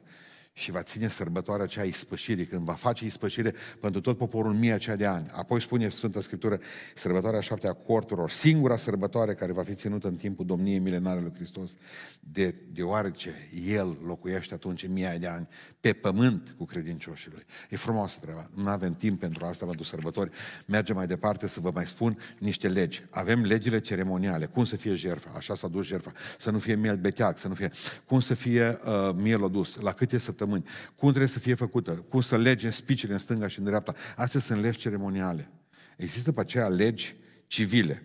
și 0.54 0.72
va 0.72 0.84
ține 0.84 1.08
sărbătoarea 1.08 1.64
aceea 1.64 1.86
ispășirii, 1.86 2.46
când 2.46 2.62
va 2.62 2.74
face 2.74 3.06
ispășire 3.06 3.54
pentru 3.80 4.02
tot 4.02 4.18
poporul 4.18 4.54
mie 4.54 4.74
aceea 4.74 4.96
de 4.96 5.06
ani. 5.06 5.28
Apoi 5.32 5.62
spune 5.62 5.90
Sfânta 5.90 6.22
Scriptură, 6.22 6.60
sărbătoarea 6.96 7.42
șaptea 7.42 7.74
corturilor, 7.74 8.30
singura 8.30 8.78
sărbătoare 8.78 9.34
care 9.34 9.52
va 9.52 9.64
fi 9.64 9.74
ținută 9.74 10.08
în 10.08 10.16
timpul 10.16 10.46
domniei 10.46 10.80
milenare 10.80 11.20
lui 11.20 11.34
Hristos, 11.36 11.76
de, 12.20 12.56
deoarece 12.72 13.50
El 13.66 13.98
locuiește 14.06 14.54
atunci 14.54 14.88
mii 14.88 15.18
de 15.20 15.28
ani 15.28 15.48
pe 15.80 15.94
pământ 15.94 16.56
cu 16.58 16.66
credincioșii 16.66 17.32
Lui. 17.34 17.46
E 17.70 17.76
frumoasă 17.76 18.18
treaba. 18.22 18.50
Nu 18.56 18.70
avem 18.70 18.94
timp 18.94 19.20
pentru 19.20 19.46
asta 19.46 19.66
pentru 19.66 19.84
sărbători. 19.84 20.32
Mergem 20.66 20.96
mai 20.96 21.08
departe 21.08 21.48
să 21.48 21.60
vă 21.60 21.72
mai 21.74 21.88
spun 21.88 22.18
niște 22.40 22.68
legi. 22.68 23.06
Avem 23.10 23.44
legile 23.44 23.80
ceremoniale. 23.80 24.46
Cum 24.46 24.66
să 24.66 24.76
fie 24.76 24.94
jertfa? 24.94 25.32
Așa 25.36 25.56
s-a 25.56 25.68
dus 25.68 25.86
jertfa. 25.86 26.12
Să 26.38 26.52
nu 26.52 26.60
fie 26.60 26.76
miel 26.76 26.98
beteac, 26.98 27.38
să 27.38 27.48
nu 27.48 27.54
fie... 27.54 27.72
Cum 28.06 28.20
să 28.20 28.34
fie 28.34 28.80
uh, 28.86 29.16
miel 29.16 29.44
odus? 29.44 29.76
La 29.76 29.92
câte 29.92 30.18
săptămâni? 30.18 30.48
Săptămâni, 30.50 30.94
cum 30.96 31.10
trebuie 31.10 31.30
să 31.30 31.40
fie 31.40 31.54
făcută, 31.54 31.92
cum 31.92 32.22
să 32.22 32.38
legem 32.38 32.70
spicile 32.70 33.14
în 33.14 33.20
stânga 33.20 33.48
și 33.48 33.60
în 33.60 33.66
dreapta. 33.66 33.94
Astea 34.16 34.40
sunt 34.40 34.62
legi 34.62 34.78
ceremoniale. 34.78 35.52
Există 35.98 36.32
pe 36.32 36.40
aceea 36.40 36.68
legi 36.68 37.16
civile. 37.48 38.04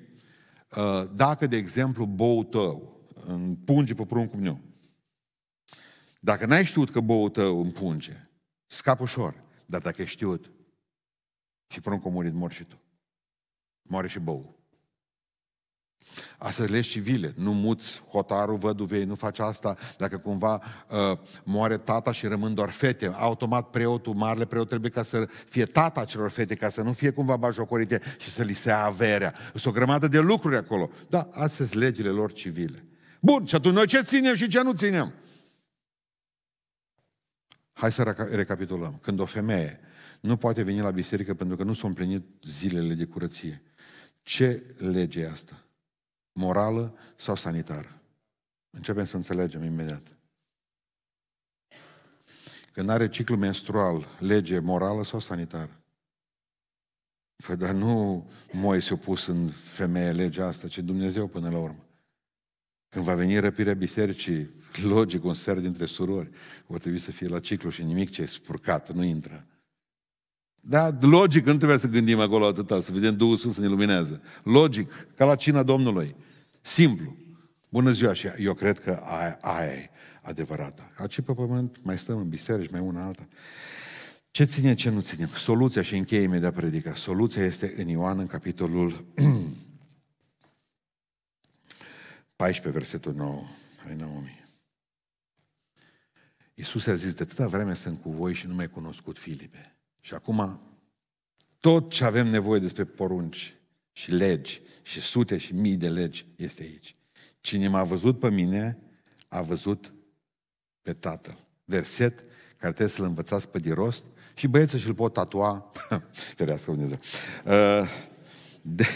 Uh, 0.76 1.10
dacă, 1.14 1.46
de 1.46 1.56
exemplu, 1.56 2.06
boul 2.06 2.44
tău 2.44 3.02
împunge 3.26 3.94
pe 3.94 4.04
pruncul 4.04 4.40
meu, 4.40 4.60
dacă 6.20 6.46
n-ai 6.46 6.64
știut 6.64 6.90
că 6.90 7.00
boul 7.00 7.28
tău 7.28 7.62
împunge, 7.62 8.28
scap 8.66 9.00
ușor. 9.00 9.42
Dar 9.66 9.80
dacă 9.80 10.00
ai 10.00 10.06
știut 10.06 10.50
și 11.66 11.80
pruncul 11.80 12.10
a 12.10 12.14
murit, 12.14 12.32
mor 12.32 12.52
și 12.52 12.64
tu. 12.64 12.80
Moare 13.82 14.08
și 14.08 14.18
boul. 14.18 14.53
Asta 16.38 16.64
legi 16.64 16.88
civile. 16.88 17.34
Nu 17.36 17.52
muți 17.52 18.02
hotarul 18.08 18.56
văduvei, 18.56 19.04
nu 19.04 19.14
faci 19.14 19.38
asta. 19.38 19.76
Dacă 19.98 20.16
cumva 20.16 20.62
uh, 20.88 21.18
moare 21.44 21.76
tata 21.76 22.12
și 22.12 22.26
rămân 22.26 22.54
doar 22.54 22.70
fete, 22.70 23.10
automat 23.14 23.70
preotul, 23.70 24.14
marele 24.14 24.44
preot 24.44 24.68
trebuie 24.68 24.90
ca 24.90 25.02
să 25.02 25.28
fie 25.48 25.64
tata 25.64 26.04
celor 26.04 26.30
fete, 26.30 26.54
ca 26.54 26.68
să 26.68 26.82
nu 26.82 26.92
fie 26.92 27.10
cumva 27.10 27.36
bajocorite 27.36 28.00
și 28.18 28.30
să 28.30 28.42
li 28.42 28.52
se 28.52 28.68
ia 28.68 28.84
averea. 28.84 29.34
Sunt 29.50 29.66
o 29.66 29.70
grămadă 29.70 30.08
de 30.08 30.18
lucruri 30.18 30.56
acolo. 30.56 30.90
Da, 31.08 31.28
astea 31.32 31.66
sunt 31.66 31.82
legile 31.82 32.08
lor 32.08 32.32
civile. 32.32 32.84
Bun, 33.20 33.46
și 33.46 33.54
atunci 33.54 33.74
noi 33.74 33.86
ce 33.86 34.02
ținem 34.02 34.34
și 34.34 34.48
ce 34.48 34.62
nu 34.62 34.72
ținem? 34.72 35.12
Hai 37.72 37.92
să 37.92 38.28
recapitulăm. 38.30 38.98
Când 39.02 39.20
o 39.20 39.24
femeie 39.24 39.80
nu 40.20 40.36
poate 40.36 40.62
veni 40.62 40.80
la 40.80 40.90
biserică 40.90 41.34
pentru 41.34 41.56
că 41.56 41.62
nu 41.62 41.72
s-au 41.72 41.88
împlinit 41.88 42.24
zilele 42.42 42.94
de 42.94 43.04
curăție, 43.04 43.62
ce 44.22 44.74
lege 44.78 45.20
e 45.20 45.30
asta? 45.30 45.63
Morală 46.34 46.94
sau 47.16 47.36
sanitară. 47.36 48.00
Începem 48.70 49.04
să 49.04 49.16
înțelegem 49.16 49.64
imediat. 49.64 50.02
Când 52.72 52.88
are 52.88 53.08
ciclu 53.08 53.36
menstrual, 53.36 54.06
lege 54.18 54.58
morală 54.58 55.04
sau 55.04 55.20
sanitară? 55.20 55.80
Păi, 57.46 57.56
dar 57.56 57.70
nu 57.70 58.26
Moise 58.52 58.92
a 58.92 58.96
pus 58.96 59.26
în 59.26 59.48
femeie 59.48 60.10
legea 60.10 60.46
asta, 60.46 60.68
ci 60.68 60.78
Dumnezeu 60.78 61.26
până 61.26 61.50
la 61.50 61.58
urmă. 61.58 61.84
Când 62.88 63.04
va 63.04 63.14
veni 63.14 63.38
răpirea 63.38 63.74
bisericii, 63.74 64.50
logic, 64.82 65.24
un 65.24 65.34
ser 65.34 65.58
dintre 65.58 65.86
surori, 65.86 66.30
va 66.66 66.78
trebui 66.78 66.98
să 66.98 67.10
fie 67.10 67.28
la 67.28 67.40
ciclu 67.40 67.70
și 67.70 67.82
nimic 67.82 68.10
ce 68.10 68.22
e 68.22 68.26
spurcat, 68.26 68.92
nu 68.92 69.02
intră. 69.02 69.46
Da, 70.62 70.98
logic, 71.00 71.44
nu 71.44 71.56
trebuie 71.56 71.78
să 71.78 71.86
gândim 71.86 72.20
acolo 72.20 72.46
atâta, 72.46 72.80
să 72.80 72.92
vedem 72.92 73.16
Duhul 73.16 73.36
Sfânt 73.36 73.52
să 73.52 73.60
ne 73.60 73.66
luminează. 73.66 74.22
Logic, 74.42 75.06
ca 75.16 75.24
la 75.24 75.36
cina 75.36 75.62
Domnului. 75.62 76.16
Simplu. 76.66 77.16
Bună 77.68 77.90
ziua 77.90 78.12
și 78.12 78.26
eu 78.26 78.54
cred 78.54 78.78
că 78.80 78.90
aia, 78.90 79.38
aia 79.40 79.72
e 79.72 79.90
adevărată. 80.22 80.90
Aici 80.96 81.20
pe 81.20 81.32
pământ 81.32 81.82
mai 81.82 81.98
stăm 81.98 82.18
în 82.18 82.28
biserici, 82.28 82.70
mai 82.70 82.80
una 82.80 83.04
alta. 83.04 83.28
Ce 84.30 84.44
ține, 84.44 84.74
ce 84.74 84.90
nu 84.90 85.00
ține? 85.00 85.26
Soluția 85.26 85.82
și 85.82 85.96
încheie 85.96 86.22
imediat 86.22 86.54
predica. 86.54 86.94
Soluția 86.94 87.44
este 87.44 87.74
în 87.76 87.88
Ioan, 87.88 88.18
în 88.18 88.26
capitolul 88.26 88.90
14, 92.36 92.70
versetul 92.70 93.14
9. 93.14 93.42
Hai, 93.84 93.96
Naomi. 93.96 94.44
Iisus 96.54 96.86
a 96.86 96.94
zis, 96.94 97.14
de 97.14 97.22
atâta 97.22 97.46
vreme 97.46 97.74
sunt 97.74 98.00
cu 98.00 98.10
voi 98.10 98.34
și 98.34 98.46
nu 98.46 98.54
mai 98.54 98.68
cunoscut 98.68 99.18
Filipe. 99.18 99.76
Și 100.00 100.14
acum, 100.14 100.60
tot 101.60 101.90
ce 101.90 102.04
avem 102.04 102.26
nevoie 102.26 102.60
despre 102.60 102.84
porunci 102.84 103.56
și 103.96 104.10
legi 104.10 104.62
și 104.82 105.00
sute 105.00 105.36
și 105.36 105.54
mii 105.54 105.76
de 105.76 105.88
legi 105.88 106.26
este 106.36 106.62
aici. 106.62 106.96
Cine 107.40 107.68
m-a 107.68 107.84
văzut 107.84 108.18
pe 108.18 108.30
mine, 108.30 108.78
a 109.28 109.42
văzut 109.42 109.94
pe 110.82 110.92
Tatăl. 110.92 111.38
Verset 111.64 112.18
care 112.56 112.72
trebuie 112.72 112.88
să-l 112.88 113.04
învățați 113.04 113.48
pe 113.48 113.58
de 113.58 113.72
rost 113.72 114.06
și 114.34 114.46
băieții 114.46 114.78
și-l 114.78 114.94
pot 114.94 115.12
tatua. 115.12 115.70
Ferească 116.36 116.70
Dumnezeu. 116.70 116.98
Uh, 117.44 117.88
de, 118.62 118.86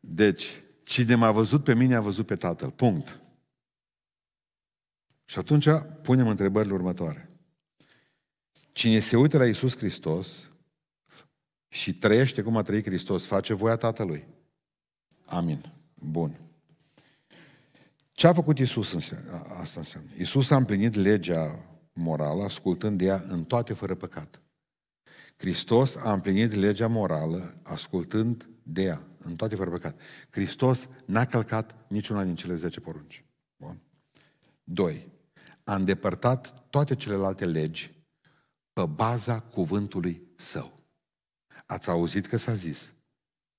deci, 0.00 0.62
cine 0.84 1.14
m-a 1.14 1.30
văzut 1.30 1.64
pe 1.64 1.74
mine, 1.74 1.94
a 1.94 2.00
văzut 2.00 2.26
pe 2.26 2.36
Tatăl. 2.36 2.70
Punct. 2.70 3.20
Și 5.24 5.38
atunci 5.38 5.68
punem 6.02 6.28
întrebările 6.28 6.74
următoare. 6.74 7.26
Cine 8.72 9.00
se 9.00 9.16
uită 9.16 9.38
la 9.38 9.46
Isus 9.46 9.76
Hristos 9.76 10.50
și 11.68 11.94
trăiește 11.94 12.42
cum 12.42 12.56
a 12.56 12.62
trăit 12.62 12.84
Hristos, 12.84 13.26
face 13.26 13.54
voia 13.54 13.76
Tatălui. 13.76 14.26
Amin. 15.26 15.72
Bun. 15.94 16.40
Ce 18.12 18.26
a 18.26 18.32
făcut 18.32 18.58
Isus 18.58 19.12
asta 19.60 19.80
înseamnă? 19.80 20.10
Isus 20.18 20.50
a 20.50 20.56
împlinit 20.56 20.94
legea 20.94 21.64
morală, 21.92 22.42
ascultând 22.42 22.98
de 22.98 23.04
ea 23.04 23.24
în 23.28 23.44
toate 23.44 23.72
fără 23.72 23.94
păcat. 23.94 24.40
Hristos 25.36 25.96
a 25.96 26.12
împlinit 26.12 26.52
legea 26.52 26.86
morală, 26.86 27.56
ascultând 27.62 28.48
de 28.62 28.82
ea 28.82 29.06
în 29.18 29.36
toate 29.36 29.54
fără 29.54 29.70
păcat. 29.70 30.00
Hristos 30.30 30.88
n-a 31.04 31.24
călcat 31.24 31.76
niciuna 31.88 32.24
din 32.24 32.34
cele 32.34 32.54
zece 32.54 32.80
porunci. 32.80 33.24
Bun. 33.56 33.82
Doi. 34.64 35.08
A 35.64 35.74
îndepărtat 35.74 36.66
toate 36.70 36.94
celelalte 36.94 37.46
legi 37.46 37.94
pe 38.72 38.86
baza 38.86 39.40
cuvântului 39.40 40.22
său. 40.36 40.74
Ați 41.66 41.90
auzit 41.90 42.26
că 42.26 42.36
s-a 42.36 42.54
zis, 42.54 42.92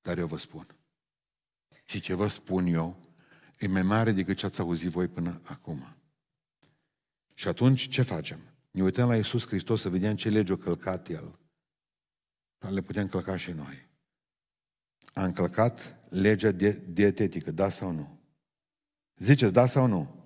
dar 0.01 0.17
eu 0.17 0.27
vă 0.27 0.37
spun. 0.37 0.75
Și 1.85 1.99
ce 1.99 2.13
vă 2.13 2.27
spun 2.27 2.65
eu 2.65 2.99
e 3.59 3.67
mai 3.67 3.81
mare 3.81 4.11
decât 4.11 4.37
ce 4.37 4.45
ați 4.45 4.59
auzit 4.59 4.89
voi 4.89 5.07
până 5.07 5.41
acum. 5.43 5.95
Și 7.33 7.47
atunci 7.47 7.87
ce 7.87 8.01
facem? 8.01 8.39
Ne 8.71 8.83
uităm 8.83 9.07
la 9.07 9.15
Iisus 9.15 9.47
Hristos 9.47 9.81
să 9.81 9.89
vedem 9.89 10.15
ce 10.15 10.29
lege 10.29 10.53
a 10.53 10.57
călcat 10.57 11.09
El. 11.09 11.39
Dar 12.57 12.71
le 12.71 12.81
putem 12.81 13.07
călca 13.07 13.37
și 13.37 13.51
noi. 13.51 13.87
A 15.13 15.23
încălcat 15.23 15.99
legea 16.09 16.51
de- 16.51 16.81
dietetică, 16.89 17.51
da 17.51 17.69
sau 17.69 17.91
nu? 17.91 18.19
Ziceți, 19.17 19.53
da 19.53 19.65
sau 19.65 19.87
nu? 19.87 20.25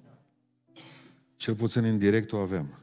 Cel 1.35 1.55
puțin 1.55 1.83
în 1.83 1.97
direct 1.97 2.31
o 2.31 2.37
avem. 2.37 2.79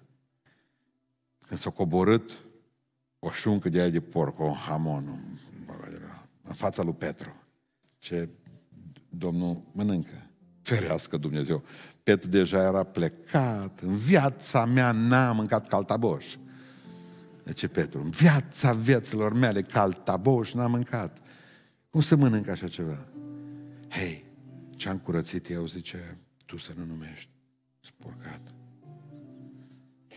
Când 1.47 1.61
s-a 1.61 1.71
coborât 1.71 2.48
o 3.19 3.31
șuncă 3.31 3.69
de 3.69 3.81
aia 3.81 3.91
de 3.91 4.01
porc, 4.01 4.39
o 4.39 4.53
hamon, 4.53 5.05
în 6.43 6.55
fața 6.55 6.83
lui 6.83 6.95
Petru. 6.95 7.43
Ce 7.99 8.29
Domnul 9.09 9.63
mănâncă. 9.73 10.31
Ferească 10.63 11.17
Dumnezeu. 11.17 11.63
Petru 12.03 12.29
deja 12.29 12.63
era 12.63 12.83
plecat. 12.83 13.81
În 13.81 13.97
viața 13.97 14.65
mea 14.65 14.93
n-am 14.93 15.37
mâncat 15.37 15.69
caltaboș. 15.69 16.37
De 17.45 17.53
ce 17.53 17.69
Petru? 17.69 18.03
În 18.03 18.11
viața 18.11 18.73
vieților 18.73 19.33
mele 19.33 19.63
caltaboș 19.63 20.53
n-am 20.53 20.71
mâncat. 20.71 21.19
Cum 21.91 22.01
să 22.01 22.17
mănânc 22.17 22.49
așa 22.49 22.69
ceva? 22.69 23.09
Hei, 23.89 24.25
ce-am 24.71 24.99
curățit 24.99 25.51
eu, 25.51 25.67
zice, 25.67 26.19
tu 26.47 26.59
să 26.59 26.73
nu 26.77 26.85
numești 26.85 27.29
spurcat. 27.81 28.41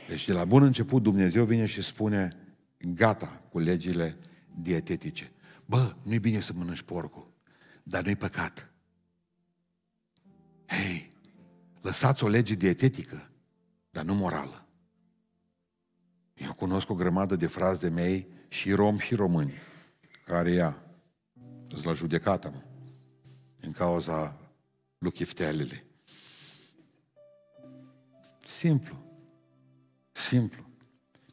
Deci 0.08 0.26
de 0.26 0.34
la 0.34 0.46
bun 0.46 0.64
început 0.64 1.04
Dumnezeu 1.04 1.44
vine 1.44 1.66
și 1.66 1.82
spune, 1.82 2.36
gata 2.82 3.44
cu 3.50 3.60
legile 3.60 4.18
dietetice. 4.56 5.32
Bă, 5.66 5.96
nu-i 6.04 6.20
bine 6.20 6.40
să 6.40 6.54
mănânci 6.56 6.82
porcul, 6.82 7.32
dar 7.84 8.04
nu-i 8.04 8.16
păcat. 8.16 8.72
Hei, 10.66 11.12
lăsați 11.82 12.24
o 12.24 12.28
lege 12.28 12.54
dietetică, 12.54 13.30
dar 13.90 14.04
nu 14.04 14.16
morală. 14.16 14.66
Eu 16.34 16.54
cunosc 16.54 16.90
o 16.90 16.96
grămadă 16.96 17.36
de 17.36 17.48
frazi 17.48 17.80
de 17.80 17.90
mei, 17.90 18.28
și 18.52 18.72
rom 18.72 18.98
și 18.98 19.16
români, 19.16 19.54
care 20.26 20.52
ia, 20.52 20.84
îți 21.70 21.86
la 21.86 21.94
judecată, 21.94 22.50
mă, 22.50 22.62
în 23.60 23.72
cauza 23.72 24.40
lui 24.98 25.12
chiftealele. 25.12 25.86
Simplu. 28.46 29.04
Simplu. 30.12 30.71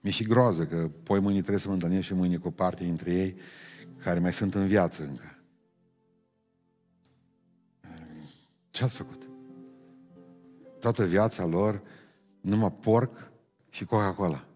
Mi-e 0.09 0.16
și 0.16 0.24
groază 0.24 0.66
că 0.66 0.90
poi 1.02 1.20
mâine 1.20 1.38
trebuie 1.38 1.61
să 1.61 1.68
mă 1.68 1.74
întâlnesc 1.74 2.06
și 2.06 2.14
mâine 2.14 2.36
cu 2.36 2.50
parte 2.50 2.84
dintre 2.84 3.12
ei 3.12 3.36
care 3.98 4.18
mai 4.18 4.32
sunt 4.32 4.54
în 4.54 4.66
viață 4.66 5.02
încă. 5.02 5.38
Ce 8.70 8.84
ați 8.84 8.96
făcut? 8.96 9.22
Toată 10.80 11.04
viața 11.04 11.46
lor 11.46 11.82
numai 12.40 12.72
porc 12.72 13.30
și 13.70 13.84
Coca-Cola. 13.84 14.46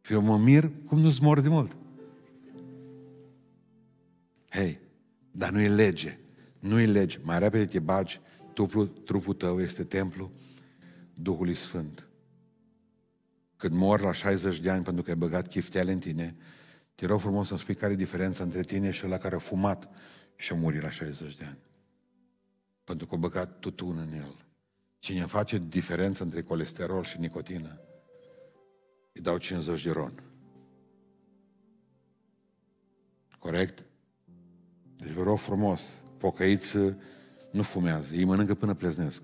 Și 0.00 0.12
eu 0.12 0.20
mă 0.20 0.38
mir 0.38 0.70
cum 0.86 0.98
nu-ți 0.98 1.22
mor 1.22 1.40
de 1.40 1.48
mult. 1.48 1.76
Hei, 4.50 4.78
dar 5.30 5.50
nu 5.50 5.60
e 5.60 5.68
lege. 5.68 6.18
Nu 6.58 6.80
e 6.80 6.86
lege. 6.86 7.18
Mai 7.22 7.38
repede 7.38 7.64
te 7.64 7.78
bagi, 7.78 8.20
trupul, 8.54 8.86
trupul 8.86 9.34
tău 9.34 9.60
este 9.60 9.84
templu 9.84 10.30
Duhului 11.14 11.54
Sfânt. 11.54 12.06
Când 13.62 13.74
mor 13.74 14.00
la 14.00 14.12
60 14.12 14.60
de 14.60 14.70
ani 14.70 14.84
pentru 14.84 15.02
că 15.02 15.10
ai 15.10 15.16
băgat 15.16 15.48
chiftele 15.48 15.92
în 15.92 15.98
tine, 15.98 16.36
te 16.94 17.06
rog 17.06 17.20
frumos 17.20 17.46
să-mi 17.46 17.60
spui 17.60 17.74
care 17.74 17.92
e 17.92 17.96
diferența 17.96 18.42
între 18.42 18.62
tine 18.62 18.90
și 18.90 19.04
ăla 19.04 19.18
care 19.18 19.34
a 19.34 19.38
fumat 19.38 19.88
și 20.36 20.52
a 20.52 20.54
murit 20.54 20.82
la 20.82 20.90
60 20.90 21.36
de 21.36 21.44
ani. 21.44 21.58
Pentru 22.84 23.06
că 23.06 23.14
a 23.14 23.18
băgat 23.18 23.58
tutun 23.58 23.98
în 23.98 24.18
el. 24.18 24.36
Cine 24.98 25.24
face 25.24 25.62
diferența 25.68 26.24
între 26.24 26.42
colesterol 26.42 27.04
și 27.04 27.20
nicotină, 27.20 27.80
îi 29.12 29.22
dau 29.22 29.38
50 29.38 29.84
de 29.84 29.90
ron. 29.90 30.22
Corect? 33.38 33.84
Deci 34.96 35.12
vă 35.12 35.22
rog 35.22 35.38
frumos, 35.38 36.02
pocăiți 36.18 36.76
nu 37.50 37.62
fumează, 37.62 38.14
ei 38.14 38.24
mănâncă 38.24 38.54
până 38.54 38.74
pleznesc. 38.74 39.22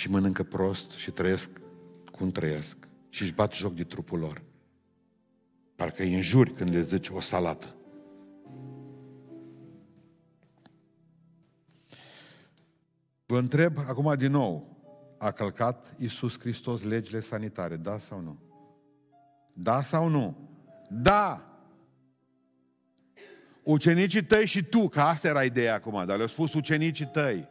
Și 0.00 0.10
mănâncă 0.10 0.42
prost 0.42 0.90
și 0.90 1.10
trăiesc 1.10 1.50
cum 2.12 2.30
trăiesc 2.30 2.88
și 3.08 3.22
își 3.22 3.34
bat 3.34 3.52
joc 3.52 3.74
de 3.74 3.84
trupul 3.84 4.18
lor. 4.18 4.42
Parcă 5.76 6.02
îi 6.02 6.14
înjuri 6.14 6.52
când 6.52 6.74
le 6.74 6.82
zici 6.82 7.08
o 7.08 7.20
salată. 7.20 7.74
Vă 13.26 13.38
întreb 13.38 13.78
acum 13.78 14.14
din 14.16 14.30
nou, 14.30 14.76
a 15.18 15.30
călcat 15.30 15.94
Iisus 15.98 16.38
Hristos 16.38 16.82
legile 16.82 17.20
sanitare, 17.20 17.76
da 17.76 17.98
sau 17.98 18.20
nu? 18.20 18.38
Da 19.52 19.82
sau 19.82 20.08
nu? 20.08 20.48
Da! 20.88 21.44
Ucenicii 23.62 24.24
tăi 24.24 24.46
și 24.46 24.64
tu, 24.64 24.88
că 24.88 25.00
asta 25.00 25.28
era 25.28 25.44
ideea 25.44 25.74
acum, 25.74 26.06
dar 26.06 26.16
le-au 26.16 26.28
spus 26.28 26.54
ucenicii 26.54 27.06
tăi. 27.06 27.48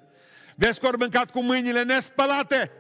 Vezi 0.60 0.80
că 0.80 0.88
ori 0.88 0.98
mâncat 0.98 1.32
cu 1.32 1.44
mâinile 1.44 1.84
nespălate? 1.84 2.72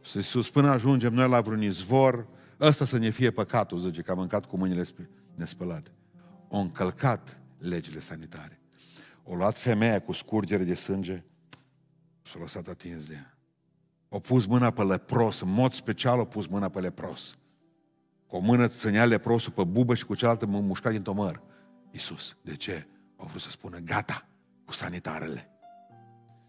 Să 0.00 0.18
Iisus, 0.18 0.50
până 0.50 0.68
ajungem 0.68 1.12
noi 1.12 1.28
la 1.28 1.40
vreun 1.40 1.62
izvor, 1.62 2.26
ăsta 2.60 2.84
să 2.84 2.98
ne 2.98 3.10
fie 3.10 3.30
păcatul, 3.30 3.78
zice, 3.78 4.02
că 4.02 4.10
a 4.10 4.14
mâncat 4.14 4.46
cu 4.46 4.56
mâinile 4.56 4.84
nespălate. 5.34 5.90
O 6.48 6.58
încălcat 6.58 7.40
legile 7.58 8.00
sanitare. 8.00 8.60
O 9.22 9.34
luat 9.34 9.58
femeia 9.58 10.00
cu 10.00 10.12
scurgere 10.12 10.64
de 10.64 10.74
sânge, 10.74 11.24
s-a 12.22 12.38
lăsat 12.40 12.68
atins 12.68 13.06
de 13.06 13.14
ea. 13.14 13.38
O 14.08 14.18
pus 14.18 14.46
mâna 14.46 14.70
pe 14.70 14.82
lepros, 14.82 15.40
în 15.40 15.52
mod 15.52 15.72
special 15.72 16.18
o 16.18 16.24
pus 16.24 16.46
mâna 16.46 16.68
pe 16.68 16.80
lepros. 16.80 17.38
Cu 18.26 18.36
o 18.36 18.40
mână 18.40 18.68
ținea 18.68 19.04
leprosul 19.04 19.52
pe 19.52 19.64
bubă 19.64 19.94
și 19.94 20.04
cu 20.04 20.14
cealaltă 20.14 20.46
mă 20.46 20.60
mușca 20.60 20.90
din 20.90 21.02
tomăr. 21.02 21.42
Iisus, 21.90 22.36
de 22.42 22.56
ce? 22.56 22.86
Au 23.16 23.26
vrut 23.26 23.40
să 23.40 23.50
spună, 23.50 23.78
gata 23.78 24.29
cu 24.70 24.76
sanitarele. 24.76 25.50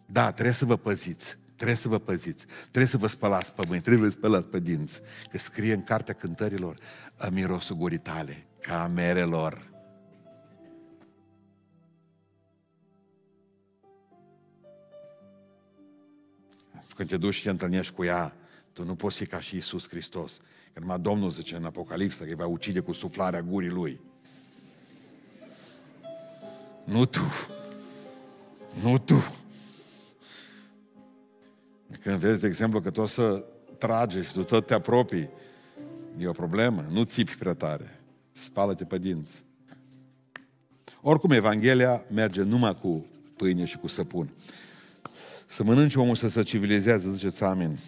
Da, 0.06 0.32
trebuie 0.32 0.54
să 0.54 0.66
vă 0.66 0.78
păziți, 0.78 1.38
trebuie 1.56 1.78
să 1.78 1.88
vă 1.88 2.00
păziți, 2.00 2.46
trebuie 2.62 2.86
să 2.86 2.98
vă 2.98 3.08
spălați 3.08 3.54
pe 3.54 3.64
mâini, 3.68 3.82
trebuie 3.82 4.10
să 4.10 4.18
vă 4.20 4.20
spălați 4.20 4.48
pe 4.48 4.60
dinți. 4.60 5.02
Că 5.30 5.38
scrie 5.38 5.74
în 5.74 5.84
cartea 5.84 6.14
cântărilor, 6.14 6.78
a 7.18 7.30
mirosul 7.30 7.76
gurii 7.76 7.98
tale, 7.98 8.46
ca 8.60 8.84
a 8.84 8.88
merelor. 8.88 9.70
când 16.96 17.10
te 17.10 17.18
duci 17.18 17.34
și 17.34 17.44
te 17.44 17.50
întâlnești 17.50 17.94
cu 17.94 18.04
ea, 18.04 18.36
tu 18.74 18.84
nu 18.84 18.96
poți 18.96 19.18
fi 19.18 19.26
ca 19.26 19.40
și 19.40 19.56
Isus 19.56 19.90
Hristos. 19.90 20.38
Că 20.74 20.80
numai 20.80 21.00
Domnul 21.00 21.30
zice 21.30 21.56
în 21.56 21.66
Apocalipsă 21.66 22.24
că 22.24 22.30
îi 22.30 22.36
va 22.36 22.46
ucide 22.46 22.80
cu 22.80 22.92
suflarea 22.92 23.42
gurii 23.42 23.70
lui. 23.70 24.02
Nu 26.84 27.06
tu. 27.06 27.22
Nu 28.84 28.98
tu. 28.98 29.36
Când 32.02 32.16
vezi, 32.16 32.42
de 32.42 32.48
exemplu, 32.48 32.82
că 32.82 32.90
tot 32.90 33.10
să 33.10 33.46
trage 33.78 34.22
și 34.22 34.32
tu 34.32 34.44
tot 34.44 34.66
te 34.66 34.74
apropii, 34.74 35.30
e 36.18 36.28
o 36.28 36.32
problemă. 36.32 36.86
Nu 36.92 37.04
țipi 37.04 37.36
prea 37.36 37.54
tare. 37.54 38.00
Spală-te 38.32 38.86
pe 38.86 38.98
dinți. 38.98 39.44
Oricum, 41.02 41.32
Evanghelia 41.32 42.04
merge 42.14 42.42
numai 42.42 42.78
cu 42.82 43.06
pâine 43.38 43.66
și 43.66 43.78
cu 43.78 43.88
săpun. 43.88 44.30
Să 45.46 45.64
mănânce 45.64 46.00
omul 46.00 46.16
să 46.16 46.30
se 46.30 46.44
civilizează, 46.44 47.10
ziceți 47.10 47.44
amin. 47.44 47.80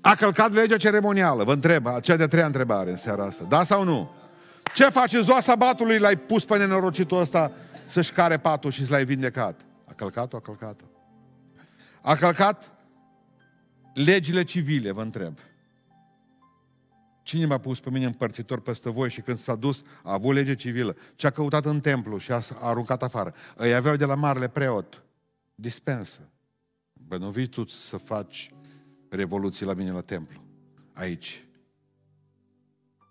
A 0.00 0.14
călcat 0.14 0.52
legea 0.52 0.76
ceremonială, 0.76 1.44
vă 1.44 1.52
întreb, 1.52 2.00
cea 2.00 2.16
de-a 2.16 2.26
treia 2.26 2.46
întrebare 2.46 2.90
în 2.90 2.96
seara 2.96 3.24
asta. 3.24 3.44
Da 3.44 3.64
sau 3.64 3.84
nu? 3.84 4.10
Ce 4.74 4.84
faci 4.84 5.14
ziua 5.22 5.40
sabatului, 5.40 5.98
l-ai 5.98 6.16
pus 6.16 6.44
pe 6.44 6.56
nenorocitul 6.56 7.20
ăsta 7.20 7.52
să-și 7.86 8.12
care 8.12 8.38
patul 8.38 8.70
și 8.70 8.86
să 8.86 8.92
l-ai 8.92 9.04
vindecat? 9.04 9.66
A 9.84 9.92
călcat-o, 9.92 10.36
a 10.36 10.40
călcat-o. 10.40 10.84
A 12.02 12.14
călcat 12.14 12.72
legile 13.94 14.44
civile, 14.44 14.90
vă 14.90 15.02
întreb. 15.02 15.38
Cine 17.22 17.46
m-a 17.46 17.58
pus 17.58 17.80
pe 17.80 17.90
mine 17.90 18.04
împărțitor 18.04 18.60
peste 18.60 18.90
voi 18.90 19.10
și 19.10 19.20
când 19.20 19.36
s-a 19.36 19.54
dus, 19.54 19.82
a 20.02 20.12
avut 20.12 20.34
lege 20.34 20.54
civilă, 20.54 20.96
ce 21.14 21.26
a 21.26 21.30
căutat 21.30 21.64
în 21.64 21.80
templu 21.80 22.18
și 22.18 22.32
a, 22.32 22.42
aruncat 22.60 23.02
afară. 23.02 23.34
Îi 23.56 23.74
aveau 23.74 23.96
de 23.96 24.04
la 24.04 24.14
marele 24.14 24.48
preot 24.48 25.02
dispensă. 25.54 26.20
Bă, 26.92 27.16
nu 27.16 27.30
vii 27.30 27.46
tu 27.46 27.66
să 27.66 27.96
faci 27.96 28.54
revoluții 29.08 29.66
la 29.66 29.74
mine 29.74 29.90
la 29.90 30.00
templu, 30.00 30.44
aici. 30.92 31.46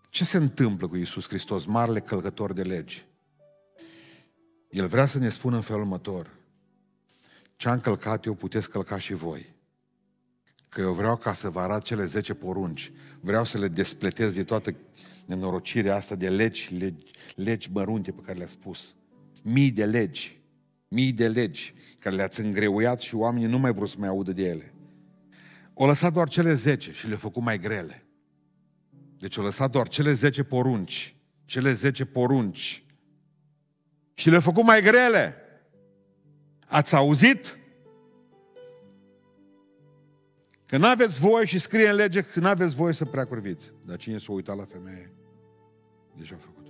Ce 0.09 0.23
se 0.23 0.37
întâmplă 0.37 0.87
cu 0.87 0.95
Iisus 0.95 1.27
Hristos, 1.27 1.65
marele 1.65 1.99
călcător 1.99 2.53
de 2.53 2.61
legi? 2.61 3.05
El 4.73 4.87
vrea 4.87 5.05
să 5.05 5.17
ne 5.17 5.29
spună 5.29 5.55
în 5.55 5.61
felul 5.61 5.81
următor. 5.81 6.29
Ce 7.55 7.69
am 7.69 7.79
călcat 7.79 8.25
eu, 8.25 8.33
puteți 8.33 8.69
călca 8.69 8.97
și 8.97 9.13
voi. 9.13 9.55
Că 10.69 10.81
eu 10.81 10.93
vreau 10.93 11.17
ca 11.17 11.33
să 11.33 11.49
vă 11.49 11.59
arăt 11.59 11.83
cele 11.83 12.05
10 12.05 12.33
porunci. 12.33 12.91
Vreau 13.19 13.45
să 13.45 13.57
le 13.57 13.67
despletez 13.67 14.33
de 14.33 14.43
toată 14.43 14.75
nenorocirea 15.25 15.95
asta 15.95 16.15
de 16.15 16.29
legi, 16.29 16.75
legi, 16.75 17.11
legi 17.35 17.69
mărunte 17.71 18.11
pe 18.11 18.21
care 18.21 18.37
le-a 18.37 18.47
spus. 18.47 18.95
Mii 19.43 19.71
de 19.71 19.85
legi. 19.85 20.41
Mii 20.87 21.11
de 21.11 21.27
legi 21.27 21.73
care 21.99 22.15
le-ați 22.15 22.41
îngreuiat 22.41 22.99
și 22.99 23.15
oamenii 23.15 23.47
nu 23.47 23.59
mai 23.59 23.71
vreau 23.71 23.87
să 23.87 23.95
mai 23.99 24.07
audă 24.07 24.31
de 24.31 24.43
ele. 24.43 24.73
O 25.73 25.85
lăsat 25.85 26.13
doar 26.13 26.29
cele 26.29 26.53
10 26.53 26.91
și 26.91 27.07
le-a 27.07 27.17
făcut 27.17 27.43
mai 27.43 27.59
grele. 27.59 28.05
Deci 29.19 29.37
o 29.37 29.41
lăsat 29.41 29.71
doar 29.71 29.87
cele 29.87 30.13
10 30.13 30.43
porunci. 30.43 31.15
Cele 31.45 31.73
10 31.73 32.05
porunci. 32.05 32.83
Și 34.13 34.29
le-a 34.29 34.39
făcut 34.39 34.63
mai 34.63 34.81
grele. 34.81 35.35
Ați 36.67 36.95
auzit? 36.95 37.57
Că 40.65 40.77
nu 40.77 40.87
aveți 40.87 41.19
voie 41.19 41.45
și 41.45 41.59
scrie 41.59 41.89
în 41.89 41.95
lege 41.95 42.21
că 42.21 42.39
nu 42.39 42.47
aveți 42.47 42.75
voie 42.75 42.93
să 42.93 43.05
prea 43.05 43.25
curviți. 43.25 43.71
Dar 43.85 43.97
cine 43.97 44.17
s-a 44.17 44.31
uitat 44.31 44.57
la 44.57 44.65
femeie? 44.65 45.13
Deja 46.17 46.35
a 46.35 46.43
făcut. 46.43 46.65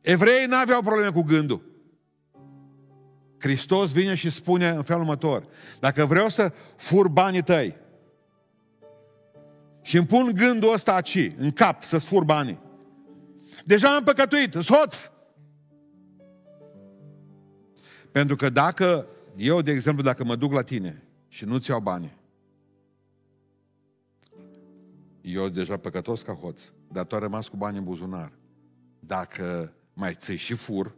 Evreii 0.00 0.46
nu 0.46 0.56
aveau 0.56 0.80
probleme 0.80 1.10
cu 1.10 1.22
gândul. 1.22 1.62
Hristos 3.38 3.92
vine 3.92 4.14
și 4.14 4.30
spune 4.30 4.68
în 4.68 4.82
felul 4.82 5.02
următor. 5.02 5.48
Dacă 5.80 6.04
vreau 6.04 6.28
să 6.28 6.52
fur 6.76 7.08
banii 7.08 7.42
tăi 7.42 7.76
și 9.82 9.96
îmi 9.96 10.06
pun 10.06 10.30
gândul 10.34 10.72
ăsta 10.72 10.94
aici, 10.94 11.32
în 11.36 11.50
cap, 11.50 11.82
să-ți 11.82 12.06
fur 12.06 12.24
banii. 12.24 12.58
Deja 13.64 13.94
am 13.94 14.02
păcătuit, 14.02 14.54
soț! 14.60 15.10
Pentru 18.16 18.36
că 18.36 18.50
dacă, 18.50 19.06
eu, 19.36 19.60
de 19.60 19.70
exemplu, 19.70 20.02
dacă 20.02 20.24
mă 20.24 20.36
duc 20.36 20.52
la 20.52 20.62
tine 20.62 21.02
și 21.28 21.44
nu-ți 21.44 21.70
iau 21.70 21.80
banii, 21.80 22.16
eu 25.20 25.48
deja 25.48 25.76
păcătos 25.76 26.22
ca 26.22 26.32
hoț, 26.32 26.62
dar 26.88 27.04
tu 27.04 27.14
ai 27.14 27.20
rămas 27.20 27.48
cu 27.48 27.56
bani 27.56 27.78
în 27.78 27.84
buzunar. 27.84 28.32
Dacă 29.00 29.72
mai 29.94 30.14
ți 30.14 30.32
și 30.32 30.54
fur, 30.54 30.94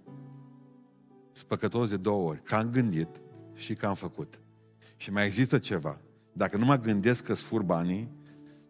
spăcătos 1.32 1.88
de 1.88 1.96
două 1.96 2.28
ori, 2.28 2.42
că 2.42 2.54
am 2.54 2.70
gândit 2.70 3.08
și 3.54 3.74
că 3.74 3.86
am 3.86 3.94
făcut. 3.94 4.40
Și 4.96 5.10
mai 5.10 5.24
există 5.24 5.58
ceva. 5.58 6.00
Dacă 6.32 6.56
nu 6.56 6.64
mă 6.64 6.76
gândesc 6.76 7.24
că-ți 7.24 7.42
fur 7.42 7.62
banii, 7.62 8.10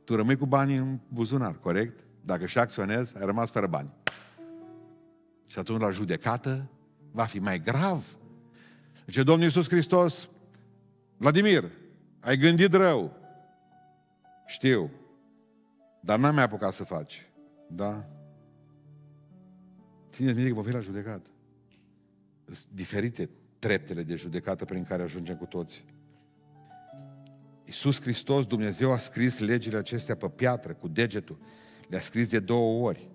tu 0.05 0.15
rămâi 0.15 0.37
cu 0.37 0.47
banii 0.47 0.77
în 0.77 0.99
buzunar, 1.09 1.59
corect? 1.59 2.07
Dacă 2.21 2.47
și 2.47 2.59
acționezi, 2.59 3.17
ai 3.19 3.25
rămas 3.25 3.51
fără 3.51 3.67
bani. 3.67 3.95
Și 5.47 5.59
atunci 5.59 5.81
la 5.81 5.91
judecată 5.91 6.71
va 7.11 7.25
fi 7.25 7.39
mai 7.39 7.61
grav. 7.61 8.19
Deci 9.09 9.25
Domnul 9.25 9.45
Iisus 9.45 9.69
Hristos, 9.69 10.29
Vladimir, 11.17 11.71
ai 12.21 12.37
gândit 12.37 12.73
rău. 12.73 13.17
Știu. 14.47 14.91
Dar 16.01 16.19
n-am 16.19 16.35
mai 16.35 16.45
apucat 16.45 16.73
să 16.73 16.85
faci. 16.85 17.31
Da? 17.69 18.09
Țineți 20.11 20.35
minte 20.35 20.53
că 20.53 20.61
vă 20.61 20.69
fi 20.69 20.75
la 20.75 20.81
judecată. 20.81 21.31
Sunt 22.45 22.67
diferite 22.73 23.31
treptele 23.59 24.03
de 24.03 24.15
judecată 24.15 24.65
prin 24.65 24.85
care 24.85 25.03
ajungem 25.03 25.37
cu 25.37 25.47
toți. 25.47 25.85
Iisus 27.65 28.01
Hristos, 28.01 28.47
Dumnezeu 28.47 28.93
a 28.93 28.99
scris 28.99 29.39
legile 29.39 29.77
acestea 29.77 30.15
pe 30.15 30.29
piatră, 30.29 30.75
cu 30.75 30.89
degetul. 30.89 31.39
Le-a 31.89 32.01
scris 32.01 32.29
de 32.29 32.39
două 32.39 32.87
ori. 32.87 33.11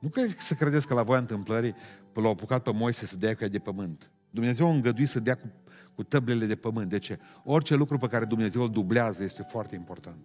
Nu 0.00 0.08
cred 0.08 0.36
să 0.38 0.54
credeți 0.54 0.86
că 0.86 0.94
la 0.94 1.02
voia 1.02 1.18
întâmplării 1.18 1.74
l-au 2.12 2.30
apucat 2.30 2.62
pe 2.62 2.72
Moise 2.72 3.06
să 3.06 3.16
dea 3.16 3.34
cu 3.34 3.42
ea 3.42 3.48
de 3.48 3.58
pământ. 3.58 4.10
Dumnezeu 4.36 4.68
a 4.68 4.72
îngăduit 4.72 5.08
să 5.08 5.20
dea 5.20 5.34
cu, 5.34 5.52
cu 5.94 6.02
tăblele 6.02 6.46
de 6.46 6.54
pământ. 6.54 6.88
De 6.88 6.98
ce? 6.98 7.18
Orice 7.44 7.74
lucru 7.74 7.98
pe 7.98 8.08
care 8.08 8.24
Dumnezeu 8.24 8.62
îl 8.62 8.70
dublează 8.70 9.24
este 9.24 9.42
foarte 9.42 9.74
important. 9.74 10.18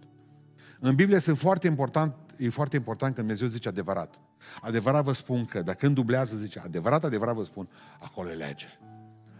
În 0.79 0.95
Biblie 0.95 1.19
sunt 1.19 1.37
foarte 1.37 1.67
important, 1.67 2.15
e 2.37 2.49
foarte 2.49 2.75
important 2.75 3.15
când 3.15 3.27
Dumnezeu 3.27 3.47
zice 3.47 3.67
adevărat. 3.67 4.19
Adevărat 4.61 5.03
vă 5.03 5.11
spun 5.11 5.45
că, 5.45 5.61
dacă 5.61 5.77
când 5.77 5.95
dublează, 5.95 6.35
zice 6.35 6.59
adevărat, 6.59 7.03
adevărat 7.03 7.35
vă 7.35 7.43
spun, 7.43 7.67
acolo 7.99 8.29
e 8.29 8.33
lege. 8.33 8.67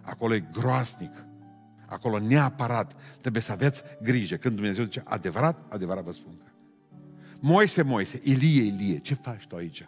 Acolo 0.02 0.34
e 0.34 0.44
groasnic. 0.52 1.26
Acolo 1.86 2.20
neapărat 2.20 2.96
trebuie 3.22 3.42
să 3.42 3.52
aveți 3.52 3.84
grijă. 4.02 4.36
Când 4.36 4.56
Dumnezeu 4.56 4.84
zice 4.84 5.02
adevărat, 5.06 5.74
adevărat 5.74 6.04
vă 6.04 6.12
spun 6.12 6.34
că. 6.38 6.52
Moise, 7.40 7.82
Moise, 7.82 8.20
Ilie, 8.24 8.64
Ilie, 8.64 8.98
ce 8.98 9.14
faci 9.14 9.48
tu 9.48 9.56
aici? 9.56 9.86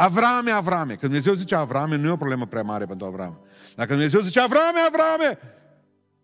Avrame, 0.00 0.50
Avrame. 0.50 0.88
Când 0.88 1.00
Dumnezeu 1.00 1.34
zice 1.34 1.54
Avrame, 1.54 1.96
nu 1.96 2.08
e 2.08 2.10
o 2.10 2.16
problemă 2.16 2.46
prea 2.46 2.62
mare 2.62 2.86
pentru 2.86 3.06
Avrame. 3.06 3.38
Dacă 3.76 3.92
Dumnezeu 3.92 4.20
zice 4.20 4.40
Avrame, 4.40 4.78
Avrame, 4.88 5.38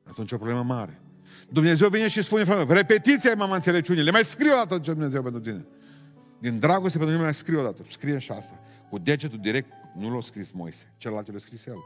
atunci 0.05 0.31
e 0.31 0.35
o 0.35 0.39
problemă 0.39 0.63
mare. 0.63 1.01
Dumnezeu 1.49 1.89
vine 1.89 2.09
și 2.09 2.23
spune, 2.23 2.65
repetiția 2.69 3.31
e 3.31 3.35
mama 3.35 3.55
înțelepciunii. 3.55 4.03
Le 4.03 4.11
mai 4.11 4.25
scrie 4.25 4.53
o 4.53 4.55
dată 4.55 4.79
ce 4.79 4.93
Dumnezeu 4.93 5.23
pentru 5.23 5.41
tine. 5.41 5.67
Din 6.39 6.59
dragoste 6.59 6.99
pentru 6.99 7.15
mine 7.15 7.25
mai 7.25 7.35
scrie 7.35 7.59
o 7.59 7.63
dată. 7.63 7.83
Scrie 7.89 8.19
și 8.19 8.31
asta. 8.31 8.61
Cu 8.91 8.99
degetul 8.99 9.39
direct, 9.39 9.73
nu 9.97 10.15
l-a 10.15 10.21
scris 10.21 10.51
Moise. 10.51 10.93
Celălalt 10.97 11.33
l-a 11.33 11.39
scris 11.39 11.67
el. 11.67 11.79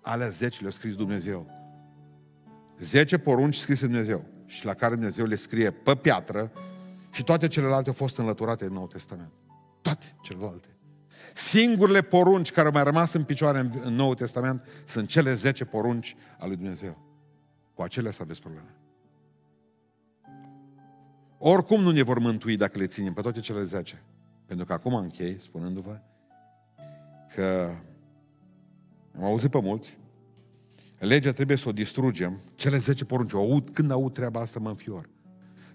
Alea 0.00 0.28
zece 0.28 0.62
le-a 0.62 0.70
scris 0.70 0.94
Dumnezeu. 0.94 1.46
Zece 2.78 3.18
porunci 3.18 3.56
scrise 3.56 3.86
Dumnezeu. 3.86 4.24
Și 4.46 4.64
la 4.64 4.74
care 4.74 4.94
Dumnezeu 4.94 5.26
le 5.26 5.36
scrie 5.36 5.70
pe 5.70 5.94
piatră 5.94 6.52
și 7.10 7.24
toate 7.24 7.48
celelalte 7.48 7.88
au 7.88 7.94
fost 7.94 8.18
înlăturate 8.18 8.64
în 8.64 8.72
Noul 8.72 8.86
Testament. 8.86 9.32
Toate 9.82 10.16
celelalte. 10.22 10.68
Singurele 11.36 12.02
porunci 12.02 12.50
care 12.50 12.66
au 12.66 12.72
mai 12.72 12.84
rămas 12.84 13.12
în 13.12 13.24
picioare 13.24 13.58
în, 13.58 13.70
în 13.82 13.94
Noul 13.94 14.14
Testament 14.14 14.66
sunt 14.84 15.08
cele 15.08 15.32
zece 15.32 15.64
porunci 15.64 16.16
ale 16.38 16.48
lui 16.48 16.56
Dumnezeu. 16.56 16.98
Cu 17.74 17.82
acelea 17.82 18.10
să 18.10 18.18
aveți 18.22 18.40
probleme. 18.40 18.74
Oricum 21.38 21.80
nu 21.80 21.90
ne 21.90 22.02
vor 22.02 22.18
mântui 22.18 22.56
dacă 22.56 22.78
le 22.78 22.86
ținem 22.86 23.12
pe 23.12 23.20
toate 23.20 23.40
cele 23.40 23.64
zece. 23.64 24.02
Pentru 24.46 24.66
că 24.66 24.72
acum 24.72 24.94
închei 24.94 25.40
spunându-vă 25.40 26.00
că 27.34 27.70
am 29.16 29.24
auzit 29.24 29.50
pe 29.50 29.60
mulți, 29.60 29.98
legea 30.98 31.32
trebuie 31.32 31.56
să 31.56 31.68
o 31.68 31.72
distrugem, 31.72 32.40
cele 32.54 32.76
zece 32.76 33.04
porunci, 33.04 33.32
o 33.32 33.38
aud, 33.38 33.70
când 33.70 33.90
aud 33.90 34.12
treaba 34.12 34.40
asta 34.40 34.60
mă 34.60 34.68
înfior. 34.68 35.08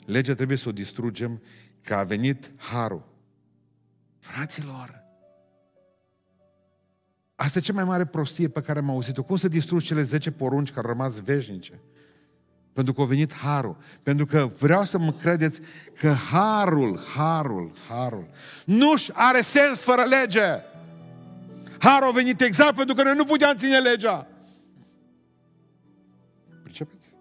Legea 0.05 0.33
trebuie 0.33 0.57
să 0.57 0.69
o 0.69 0.71
distrugem 0.71 1.41
că 1.83 1.93
a 1.93 2.03
venit 2.03 2.51
harul. 2.57 3.09
Fraților, 4.19 5.01
asta 7.41 7.59
e 7.59 7.61
cea 7.61 7.73
mai 7.73 7.83
mare 7.83 8.05
prostie 8.05 8.47
pe 8.47 8.61
care 8.61 8.79
am 8.79 8.89
auzit-o. 8.89 9.23
Cum 9.23 9.35
să 9.35 9.47
distrugi 9.47 9.85
cele 9.85 10.03
zece 10.03 10.31
porunci 10.31 10.71
care 10.71 10.87
au 10.87 10.93
rămas 10.93 11.21
veșnice? 11.21 11.79
Pentru 12.73 12.93
că 12.93 13.01
a 13.01 13.05
venit 13.05 13.33
harul. 13.33 13.77
Pentru 14.03 14.25
că 14.25 14.49
vreau 14.59 14.85
să 14.85 14.97
mă 14.97 15.11
credeți 15.11 15.61
că 15.99 16.11
harul, 16.11 16.99
harul, 17.15 17.71
harul, 17.87 18.27
nu 18.65 18.93
are 19.13 19.41
sens 19.41 19.81
fără 19.81 20.01
lege. 20.01 20.63
Harul 21.79 22.07
a 22.07 22.11
venit 22.11 22.41
exact 22.41 22.75
pentru 22.75 22.95
că 22.95 23.03
noi 23.03 23.15
nu 23.15 23.23
puteam 23.23 23.55
ține 23.55 23.77
legea. 23.77 24.27
Pricepeți? 26.63 27.15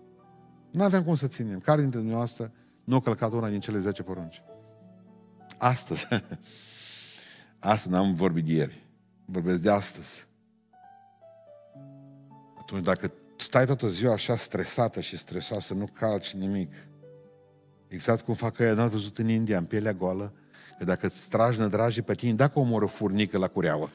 Nu 0.70 0.82
avem 0.82 1.02
cum 1.02 1.16
să 1.16 1.26
ținem. 1.26 1.58
Care 1.58 1.80
dintre 1.80 1.98
dumneavoastră 1.98 2.52
nu 2.84 2.96
a 2.96 3.00
călcat 3.00 3.32
una 3.32 3.48
din 3.48 3.60
cele 3.60 3.78
10 3.78 4.02
porunci? 4.02 4.42
Astăzi. 5.58 6.08
Astăzi 7.58 7.94
n-am 7.94 8.14
vorbit 8.14 8.44
de 8.44 8.52
ieri. 8.52 8.89
Vorbesc 9.32 9.60
de 9.60 9.70
astăzi. 9.70 10.26
Atunci 12.58 12.84
dacă 12.84 13.12
stai 13.36 13.66
toată 13.66 13.88
ziua 13.88 14.12
așa 14.12 14.36
stresată 14.36 15.00
și 15.00 15.16
stresoasă, 15.16 15.74
nu 15.74 15.88
calci 15.92 16.32
nimic. 16.32 16.72
Exact 17.88 18.24
cum 18.24 18.34
fac 18.34 18.58
ăia, 18.58 18.74
n 18.74 18.78
ați 18.78 18.90
văzut 18.90 19.18
în 19.18 19.28
India, 19.28 19.58
în 19.58 19.64
pielea 19.64 19.92
goală, 19.92 20.32
că 20.78 20.84
dacă 20.84 21.06
îți 21.06 21.28
tragi 21.28 21.58
nădrajii 21.58 22.02
pe 22.02 22.14
tine, 22.14 22.34
dacă 22.34 22.58
omoră 22.58 22.86
furnică 22.86 23.38
la 23.38 23.48
cureaua 23.48 23.90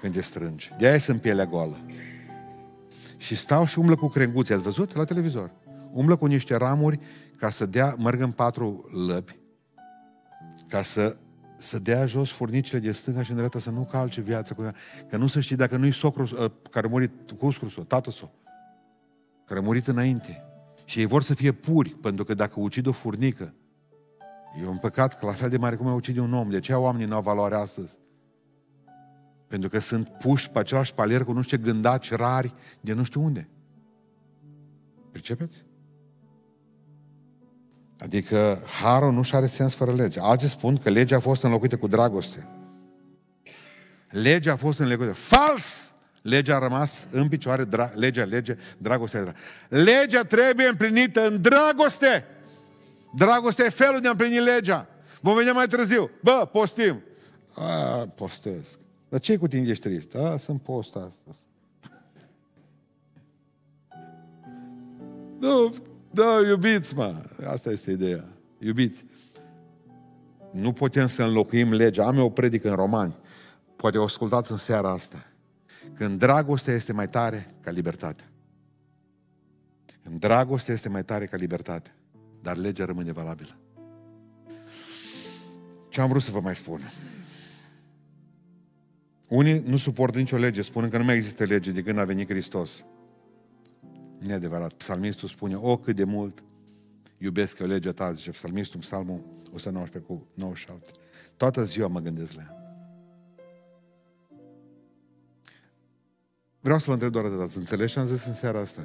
când 0.00 0.14
te 0.14 0.20
strângi. 0.20 0.70
De 0.78 0.86
aia 0.86 0.98
sunt 0.98 1.20
pielea 1.20 1.46
goală. 1.46 1.80
Și 3.16 3.36
stau 3.36 3.64
și 3.64 3.78
umblă 3.78 3.96
cu 3.96 4.08
crenguțe. 4.08 4.54
Ați 4.54 4.62
văzut 4.62 4.94
la 4.94 5.04
televizor? 5.04 5.50
Umblă 5.92 6.16
cu 6.16 6.26
niște 6.26 6.56
ramuri 6.56 7.00
ca 7.36 7.50
să 7.50 7.66
dea, 7.66 7.94
merg 7.98 8.20
în 8.20 8.30
patru 8.30 8.88
lăpi, 9.06 9.38
ca 10.68 10.82
să, 10.82 11.16
să 11.58 11.78
dea 11.78 12.06
jos 12.06 12.30
furnicile 12.30 12.78
de 12.78 12.92
stânga 12.92 13.22
și 13.22 13.30
în 13.30 13.36
dreapta 13.36 13.58
să 13.58 13.70
nu 13.70 13.88
calce 13.90 14.20
viața 14.20 14.54
cu 14.54 14.62
ea. 14.62 14.74
Că 15.08 15.16
nu 15.16 15.26
să 15.26 15.40
știi 15.40 15.56
dacă 15.56 15.76
nu-i 15.76 15.92
socru 15.92 16.28
ă, 16.38 16.52
care 16.70 16.86
a 16.86 16.90
murit 16.90 17.30
cu 17.38 17.50
scrusul, 17.50 17.84
tată 17.84 18.10
său, 18.10 18.32
care 19.44 19.60
a 19.60 19.62
murit 19.62 19.86
înainte. 19.86 20.44
Și 20.84 20.98
ei 20.98 21.06
vor 21.06 21.22
să 21.22 21.34
fie 21.34 21.52
puri, 21.52 21.90
pentru 21.90 22.24
că 22.24 22.34
dacă 22.34 22.60
ucid 22.60 22.86
o 22.86 22.92
furnică, 22.92 23.54
e 24.62 24.66
un 24.66 24.78
păcat 24.78 25.18
că 25.18 25.26
la 25.26 25.32
fel 25.32 25.48
de 25.48 25.56
mare 25.56 25.76
cum 25.76 25.86
e 25.86 25.92
ucide 25.92 26.20
un 26.20 26.32
om. 26.32 26.50
De 26.50 26.60
ce 26.60 26.72
oamenii 26.72 27.06
nu 27.06 27.14
au 27.14 27.22
valoare 27.22 27.54
astăzi? 27.54 27.98
Pentru 29.46 29.68
că 29.68 29.78
sunt 29.78 30.08
puși 30.08 30.50
pe 30.50 30.58
același 30.58 30.94
palier 30.94 31.24
cu 31.24 31.32
nu 31.32 31.42
știu 31.42 31.56
ce 31.56 31.62
gândaci 31.62 32.10
rari 32.10 32.52
de 32.80 32.92
nu 32.92 33.02
știu 33.02 33.22
unde. 33.22 33.48
Pricepeți? 35.10 35.64
Adică 37.98 38.62
harul 38.82 39.12
nu 39.12 39.22
și 39.22 39.34
are 39.34 39.46
sens 39.46 39.74
fără 39.74 39.92
lege. 39.92 40.20
Alții 40.22 40.48
spun 40.48 40.76
că 40.76 40.90
legea 40.90 41.16
a 41.16 41.20
fost 41.20 41.42
înlocuită 41.42 41.76
cu 41.76 41.86
dragoste. 41.86 42.48
Legea 44.10 44.52
a 44.52 44.56
fost 44.56 44.78
înlocuită. 44.78 45.12
Fals! 45.12 45.92
Legea 46.22 46.56
a 46.56 46.58
rămas 46.58 47.06
în 47.10 47.28
picioare, 47.28 47.64
dra- 47.64 47.92
legea, 47.94 48.24
lege, 48.24 48.56
dragostea, 48.78 49.24
dra- 49.24 49.36
Legea 49.68 50.22
trebuie 50.22 50.66
împlinită 50.66 51.26
în 51.26 51.40
dragoste. 51.40 52.24
Dragostea 53.14 53.64
e 53.64 53.68
felul 53.68 54.00
de 54.00 54.06
a 54.06 54.10
împlini 54.10 54.40
legea. 54.40 54.86
Vom 55.20 55.34
vedea 55.34 55.52
mai 55.52 55.66
târziu. 55.66 56.10
Bă, 56.22 56.48
postim. 56.52 57.02
A, 57.54 58.08
postesc. 58.14 58.78
Dar 59.08 59.20
ce 59.20 59.36
cu 59.36 59.48
tine 59.48 59.68
ești 59.68 59.88
trist? 59.88 60.14
A, 60.14 60.36
sunt 60.38 60.60
post 60.60 60.94
astăzi. 60.94 61.38
Nu, 65.40 65.74
da, 66.18 66.48
iubiți, 66.48 66.94
mă. 66.94 67.14
Asta 67.46 67.70
este 67.70 67.90
ideea. 67.90 68.24
Iubiți. 68.58 69.04
Nu 70.52 70.72
putem 70.72 71.06
să 71.06 71.22
înlocuim 71.22 71.72
legea. 71.72 72.06
Am 72.06 72.16
eu 72.16 72.24
o 72.24 72.30
predică 72.30 72.68
în 72.68 72.74
romani. 72.74 73.16
Poate 73.76 73.98
o 73.98 74.04
ascultați 74.04 74.50
în 74.50 74.56
seara 74.56 74.90
asta. 74.90 75.26
Când 75.94 76.18
dragostea 76.18 76.74
este 76.74 76.92
mai 76.92 77.08
tare 77.08 77.46
ca 77.60 77.70
libertatea. 77.70 78.30
Când 80.02 80.20
dragostea 80.20 80.74
este 80.74 80.88
mai 80.88 81.04
tare 81.04 81.24
ca 81.24 81.36
libertatea. 81.36 81.94
Dar 82.42 82.56
legea 82.56 82.84
rămâne 82.84 83.12
valabilă. 83.12 83.58
Ce 85.88 86.00
am 86.00 86.08
vrut 86.08 86.22
să 86.22 86.30
vă 86.30 86.40
mai 86.40 86.56
spun? 86.56 86.80
Unii 89.28 89.62
nu 89.66 89.76
suportă 89.76 90.18
nicio 90.18 90.36
lege, 90.36 90.62
spun 90.62 90.88
că 90.88 90.98
nu 90.98 91.04
mai 91.04 91.16
există 91.16 91.44
lege 91.44 91.70
de 91.70 91.82
când 91.82 91.98
a 91.98 92.04
venit 92.04 92.28
Hristos. 92.28 92.84
Nu 94.18 94.30
e 94.30 94.32
adevărat. 94.32 94.72
Psalmistul 94.72 95.28
spune, 95.28 95.56
o, 95.56 95.76
cât 95.76 95.96
de 95.96 96.04
mult 96.04 96.42
iubesc 97.18 97.58
eu 97.58 97.66
legea 97.66 97.92
ta, 97.92 98.12
zice 98.12 98.30
psalmistul 98.30 98.74
în 98.74 98.80
psalmul 98.80 99.24
119 99.52 100.10
cu 100.12 100.26
97. 100.34 100.90
Toată 101.36 101.64
ziua 101.64 101.88
mă 101.88 102.00
gândesc 102.00 102.34
la 102.34 102.42
ea. 102.42 102.56
Vreau 106.60 106.78
să 106.78 106.84
vă 106.86 106.92
întreb 106.92 107.12
doar 107.12 107.24
atât, 107.24 107.40
ați 107.40 107.58
înțeles 107.58 107.92
ce 107.92 107.98
am 107.98 108.06
zis 108.06 108.24
în 108.24 108.34
seara 108.34 108.60
asta? 108.60 108.82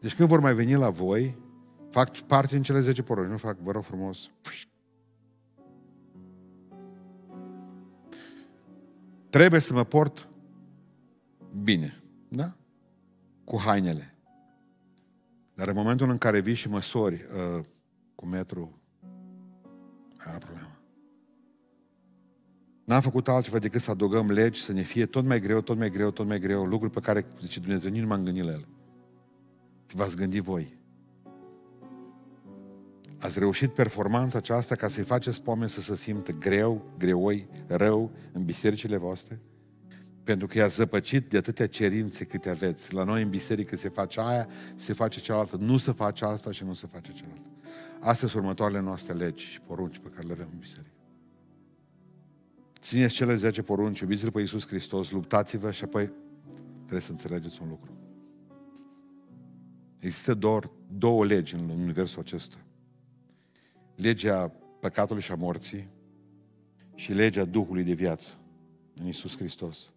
Deci 0.00 0.14
când 0.14 0.28
vor 0.28 0.40
mai 0.40 0.54
veni 0.54 0.74
la 0.74 0.90
voi, 0.90 1.38
fac 1.90 2.18
parte 2.18 2.54
din 2.54 2.62
cele 2.62 2.80
10 2.80 3.02
porunci, 3.02 3.30
nu 3.30 3.36
fac, 3.36 3.58
vă 3.58 3.70
rog 3.70 3.82
frumos, 3.82 4.30
Trebuie 9.32 9.60
să 9.60 9.72
mă 9.72 9.84
port 9.84 10.28
bine, 11.62 12.02
da? 12.28 12.56
Cu 13.52 13.60
hainele. 13.60 14.14
Dar 15.54 15.68
în 15.68 15.74
momentul 15.74 16.10
în 16.10 16.18
care 16.18 16.40
vii 16.40 16.54
și 16.54 16.68
măsori 16.68 17.14
uh, 17.14 17.64
cu 18.14 18.26
metru, 18.26 18.80
ai 20.16 20.38
problema. 20.38 20.78
N-am 22.84 23.00
făcut 23.00 23.28
altceva 23.28 23.58
decât 23.58 23.80
să 23.80 23.90
adăugăm 23.90 24.30
legi, 24.30 24.62
să 24.62 24.72
ne 24.72 24.82
fie 24.82 25.06
tot 25.06 25.24
mai 25.24 25.40
greu, 25.40 25.60
tot 25.60 25.76
mai 25.76 25.90
greu, 25.90 26.10
tot 26.10 26.26
mai 26.26 26.38
greu, 26.38 26.64
lucruri 26.64 26.92
pe 26.92 27.00
care, 27.00 27.26
zice 27.40 27.60
Dumnezeu, 27.60 27.90
nici 27.90 28.00
nu 28.00 28.06
m-am 28.06 28.24
gândit 28.24 28.44
la 28.44 28.50
el. 28.50 28.68
Și 29.86 29.96
v-ați 29.96 30.16
gândit 30.16 30.42
voi. 30.42 30.78
Ați 33.18 33.38
reușit 33.38 33.74
performanța 33.74 34.38
aceasta 34.38 34.74
ca 34.74 34.88
să-i 34.88 35.04
faceți 35.04 35.42
pe 35.42 35.50
oameni 35.50 35.70
să 35.70 35.80
se 35.80 35.96
simtă 35.96 36.32
greu, 36.32 36.94
greoi, 36.98 37.48
rău 37.66 38.10
în 38.32 38.44
bisericile 38.44 38.96
voastre? 38.96 39.40
Pentru 40.24 40.46
că 40.46 40.58
i-a 40.58 40.66
zăpăcit 40.66 41.28
de 41.30 41.36
atâtea 41.36 41.66
cerințe 41.66 42.24
câte 42.24 42.50
aveți. 42.50 42.94
La 42.94 43.04
noi 43.04 43.22
în 43.22 43.30
biserică 43.30 43.76
se 43.76 43.88
face 43.88 44.20
aia, 44.20 44.48
se 44.76 44.92
face 44.92 45.20
cealaltă, 45.20 45.56
nu 45.56 45.76
se 45.78 45.92
face 45.92 46.24
asta 46.24 46.52
și 46.52 46.64
nu 46.64 46.74
se 46.74 46.86
face 46.86 47.12
cealaltă. 47.12 47.46
Astea 48.00 48.28
sunt 48.28 48.42
următoarele 48.42 48.80
noastre 48.80 49.14
legi 49.14 49.44
și 49.44 49.60
porunci 49.60 49.98
pe 49.98 50.08
care 50.08 50.26
le 50.26 50.32
avem 50.32 50.48
în 50.52 50.58
biserică. 50.58 50.90
Țineți 52.80 53.14
cele 53.14 53.34
10 53.34 53.62
porunci, 53.62 54.00
iubiți-L 54.00 54.30
pe 54.30 54.40
Iisus 54.40 54.66
Hristos, 54.66 55.10
luptați-vă 55.10 55.70
și 55.70 55.84
apoi 55.84 56.12
trebuie 56.78 57.00
să 57.00 57.10
înțelegeți 57.10 57.62
un 57.62 57.68
lucru. 57.68 57.90
Există 59.98 60.34
doar 60.34 60.70
două 60.88 61.24
legi 61.24 61.54
în 61.54 61.68
universul 61.68 62.20
acesta 62.20 62.56
legea 63.94 64.48
păcatului 64.80 65.22
și 65.22 65.32
a 65.32 65.34
morții 65.34 65.88
și 66.94 67.12
legea 67.12 67.44
Duhului 67.44 67.82
de 67.82 67.92
viață 67.92 68.38
în 68.94 69.06
Isus 69.06 69.36
Hristos. 69.36 69.91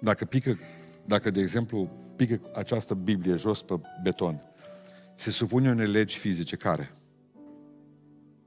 Dacă 0.00 0.24
pică, 0.24 0.58
dacă 1.06 1.30
de 1.30 1.40
exemplu 1.40 1.90
pică 2.16 2.40
această 2.54 2.94
Biblie 2.94 3.36
jos 3.36 3.62
pe 3.62 3.80
beton, 4.02 4.40
se 5.14 5.30
supune 5.30 5.70
unei 5.70 5.86
legi 5.86 6.18
fizice 6.18 6.56
care? 6.56 6.90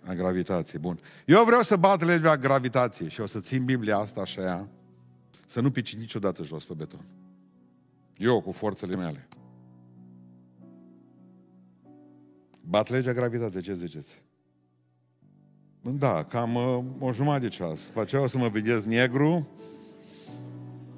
A 0.06 0.14
gravitației. 0.14 0.82
Bun. 0.82 1.00
Eu 1.26 1.44
vreau 1.44 1.62
să 1.62 1.76
bat 1.76 2.02
legea 2.02 2.38
gravitației 2.38 3.10
și 3.10 3.22
o 3.22 3.26
să 3.26 3.40
țin 3.40 3.66
Biblia 3.66 3.98
asta 3.98 4.22
așa, 4.22 4.68
să 5.46 5.62
nu 5.62 5.72
pici 5.72 5.96
niciodată 5.96 6.44
jos 6.44 6.66
pe 6.66 6.74
beton. 6.74 7.06
Eu, 8.18 8.42
cu 8.42 8.52
forțele 8.52 8.96
mele. 8.96 9.28
Bat 12.62 12.90
legea 12.90 13.14
gravitației, 13.14 13.62
ce 13.62 13.74
ziceți? 13.74 14.22
Da, 15.82 16.24
cam 16.24 16.56
uh, 16.56 16.84
o 17.00 17.12
jumătate 17.12 17.44
de 17.44 17.48
ceas. 17.48 17.82
Pe 17.82 18.00
aceea 18.00 18.22
o 18.22 18.28
să 18.28 18.38
mă 18.38 18.48
vedeți 18.48 18.88
negru, 18.88 19.48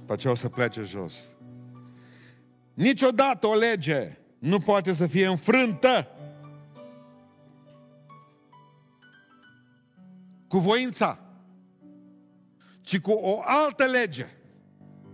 pe 0.06 0.14
aceea 0.14 0.34
o 0.34 0.36
să 0.36 0.50
plece 0.50 0.82
jos. 0.82 1.34
Niciodată 2.74 3.48
o 3.48 3.54
lege 3.54 4.18
nu 4.40 4.60
poate 4.60 4.94
să 4.94 5.08
fie 5.08 5.28
înfrântă 5.28 6.08
cu 10.48 10.58
voința, 10.58 11.20
ci 12.82 13.00
cu 13.00 13.12
o 13.12 13.42
altă 13.44 13.84
lege. 13.84 14.28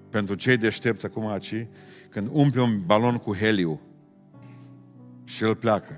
Pentru 0.09 0.35
cei 0.35 0.57
deștepți 0.57 1.05
acum 1.05 1.27
aici, 1.27 1.67
când 2.09 2.29
umple 2.31 2.61
un 2.61 2.85
balon 2.85 3.17
cu 3.17 3.35
heliu 3.35 3.81
și 5.23 5.43
el 5.43 5.55
pleacă, 5.55 5.95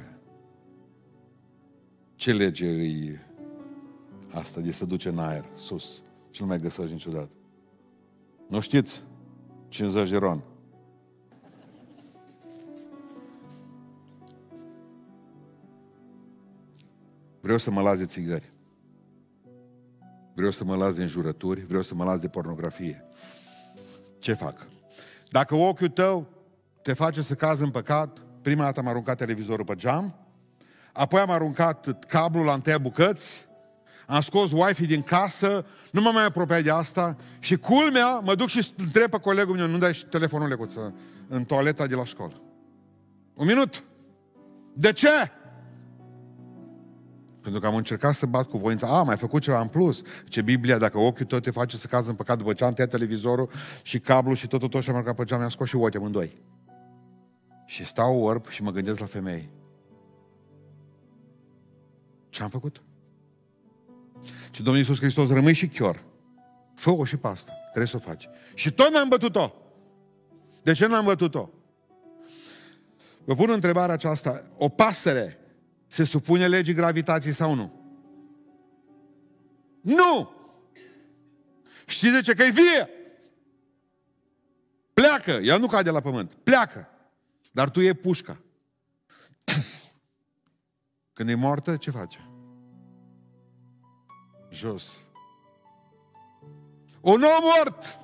ce 2.16 2.34
lege 2.34 2.68
îi 2.68 3.20
asta 4.32 4.62
de 4.62 4.72
să 4.72 4.86
duce 4.86 5.10
în 5.10 5.20
aer, 5.20 5.46
sus, 5.56 6.02
și 6.32 6.42
nu 6.42 6.48
mai 6.48 6.60
găsești 6.60 6.92
niciodată? 6.92 7.32
Nu 8.48 8.60
știți? 8.60 9.04
50 9.68 10.10
de 10.10 10.18
ron. 10.18 10.44
Vreau 17.42 17.58
să 17.58 17.72
mă 17.72 17.82
las 17.82 17.98
de 17.98 18.06
țigări. 18.06 18.52
Vreau 20.34 20.52
să 20.52 20.64
mă 20.64 20.76
las 20.76 20.96
de 20.96 21.02
înjurături, 21.02 21.66
vreau 21.66 21.82
să 21.82 21.96
mă 21.96 22.04
las 22.04 22.20
de 22.20 22.28
pornografie. 22.28 23.06
Ce 24.20 24.34
fac? 24.34 24.68
Dacă 25.30 25.56
ochiul 25.56 25.90
tău 25.90 26.28
te 26.82 26.94
face 26.94 27.22
să 27.22 27.36
cazi 27.36 27.64
în 27.64 27.70
păcat, 27.70 28.22
prima 28.42 28.64
dată 28.64 28.80
am 28.80 28.88
aruncat 28.88 29.18
televizorul 29.18 29.66
pe 29.66 29.76
geam, 29.76 30.16
apoi 30.94 31.20
am 31.20 31.30
aruncat 31.30 32.06
cablul 32.08 32.46
la 32.46 32.54
întâia 32.54 32.78
bucăți, 32.78 33.48
am 34.08 34.22
scos 34.22 34.52
wifi 34.52 34.86
din 34.86 35.02
casă, 35.02 35.66
nu 35.92 36.02
m-am 36.02 36.14
mai 36.14 36.26
apropiat 36.26 36.64
de 36.64 36.70
asta 36.70 37.18
și 37.40 37.56
culmea, 37.56 38.20
mă 38.20 38.36
duc 38.36 38.48
și 38.48 38.74
întreb 38.78 39.10
pe 39.10 39.20
colegul 39.20 39.56
meu, 39.56 39.68
nu 39.68 39.78
dai 39.78 39.94
și 39.94 40.06
telefonul 40.06 40.48
lecuță 40.48 40.94
în 41.28 41.44
toaleta 41.44 41.88
de 41.88 41.96
la 41.96 42.06
școală. 42.06 42.42
Un 43.34 43.46
minut. 43.46 43.84
De 44.74 44.92
ce? 44.92 45.32
Pentru 47.42 47.62
că 47.62 47.68
am 47.68 47.76
încercat 47.76 48.14
să 48.14 48.26
bat 48.26 48.48
cu 48.48 48.58
voința. 48.58 48.88
A, 48.88 49.04
mai 49.04 49.18
făcut 49.18 49.42
ceva 49.42 49.62
în 49.62 49.68
plus. 49.68 50.02
Ce 50.28 50.42
Biblia, 50.42 50.78
dacă 50.78 50.98
ochiul 50.98 51.26
tot 51.26 51.44
te 51.44 51.52
face 51.52 51.78
să 51.78 51.88
cazi 51.88 52.10
în 52.10 52.16
păcat 52.16 52.38
după 52.38 52.54
ce 52.54 52.64
am 52.64 52.74
tăiat 52.74 52.90
televizorul 52.90 53.50
și 53.82 54.00
cablu 54.00 54.34
și 54.34 54.48
totul 54.48 54.68
tot 54.68 54.82
și 54.82 54.90
am 54.90 54.96
aruncat 54.96 55.16
pe 55.16 55.24
geam, 55.24 55.40
mi-am 55.40 55.52
scos 55.52 55.68
și 55.68 55.76
ochii 55.76 56.00
amândoi. 56.00 56.30
Și 57.66 57.86
stau 57.86 58.22
orb 58.22 58.48
și 58.48 58.64
mă 58.64 58.72
gândesc 58.72 59.00
la 59.00 59.06
femei. 59.06 59.50
Ce 62.30 62.44
am 62.44 62.50
făcut? 62.50 62.82
Și 64.52 64.62
Domnul 64.62 64.82
Iisus 64.82 65.00
Hristos, 65.00 65.30
rămâi 65.30 65.54
și 65.54 65.68
chior. 65.68 66.04
Fă-o 66.76 67.06
și 67.06 67.18
pe 67.18 67.28
asta. 67.28 67.54
Trebuie 67.64 67.88
să 67.88 67.96
o 67.96 68.00
faci. 68.00 68.30
Și 68.54 68.72
tot 68.72 68.92
n-am 68.92 69.08
bătut-o. 69.08 69.54
De 70.64 70.74
ce 70.74 70.88
n-am 70.88 71.06
bătut-o? 71.06 71.50
Vă 73.26 73.36
pun 73.36 73.50
întrebarea 73.50 73.94
aceasta. 73.94 74.44
O 74.58 74.70
pasăre 74.70 75.40
se 75.88 76.04
supune 76.04 76.48
legii 76.48 76.74
gravitației 76.74 77.34
sau 77.34 77.54
nu? 77.54 77.82
Nu! 79.82 80.32
Știți 81.86 82.14
de 82.14 82.22
ce? 82.22 82.34
Că 82.34 82.44
e 82.44 82.50
vie! 82.50 82.90
Pleacă! 84.94 85.32
Ea 85.32 85.58
nu 85.58 85.68
cade 85.68 85.90
la 85.90 86.00
pământ. 86.00 86.34
Pleacă! 86.44 86.88
Dar 87.52 87.70
tu 87.70 87.82
e 87.82 87.94
pușca. 87.94 88.38
Când 91.14 91.30
e 91.30 91.36
moartă, 91.36 91.76
ce 91.76 91.92
face? 91.92 92.28
Jos. 94.54 95.00
Un 97.02 97.22
om 97.24 97.44
mort 97.58 98.00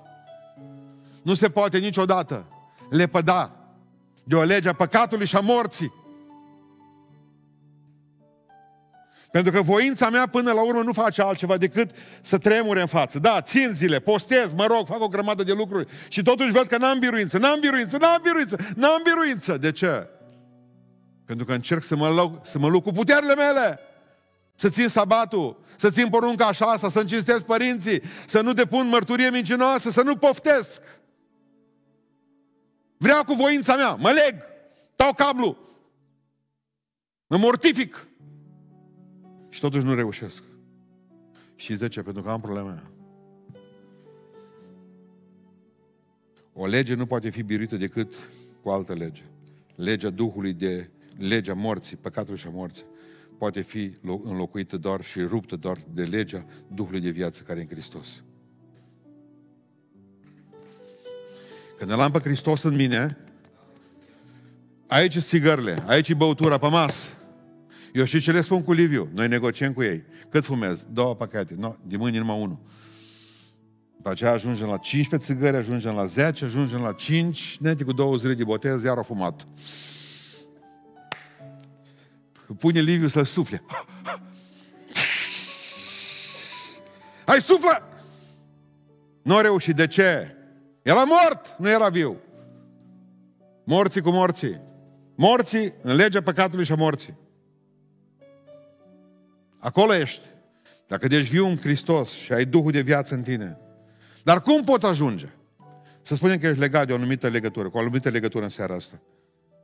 nu 1.22 1.34
se 1.34 1.50
poate 1.50 1.78
niciodată 1.78 2.46
lepăda 2.90 3.52
de 4.24 4.36
o 4.36 4.44
lege 4.44 4.70
a 4.70 4.74
păcatului 4.74 5.26
și 5.26 5.36
a 5.36 5.40
morții. 5.40 5.94
Pentru 9.32 9.52
că 9.52 9.62
voința 9.62 10.10
mea 10.10 10.28
până 10.28 10.52
la 10.52 10.62
urmă 10.62 10.82
nu 10.82 10.94
face 10.94 11.22
altceva 11.22 11.58
decât 11.58 11.92
să 12.22 12.38
tremure 12.38 12.82
în 12.82 12.88
față. 12.88 13.20
Da, 13.20 13.42
țin 13.42 13.72
zile, 13.74 14.00
postez, 14.00 14.54
mă 14.54 14.66
rog, 14.66 14.88
fac 14.88 15.02
o 15.02 15.08
grămadă 15.08 15.44
de 15.44 15.52
lucruri 15.52 15.88
și 16.08 16.22
totuși 16.22 16.52
văd 16.52 16.68
că 16.68 16.78
n-am 16.78 17.00
biruință, 17.00 17.38
n-am 17.38 17.60
biruință, 17.60 17.98
n-am 17.98 18.20
biruință, 18.24 18.58
n-am 18.76 19.02
biruință. 19.04 19.58
De 19.58 19.72
ce? 19.72 20.08
Pentru 21.26 21.46
că 21.46 21.54
încerc 21.54 21.84
să 21.84 21.96
mă, 21.96 22.10
luc, 22.10 22.48
să 22.48 22.60
mă 22.60 22.68
luc 22.68 22.84
cu 22.84 22.92
puterile 22.92 23.36
mele. 23.36 23.80
Să 24.60 24.70
țin 24.70 24.88
sabatul, 24.88 25.60
să 25.78 25.90
țin 25.90 26.10
porunca 26.10 26.48
așa, 26.48 26.78
să 26.78 27.00
încinstez 27.00 27.44
părinții, 27.44 28.02
să 28.28 28.42
nu 28.42 28.54
depun 28.54 28.88
mărturie 28.88 29.30
mincinoasă, 29.30 29.90
să 29.90 30.02
nu 30.02 30.16
poftesc. 30.16 30.82
Vreau 32.98 33.24
cu 33.24 33.34
voința 33.34 33.76
mea, 33.76 33.94
mă 33.94 34.10
leg, 34.10 34.42
dau 34.96 35.14
cablu, 35.14 35.58
mă 37.28 37.38
mortific. 37.38 38.08
Și 39.50 39.60
totuși 39.60 39.86
nu 39.86 39.94
reușesc. 39.94 40.44
Și 41.56 41.76
zice, 41.76 42.02
pentru 42.02 42.22
că 42.22 42.30
am 42.30 42.42
probleme. 42.42 42.84
O 46.54 46.66
lege 46.66 46.94
nu 46.94 47.06
poate 47.06 47.30
fi 47.30 47.44
biruită 47.44 47.76
decât 47.76 48.14
cu 48.62 48.70
altă 48.70 48.94
lege. 48.94 49.24
Legea 49.76 50.10
Duhului 50.10 50.54
de 50.54 50.90
legea 51.18 51.54
morții, 51.54 51.98
păcatului 51.98 52.40
și 52.40 52.48
a 52.48 52.50
morții, 52.50 52.86
poate 53.40 53.62
fi 53.62 53.94
înlocuită 54.24 54.78
doar 54.78 55.04
și 55.04 55.20
ruptă 55.20 55.56
doar 55.56 55.78
de 55.94 56.04
legea 56.04 56.46
Duhului 56.68 57.00
de 57.00 57.10
viață 57.10 57.44
care 57.44 57.60
e 57.60 57.62
în 57.62 57.68
Hristos. 57.68 58.24
Când 61.78 61.92
îl 61.92 62.00
am 62.00 62.12
pe 62.12 62.20
Hristos 62.20 62.64
în 62.64 62.76
mine, 62.76 63.18
aici 64.88 65.16
e 65.16 65.20
sigările, 65.20 65.84
aici 65.88 66.10
e 66.10 66.14
băutura 66.14 66.58
pe 66.58 66.68
masă. 66.68 67.10
Eu 67.94 68.06
știu 68.06 68.20
ce 68.20 68.32
le 68.32 68.42
spun 68.42 68.64
cu 68.64 68.72
Liviu. 68.72 69.10
Noi 69.14 69.28
negociem 69.28 69.74
cu 69.74 69.84
ei. 69.84 70.04
Cât 70.30 70.44
fumez? 70.44 70.88
Două 70.92 71.16
pachete. 71.16 71.56
No, 71.58 71.76
de 71.84 71.98
mâine 71.98 72.18
numai 72.18 72.42
unul. 72.42 72.60
După 73.96 74.10
aceea 74.10 74.32
ajungem 74.32 74.68
la 74.68 74.78
15 74.78 75.34
țigări, 75.34 75.58
ajungem 75.58 75.94
la 75.94 76.06
10, 76.06 76.46
ajungem 76.46 76.82
la 76.82 76.94
5, 76.94 77.58
nete 77.60 77.84
cu 77.84 77.92
două 77.92 78.16
zile 78.16 78.34
de 78.34 78.44
botez, 78.44 78.84
iar 78.84 78.98
au 78.98 79.04
fumat. 79.04 79.48
Pune 82.58 82.80
Liviu 82.80 83.08
să 83.08 83.24
sufle. 83.24 83.64
Hai, 87.26 87.42
suflă! 87.42 87.84
Nu 89.22 89.36
a 89.36 89.42
reușit. 89.42 89.76
De 89.76 89.88
ce? 89.88 90.36
Era 90.82 91.04
mort, 91.04 91.56
nu 91.58 91.70
era 91.70 91.90
viu. 91.90 92.18
Morții 93.64 94.02
cu 94.02 94.10
morții. 94.10 94.62
Morții 95.16 95.74
în 95.82 95.96
legea 95.96 96.22
păcatului 96.22 96.66
și 96.66 96.72
a 96.72 96.76
morții. 96.76 97.18
Acolo 99.60 99.94
ești. 99.94 100.26
Dacă 100.88 101.08
ești 101.10 101.32
viu 101.32 101.46
în 101.46 101.58
Hristos 101.58 102.12
și 102.12 102.34
ai 102.34 102.46
Duhul 102.46 102.72
de 102.72 102.82
viață 102.82 103.14
în 103.14 103.22
tine. 103.22 103.60
Dar 104.24 104.42
cum 104.42 104.64
poți 104.64 104.86
ajunge? 104.86 105.30
Să 106.02 106.16
spunem 106.16 106.40
că 106.40 106.48
ești 106.48 106.60
legat 106.60 106.88
de 106.88 106.94
o 106.94 106.96
anumită 106.96 107.28
legătură, 107.28 107.70
cu 107.70 107.78
o 107.78 107.80
anumită 107.80 108.10
legătură 108.10 108.44
în 108.44 108.50
seara 108.50 108.76
asta. 108.76 109.02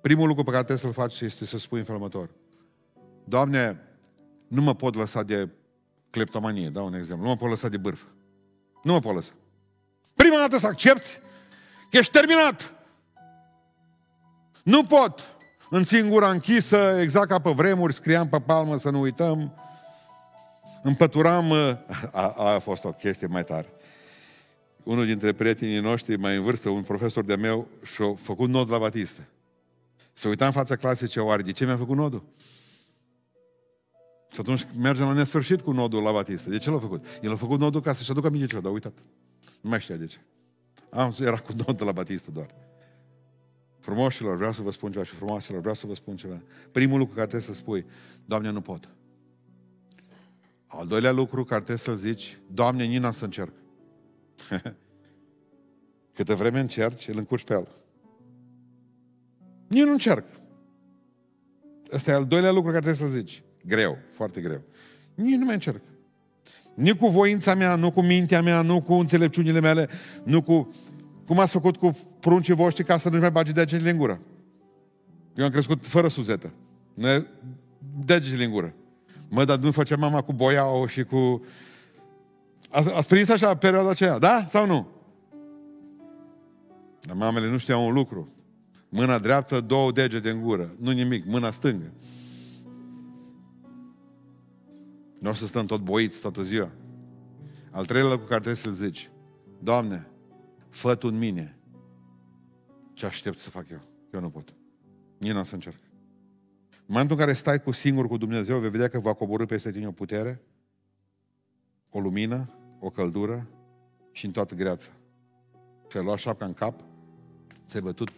Primul 0.02 0.28
lucru 0.28 0.44
pe 0.44 0.52
care 0.52 0.64
trebuie 0.64 0.86
să-l 0.86 1.04
faci 1.04 1.22
este 1.22 1.46
să 1.46 1.58
spui 1.58 1.80
în 1.80 1.86
felul 1.86 2.02
următor. 2.02 2.30
Doamne, 3.26 3.82
nu 4.48 4.62
mă 4.62 4.76
pot 4.76 4.96
lăsa 4.96 5.24
de 5.24 5.50
cleptomanie, 6.10 6.70
dau 6.70 6.86
un 6.86 6.94
exemplu. 6.94 7.24
Nu 7.24 7.30
mă 7.30 7.38
pot 7.38 7.50
lăsa 7.50 7.68
de 7.68 7.78
bârfă. 7.78 8.06
Nu 8.84 8.92
mă 8.92 9.00
pot 9.00 9.14
lăsa. 9.14 9.34
Prima 10.14 10.38
dată 10.38 10.58
să 10.58 10.68
accepti 10.68 11.20
că 11.90 11.98
ești 11.98 12.12
terminat. 12.12 12.74
Nu 14.64 14.84
pot. 14.84 15.36
În 15.70 16.10
gura 16.10 16.30
închisă, 16.30 17.00
exact 17.02 17.28
ca 17.28 17.40
pe 17.40 17.52
vremuri, 17.52 17.94
scriam 17.94 18.28
pe 18.28 18.40
palmă 18.40 18.78
să 18.78 18.90
nu 18.90 19.00
uităm. 19.00 19.54
Împăturam, 20.84 21.52
a, 22.12 22.34
a 22.38 22.60
fost 22.60 22.84
o 22.84 22.92
chestie 22.92 23.28
mai 23.28 23.44
tare. 23.44 23.70
Unul 24.84 25.06
dintre 25.06 25.34
prietenii 25.34 25.80
noștri, 25.80 26.18
mai 26.18 26.36
în 26.36 26.44
vârstă, 26.44 26.70
un 26.70 26.84
profesor 26.84 27.24
de 27.24 27.36
meu, 27.36 27.68
și-a 27.84 28.14
făcut 28.16 28.50
nod 28.50 28.72
la 28.72 28.78
batistă. 28.78 29.22
Se 30.14 30.28
uita 30.28 30.46
în 30.46 30.52
fața 30.52 30.76
clasei 30.76 31.08
ce 31.08 31.20
oare, 31.20 31.42
de 31.42 31.52
ce 31.52 31.66
mi-a 31.66 31.78
făcut 31.78 31.96
nodul? 31.96 32.24
Și 34.36 34.42
atunci 34.42 34.68
mergem 34.78 35.06
la 35.06 35.14
nesfârșit 35.14 35.62
cu 35.62 35.72
nodul 35.72 36.04
la 36.04 36.12
batistă. 36.12 36.50
De 36.50 36.58
ce 36.58 36.70
l-a 36.70 36.80
făcut? 36.80 37.06
El 37.22 37.32
a 37.32 37.36
făcut 37.36 37.60
nodul 37.60 37.82
ca 37.82 37.94
să-și 37.94 38.12
aducă 38.12 38.28
aminte 38.28 38.48
ceva, 38.48 38.62
dar 38.62 38.72
uitat. 38.72 38.94
Nu 39.62 39.70
mai 39.70 39.80
știa 39.80 39.96
de 39.96 40.06
ce. 40.06 40.18
Am, 40.90 41.16
era 41.20 41.38
cu 41.38 41.54
nodul 41.66 41.86
la 41.86 41.92
batistă 41.92 42.32
doar. 42.32 42.56
Frumoșilor, 43.80 44.36
vreau 44.36 44.54
să 44.54 44.62
vă 44.62 44.72
spun 44.72 44.92
ceva 44.92 45.04
și 45.04 45.14
frumoaselor, 45.14 45.60
vreau 45.60 45.76
să 45.76 45.88
vă 45.88 45.94
spun 45.94 46.16
ceva. 46.16 46.42
Primul 46.72 46.98
lucru 46.98 47.14
care 47.16 47.28
trebuie 47.28 47.50
să 47.50 47.62
spui, 47.62 47.86
Doamne, 48.26 48.50
nu 48.50 48.62
pot. 48.62 48.90
Al 50.68 50.88
doilea 50.88 51.12
lucru 51.12 51.44
care 51.44 51.62
trebuie 51.62 51.96
să 51.98 52.08
zici, 52.08 52.38
Doamne, 52.52 52.84
Nina 52.84 53.12
să 53.12 53.24
încerc. 53.24 53.54
Câte 56.16 56.34
vreme 56.34 56.60
încerci, 56.60 57.08
îl 57.08 57.18
încurci 57.18 57.44
pe 57.44 57.54
el. 57.54 57.68
Nici 59.68 59.84
nu 59.84 59.92
încerc. 59.92 60.26
Ăsta 61.92 62.12
e 62.12 62.14
al 62.14 62.26
doilea 62.26 62.52
lucru 62.52 62.72
care 62.72 62.86
trebuie 62.86 63.10
să 63.10 63.18
zici. 63.18 63.45
Greu, 63.68 63.98
foarte 64.12 64.42
greu. 64.42 64.62
Nici 65.16 65.38
nu 65.38 65.46
mai 65.46 65.54
încerc. 65.54 65.82
Nici 66.74 66.98
cu 66.98 67.08
voința 67.08 67.56
mea, 67.56 67.76
nu 67.76 67.92
cu 67.92 68.02
mintea 68.02 68.42
mea, 68.42 68.62
nu 68.62 68.82
cu 68.82 68.94
înțelepciunile 68.94 69.60
mele, 69.60 69.90
nu 70.24 70.42
cu... 70.42 70.74
Cum 71.26 71.40
ați 71.40 71.52
făcut 71.52 71.78
cu 71.78 71.98
pruncii 72.20 72.54
voștri 72.54 72.84
ca 72.84 72.98
să 72.98 73.10
nu-și 73.10 73.22
mai 73.22 73.32
bagi 73.32 73.52
degetele 73.52 73.90
în 73.90 73.98
gură? 73.98 74.20
Eu 75.36 75.46
am 75.46 75.52
crescut 75.52 75.88
fără 75.88 76.08
suzetă. 76.08 76.54
Ne 76.94 77.26
degetele 78.06 78.44
în 78.44 78.52
gură. 78.52 78.74
Mă, 79.30 79.46
dar 79.46 79.58
nu 79.58 79.72
făcea 79.72 79.96
mama 79.96 80.22
cu 80.22 80.34
boiau 80.34 80.88
și 80.88 81.04
cu... 81.04 81.46
Ați, 82.70 82.94
ați 82.94 83.08
prins 83.08 83.30
așa 83.30 83.56
perioada 83.56 83.90
aceea, 83.90 84.20
da? 84.20 84.46
Sau 84.48 84.66
nu? 84.66 84.88
Dar 87.02 87.16
mamele 87.16 87.50
nu 87.50 87.58
știau 87.58 87.88
un 87.88 87.94
lucru. 87.94 88.30
Mâna 88.90 89.20
dreaptă, 89.20 89.60
două 89.60 89.92
degete 89.92 90.30
în 90.30 90.42
gură. 90.42 90.76
Nu 90.80 90.92
nimic, 90.92 91.26
mâna 91.26 91.52
stângă. 91.52 91.92
Nu 95.20 95.30
o 95.30 95.34
să 95.34 95.46
stăm 95.46 95.66
tot 95.66 95.82
boiți 95.82 96.22
toată 96.22 96.42
ziua. 96.42 96.72
Al 97.72 97.86
treilea 97.86 98.12
lucru 98.12 98.26
care 98.26 98.42
trebuie 98.42 98.64
să-l 98.64 98.88
zici. 98.88 99.10
Doamne, 99.60 100.08
fă 100.70 100.96
Tu 100.96 101.08
în 101.08 101.18
mine 101.18 101.60
ce 102.94 103.06
aștept 103.06 103.38
să 103.38 103.50
fac 103.50 103.70
eu. 103.70 103.82
Eu 104.14 104.20
nu 104.20 104.30
pot. 104.30 104.54
Nici 105.18 105.32
n-am 105.32 105.44
să 105.44 105.54
încerc. 105.54 105.80
În 106.70 106.94
momentul 106.94 107.16
în 107.18 107.22
care 107.22 107.34
stai 107.34 107.62
cu 107.62 107.72
singur 107.72 108.08
cu 108.08 108.18
Dumnezeu, 108.18 108.60
vei 108.60 108.70
vedea 108.70 108.88
că 108.88 109.00
va 109.00 109.14
coborâ 109.14 109.46
peste 109.46 109.72
tine 109.72 109.88
o 109.88 109.92
putere, 109.92 110.42
o 111.90 112.00
lumină, 112.00 112.50
o 112.80 112.90
căldură 112.90 113.48
și 114.12 114.26
în 114.26 114.32
toată 114.32 114.56
greața. 114.56 114.92
Și 115.90 115.98
ai 115.98 116.04
luat 116.04 116.18
șapca 116.18 116.46
în 116.46 116.54
cap, 116.54 116.84
ți-ai 117.68 117.82
bătut 117.82 118.10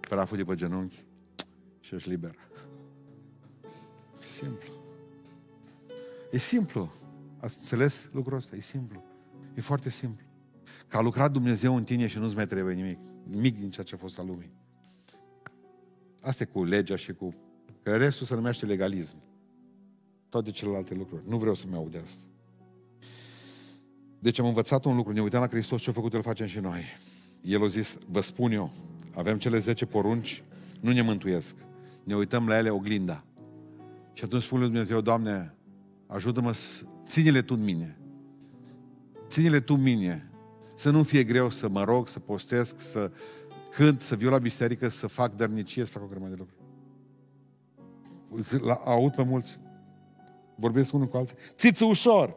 praful 0.00 0.36
de 0.36 0.44
pe 0.44 0.54
genunchi 0.54 1.04
și 1.80 1.94
ești 1.94 2.08
liber. 2.08 2.34
Simplu. 4.18 4.83
E 6.34 6.38
simplu. 6.38 6.92
Ați 7.40 7.56
înțeles 7.58 8.08
lucrul 8.12 8.36
ăsta? 8.36 8.56
E 8.56 8.60
simplu. 8.60 9.02
E 9.54 9.60
foarte 9.60 9.90
simplu. 9.90 10.24
Că 10.88 10.96
a 10.96 11.00
lucrat 11.00 11.32
Dumnezeu 11.32 11.76
în 11.76 11.84
tine 11.84 12.06
și 12.06 12.18
nu-ți 12.18 12.34
mai 12.34 12.46
trebuie 12.46 12.74
nimic. 12.74 12.98
Nimic 13.22 13.58
din 13.58 13.70
ceea 13.70 13.86
ce 13.86 13.94
a 13.94 13.98
fost 13.98 14.18
al 14.18 14.26
lumii. 14.26 14.50
Asta 16.20 16.42
e 16.42 16.46
cu 16.46 16.64
legea 16.64 16.96
și 16.96 17.12
cu... 17.12 17.34
Că 17.82 17.96
restul 17.96 18.26
se 18.26 18.34
numește 18.34 18.66
legalism. 18.66 19.16
Toate 20.28 20.50
celelalte 20.50 20.94
lucruri. 20.94 21.22
Nu 21.28 21.38
vreau 21.38 21.54
să-mi 21.54 21.74
aud 21.74 21.92
de 21.92 21.98
asta. 21.98 22.22
Deci 24.18 24.38
am 24.38 24.46
învățat 24.46 24.84
un 24.84 24.96
lucru, 24.96 25.12
ne 25.12 25.22
uităm 25.22 25.40
la 25.40 25.48
Hristos, 25.48 25.82
ce 25.82 25.90
a 25.90 25.92
făcut, 25.92 26.14
îl 26.14 26.22
facem 26.22 26.46
și 26.46 26.58
noi. 26.58 26.82
El 27.40 27.64
a 27.64 27.66
zis, 27.66 27.98
vă 28.08 28.20
spun 28.20 28.52
eu, 28.52 28.72
avem 29.14 29.38
cele 29.38 29.58
10 29.58 29.86
porunci, 29.86 30.42
nu 30.80 30.92
ne 30.92 31.02
mântuiesc. 31.02 31.56
Ne 32.04 32.16
uităm 32.16 32.48
la 32.48 32.56
ele 32.56 32.70
oglinda. 32.70 33.24
Și 34.12 34.24
atunci 34.24 34.42
spune 34.42 34.60
lui 34.60 34.70
Dumnezeu, 34.70 35.00
Doamne, 35.00 35.54
ajută-mă, 36.14 36.54
ține-le 37.06 37.42
Tu 37.42 37.54
în 37.54 37.64
mine. 37.64 37.98
Ține-le 39.28 39.60
Tu 39.60 39.74
în 39.74 39.82
mine. 39.82 40.30
Să 40.76 40.90
nu 40.90 41.02
fie 41.02 41.24
greu 41.24 41.50
să 41.50 41.68
mă 41.68 41.84
rog, 41.84 42.08
să 42.08 42.18
postesc, 42.18 42.80
să 42.80 43.10
cânt, 43.70 44.00
să 44.00 44.14
viu 44.14 44.30
la 44.30 44.38
biserică, 44.38 44.88
să 44.88 45.06
fac 45.06 45.34
dărnicie, 45.34 45.84
să 45.84 45.90
fac 45.90 46.02
o 46.02 46.06
grămadă 46.06 46.34
de 46.34 46.36
lucruri. 46.38 46.62
La, 48.66 48.80
aud 48.84 49.14
pe 49.14 49.22
mulți. 49.22 49.60
Vorbesc 50.54 50.92
unul 50.92 51.06
cu 51.06 51.16
alții. 51.16 51.36
Țiți 51.56 51.82
ușor. 51.82 52.36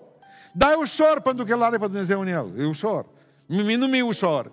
Da, 0.53 0.71
e 0.71 0.75
ușor 0.81 1.21
pentru 1.23 1.45
că 1.45 1.51
El 1.51 1.61
are 1.61 1.77
pe 1.77 1.85
Dumnezeu 1.85 2.21
în 2.21 2.27
El. 2.27 2.51
E 2.57 2.65
ușor. 2.65 3.05
Mie 3.45 3.75
nu 3.75 3.87
mi-e 3.87 4.01
ușor. 4.01 4.51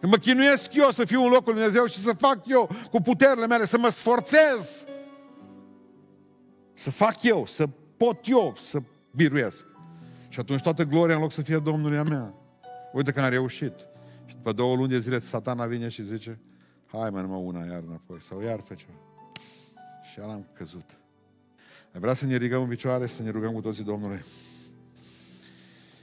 Când 0.00 0.12
mă 0.12 0.18
chinuiesc 0.18 0.74
eu 0.74 0.90
să 0.90 1.04
fiu 1.04 1.22
în 1.22 1.30
locul 1.30 1.52
Lui 1.52 1.62
Dumnezeu 1.62 1.86
și 1.86 1.98
să 1.98 2.12
fac 2.12 2.48
eu 2.48 2.68
cu 2.90 3.00
puterile 3.00 3.46
mele, 3.46 3.64
să 3.64 3.78
mă 3.78 3.88
sforțez. 3.88 4.84
Să 6.74 6.90
fac 6.90 7.22
eu, 7.22 7.46
să 7.46 7.68
pot 7.96 8.26
eu 8.26 8.54
să 8.56 8.82
biruiesc. 9.10 9.66
Și 10.28 10.40
atunci 10.40 10.62
toată 10.62 10.84
gloria 10.84 11.14
în 11.14 11.20
loc 11.20 11.32
să 11.32 11.42
fie 11.42 11.58
Domnului 11.58 11.96
a 11.96 12.02
mea. 12.02 12.34
Uite 12.92 13.12
că 13.12 13.20
am 13.20 13.30
reușit. 13.30 13.72
Și 14.26 14.34
după 14.34 14.52
două 14.52 14.76
luni 14.76 14.88
de 14.88 14.98
zile 14.98 15.20
satana 15.20 15.66
vine 15.66 15.88
și 15.88 16.04
zice 16.04 16.38
hai 16.86 17.10
mai 17.10 17.22
numai 17.22 17.42
una 17.42 17.64
iar 17.64 17.82
înapoi. 17.86 18.20
Sau 18.20 18.42
iar 18.42 18.60
fă 18.60 18.74
ceva. 18.74 18.92
Și 20.10 20.18
iar 20.18 20.28
am 20.28 20.46
căzut. 20.52 20.96
Vreau 21.92 22.14
să 22.14 22.26
ne 22.26 22.36
ridicăm 22.36 22.62
în 22.62 22.68
picioare, 22.68 23.06
să 23.06 23.22
ne 23.22 23.30
rugăm 23.30 23.52
cu 23.52 23.60
toții 23.60 23.84
Domnului. 23.84 24.24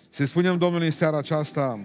Să 0.10 0.26
spunem 0.26 0.58
Domnului 0.58 0.86
în 0.86 0.92
seara 0.92 1.18
aceasta, 1.18 1.80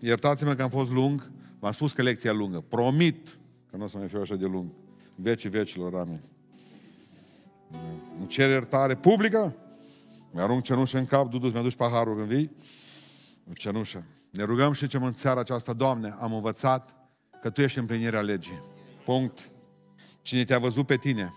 iertați-mă 0.00 0.54
că 0.54 0.62
am 0.62 0.68
fost 0.68 0.90
lung, 0.90 1.30
v-am 1.58 1.72
spus 1.72 1.92
că 1.92 2.02
lecția 2.02 2.32
lungă. 2.32 2.64
Promit 2.68 3.26
că 3.70 3.76
nu 3.76 3.84
o 3.84 3.86
să 3.86 3.96
mai 3.98 4.08
fiu 4.08 4.20
așa 4.20 4.34
de 4.34 4.46
lung. 4.46 4.68
Vecii 5.14 5.48
vecilor, 5.48 5.94
amin. 5.94 6.20
Îmi 8.18 8.28
cer 8.28 8.48
iertare 8.48 8.94
publică, 8.94 9.54
mi-arunc 10.30 10.62
cenușă 10.62 10.98
în 10.98 11.06
cap, 11.06 11.30
Dudu, 11.30 11.48
mi-aduci 11.48 11.74
paharul 11.74 12.16
când 12.16 12.28
vii, 12.28 12.50
cenușă. 13.52 14.04
Ne 14.30 14.42
rugăm 14.42 14.72
și 14.72 14.84
zicem 14.84 15.02
în 15.02 15.12
seara 15.12 15.40
aceasta, 15.40 15.72
Doamne, 15.72 16.14
am 16.20 16.34
învățat 16.34 16.96
că 17.40 17.50
Tu 17.50 17.60
ești 17.60 17.78
împlinirea 17.78 18.20
legii. 18.20 18.62
Punct. 19.04 19.50
Cine 20.22 20.44
te-a 20.44 20.58
văzut 20.58 20.86
pe 20.86 20.96
tine, 20.96 21.34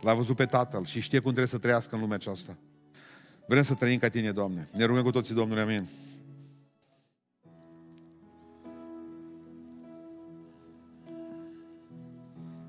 l-a 0.00 0.14
văzut 0.14 0.36
pe 0.36 0.44
Tatăl 0.44 0.84
și 0.84 1.00
știe 1.00 1.18
cum 1.18 1.28
trebuie 1.28 1.48
să 1.48 1.58
trăiască 1.58 1.94
în 1.94 2.00
lumea 2.00 2.16
aceasta. 2.16 2.58
Vrem 3.46 3.62
să 3.62 3.74
trăim 3.74 3.98
ca 3.98 4.08
Tine, 4.08 4.32
Doamne. 4.32 4.68
Ne 4.72 4.84
rugăm 4.84 5.02
cu 5.02 5.10
toții, 5.10 5.34
Domnule, 5.34 5.60
amin. 5.60 5.88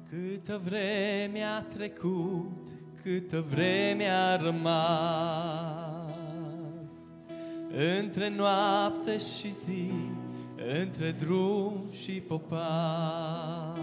Câtă 0.10 0.62
vreme 0.64 1.44
a 1.44 1.62
trecut, 1.62 2.79
câtă 3.04 3.46
vreme 3.50 4.10
a 4.10 4.36
rămas. 4.36 6.18
Între 8.00 8.30
noapte 8.30 9.18
și 9.18 9.54
zi, 9.66 9.92
între 10.82 11.12
drum 11.12 11.90
și 12.04 12.12
popas. 12.12 13.78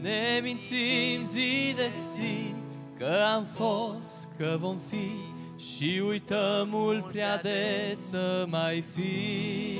Ne 0.00 0.40
mințim 0.42 1.24
zi 1.24 1.74
de 1.74 1.90
zi 2.14 2.54
că 2.98 3.16
am 3.34 3.44
fost, 3.44 4.28
că 4.36 4.56
vom 4.60 4.76
fi 4.76 5.10
Și 5.56 6.00
uităm 6.08 6.68
mult 6.70 7.06
prea 7.06 7.36
de 7.36 7.98
să 8.10 8.46
mai 8.48 8.84
fi 8.94 9.78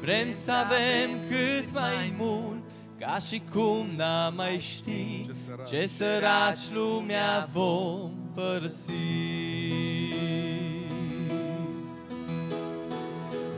Vrem 0.00 0.32
să 0.44 0.52
avem 0.52 1.10
cât 1.28 1.72
mai 1.72 2.14
mult 2.18 2.61
ca 3.06 3.18
și 3.28 3.42
cum 3.52 3.86
n-am 3.96 4.34
mai 4.34 4.58
ști 4.60 5.26
ce 5.26 5.32
săraci, 5.46 5.68
ce 5.70 5.86
săraci 5.86 6.70
lumea 6.72 7.48
vom 7.52 8.10
părăsi. 8.34 8.90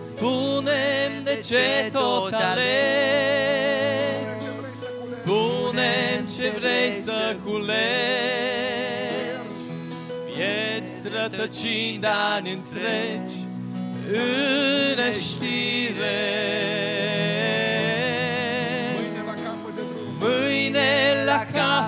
Spune-mi 0.08 1.24
de 1.24 1.42
ce 1.46 1.88
tot 1.92 2.32
alegi, 2.32 2.66
spune 5.12 6.24
ce 6.36 6.50
vrei 6.58 7.02
să 7.04 7.36
culegi, 7.44 7.74
vieți 10.34 11.08
rătăcind 11.08 12.04
ani 12.34 12.52
întregi 12.52 13.36
în 14.06 14.94
neștire. 14.96 16.93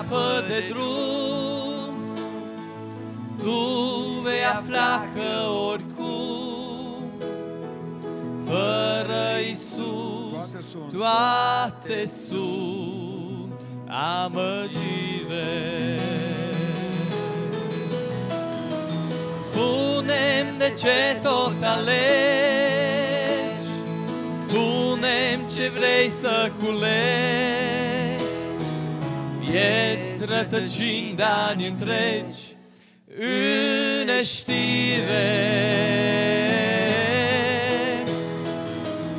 La 0.09 0.15
capăt 0.15 0.47
de 0.47 0.65
drum 0.69 1.93
Tu 3.39 3.59
vei 4.23 4.45
afla 4.57 5.05
că 5.13 5.49
oricum 5.71 7.11
Fără 8.45 9.39
Iisus 9.47 10.31
toate 10.31 10.61
sunt, 10.71 10.93
toate 10.97 12.05
sunt 12.27 13.51
amăgire 14.23 15.99
Spune-mi 19.43 20.57
de 20.57 20.73
ce 20.77 21.19
tot 21.21 21.61
alegi 21.61 22.47
Spune-mi 24.41 25.47
ce 25.55 25.69
vrei 25.69 26.09
să 26.09 26.51
culegi 26.59 27.56
Vieți 29.49 30.25
rătăcind 30.25 31.21
ani 31.21 31.67
întregi 31.67 32.55
în 33.19 34.05
neștire. 34.05 35.27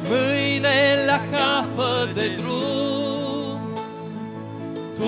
Mâine 0.02 1.04
la 1.06 1.20
capăt 1.30 2.14
de 2.14 2.28
drum, 2.40 3.78
tu 4.94 5.06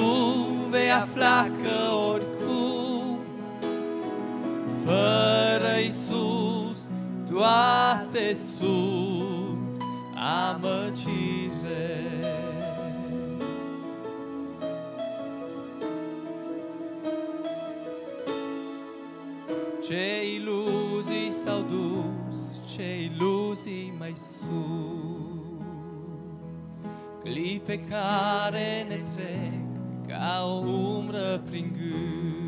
vei 0.70 0.90
afla 0.90 1.50
că 1.62 1.94
oricum, 2.12 3.18
fără 4.84 5.78
Iisus, 5.82 6.78
toate 7.30 8.36
sunt 8.56 9.82
amăgire. 10.14 11.19
Mai 24.50 24.68
sunt 25.20 25.62
Clipe 27.22 27.80
care 27.88 28.86
ne 28.88 29.00
trec 29.14 29.60
ca 30.08 30.44
o 30.44 30.68
umbră 30.68 31.42
prin 31.50 31.72
gând 31.78 32.40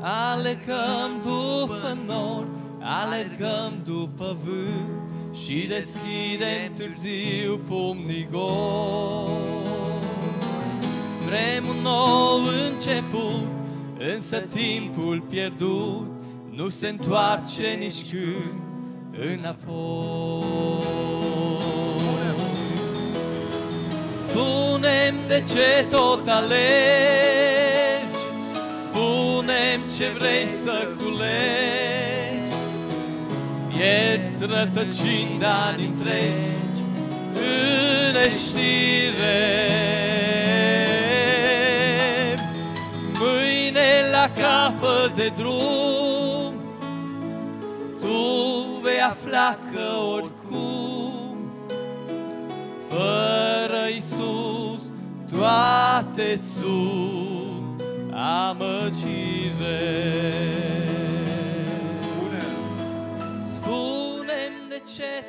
Alergăm 0.00 1.10
după 1.22 1.98
nori, 2.06 2.48
alergăm 2.80 3.82
după 3.84 4.36
vânt 4.44 5.06
Și 5.34 5.66
deschidem 5.66 6.72
târziu 6.74 7.58
pumnii 7.68 8.28
goi. 8.30 9.66
Vrem 11.26 11.68
un 11.68 11.82
nou 11.82 12.40
început 12.70 13.46
Însă 14.14 14.36
timpul 14.36 15.20
pierdut 15.28 16.10
nu 16.50 16.68
se 16.68 16.88
întoarce 16.88 17.76
nici 17.78 18.10
când 18.10 18.67
înapoi. 19.20 20.46
Spune-mi, 21.84 22.42
spune 24.22 25.14
de 25.26 25.42
ce 25.52 25.86
tot 25.90 26.28
alegi, 26.28 28.18
spune 28.82 29.80
ce 29.96 30.08
vrei 30.18 30.46
să 30.46 30.88
culegi. 30.96 32.54
Vieți 33.68 34.38
rătăcind 34.40 35.42
ani 35.42 35.84
întregi 35.84 36.82
în 37.34 38.12
neștire. 38.12 39.68
la 44.10 44.10
la 44.10 44.30
capăt 44.30 45.14
de 45.14 45.32
drum, 45.36 46.07
tu 46.07 46.07
vei 48.98 49.06
afla 49.06 49.58
că 49.72 49.86
oricum, 50.14 51.52
fără 52.88 53.86
Isus, 53.96 54.92
toate 55.30 56.36
sunt 56.36 57.82
amăgire. 58.48 59.80
Spune, 61.94 62.42
Spune-mi 63.54 64.68
de 64.68 64.82
ce 64.96 65.24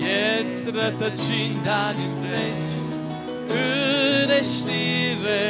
Ierți 0.00 0.64
rătăcind 0.64 1.66
ani 1.86 2.04
întregi 2.04 2.80
în 3.46 4.26
neștire. 4.26 5.42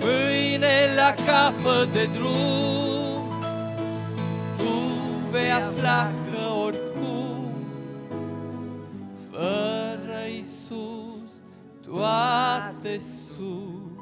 Mâine 0.00 0.94
la 0.96 1.14
capăt 1.26 1.92
de 1.92 2.08
drum 2.12 3.28
Tu 4.56 4.72
vei 5.30 5.50
afla 5.50 6.21
toate 12.82 12.98
sunt 12.98 13.98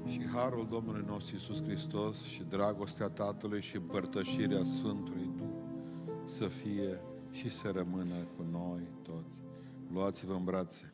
și 0.06 0.26
harul 0.32 0.66
Domnului 0.70 1.04
nostru 1.06 1.34
Iisus 1.34 1.62
Hristos 1.62 2.24
și 2.24 2.42
dragostea 2.42 3.08
Tatălui 3.08 3.60
și 3.62 3.76
împărtășirea 3.76 4.62
Sfântului 4.62 5.30
Duh 5.36 5.44
să 6.24 6.46
fie 6.46 7.00
și 7.30 7.50
să 7.50 7.70
rămână 7.70 8.14
cu 8.36 8.42
noi 8.50 8.88
toți. 9.02 9.42
Luați-vă 9.92 10.32
în 10.32 10.44
brațe. 10.44 10.92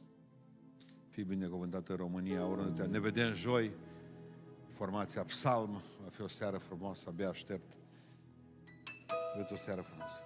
Fii 1.09 1.25
binecuvântată 1.25 1.93
în 1.93 1.99
România, 1.99 2.47
oriunde 2.47 2.83
te 2.83 2.89
Ne 2.89 3.01
vedem 3.01 3.33
joi. 3.33 3.71
Formația 4.71 5.23
Psalm. 5.23 5.71
Va 6.03 6.09
fi 6.11 6.23
o 6.23 6.29
seară 6.29 6.57
frumoasă, 6.57 7.09
abia 7.09 7.29
aștept. 7.29 7.77
Să 9.07 9.33
vedeți 9.35 9.53
o 9.53 9.57
seară 9.57 9.81
frumoasă. 9.81 10.24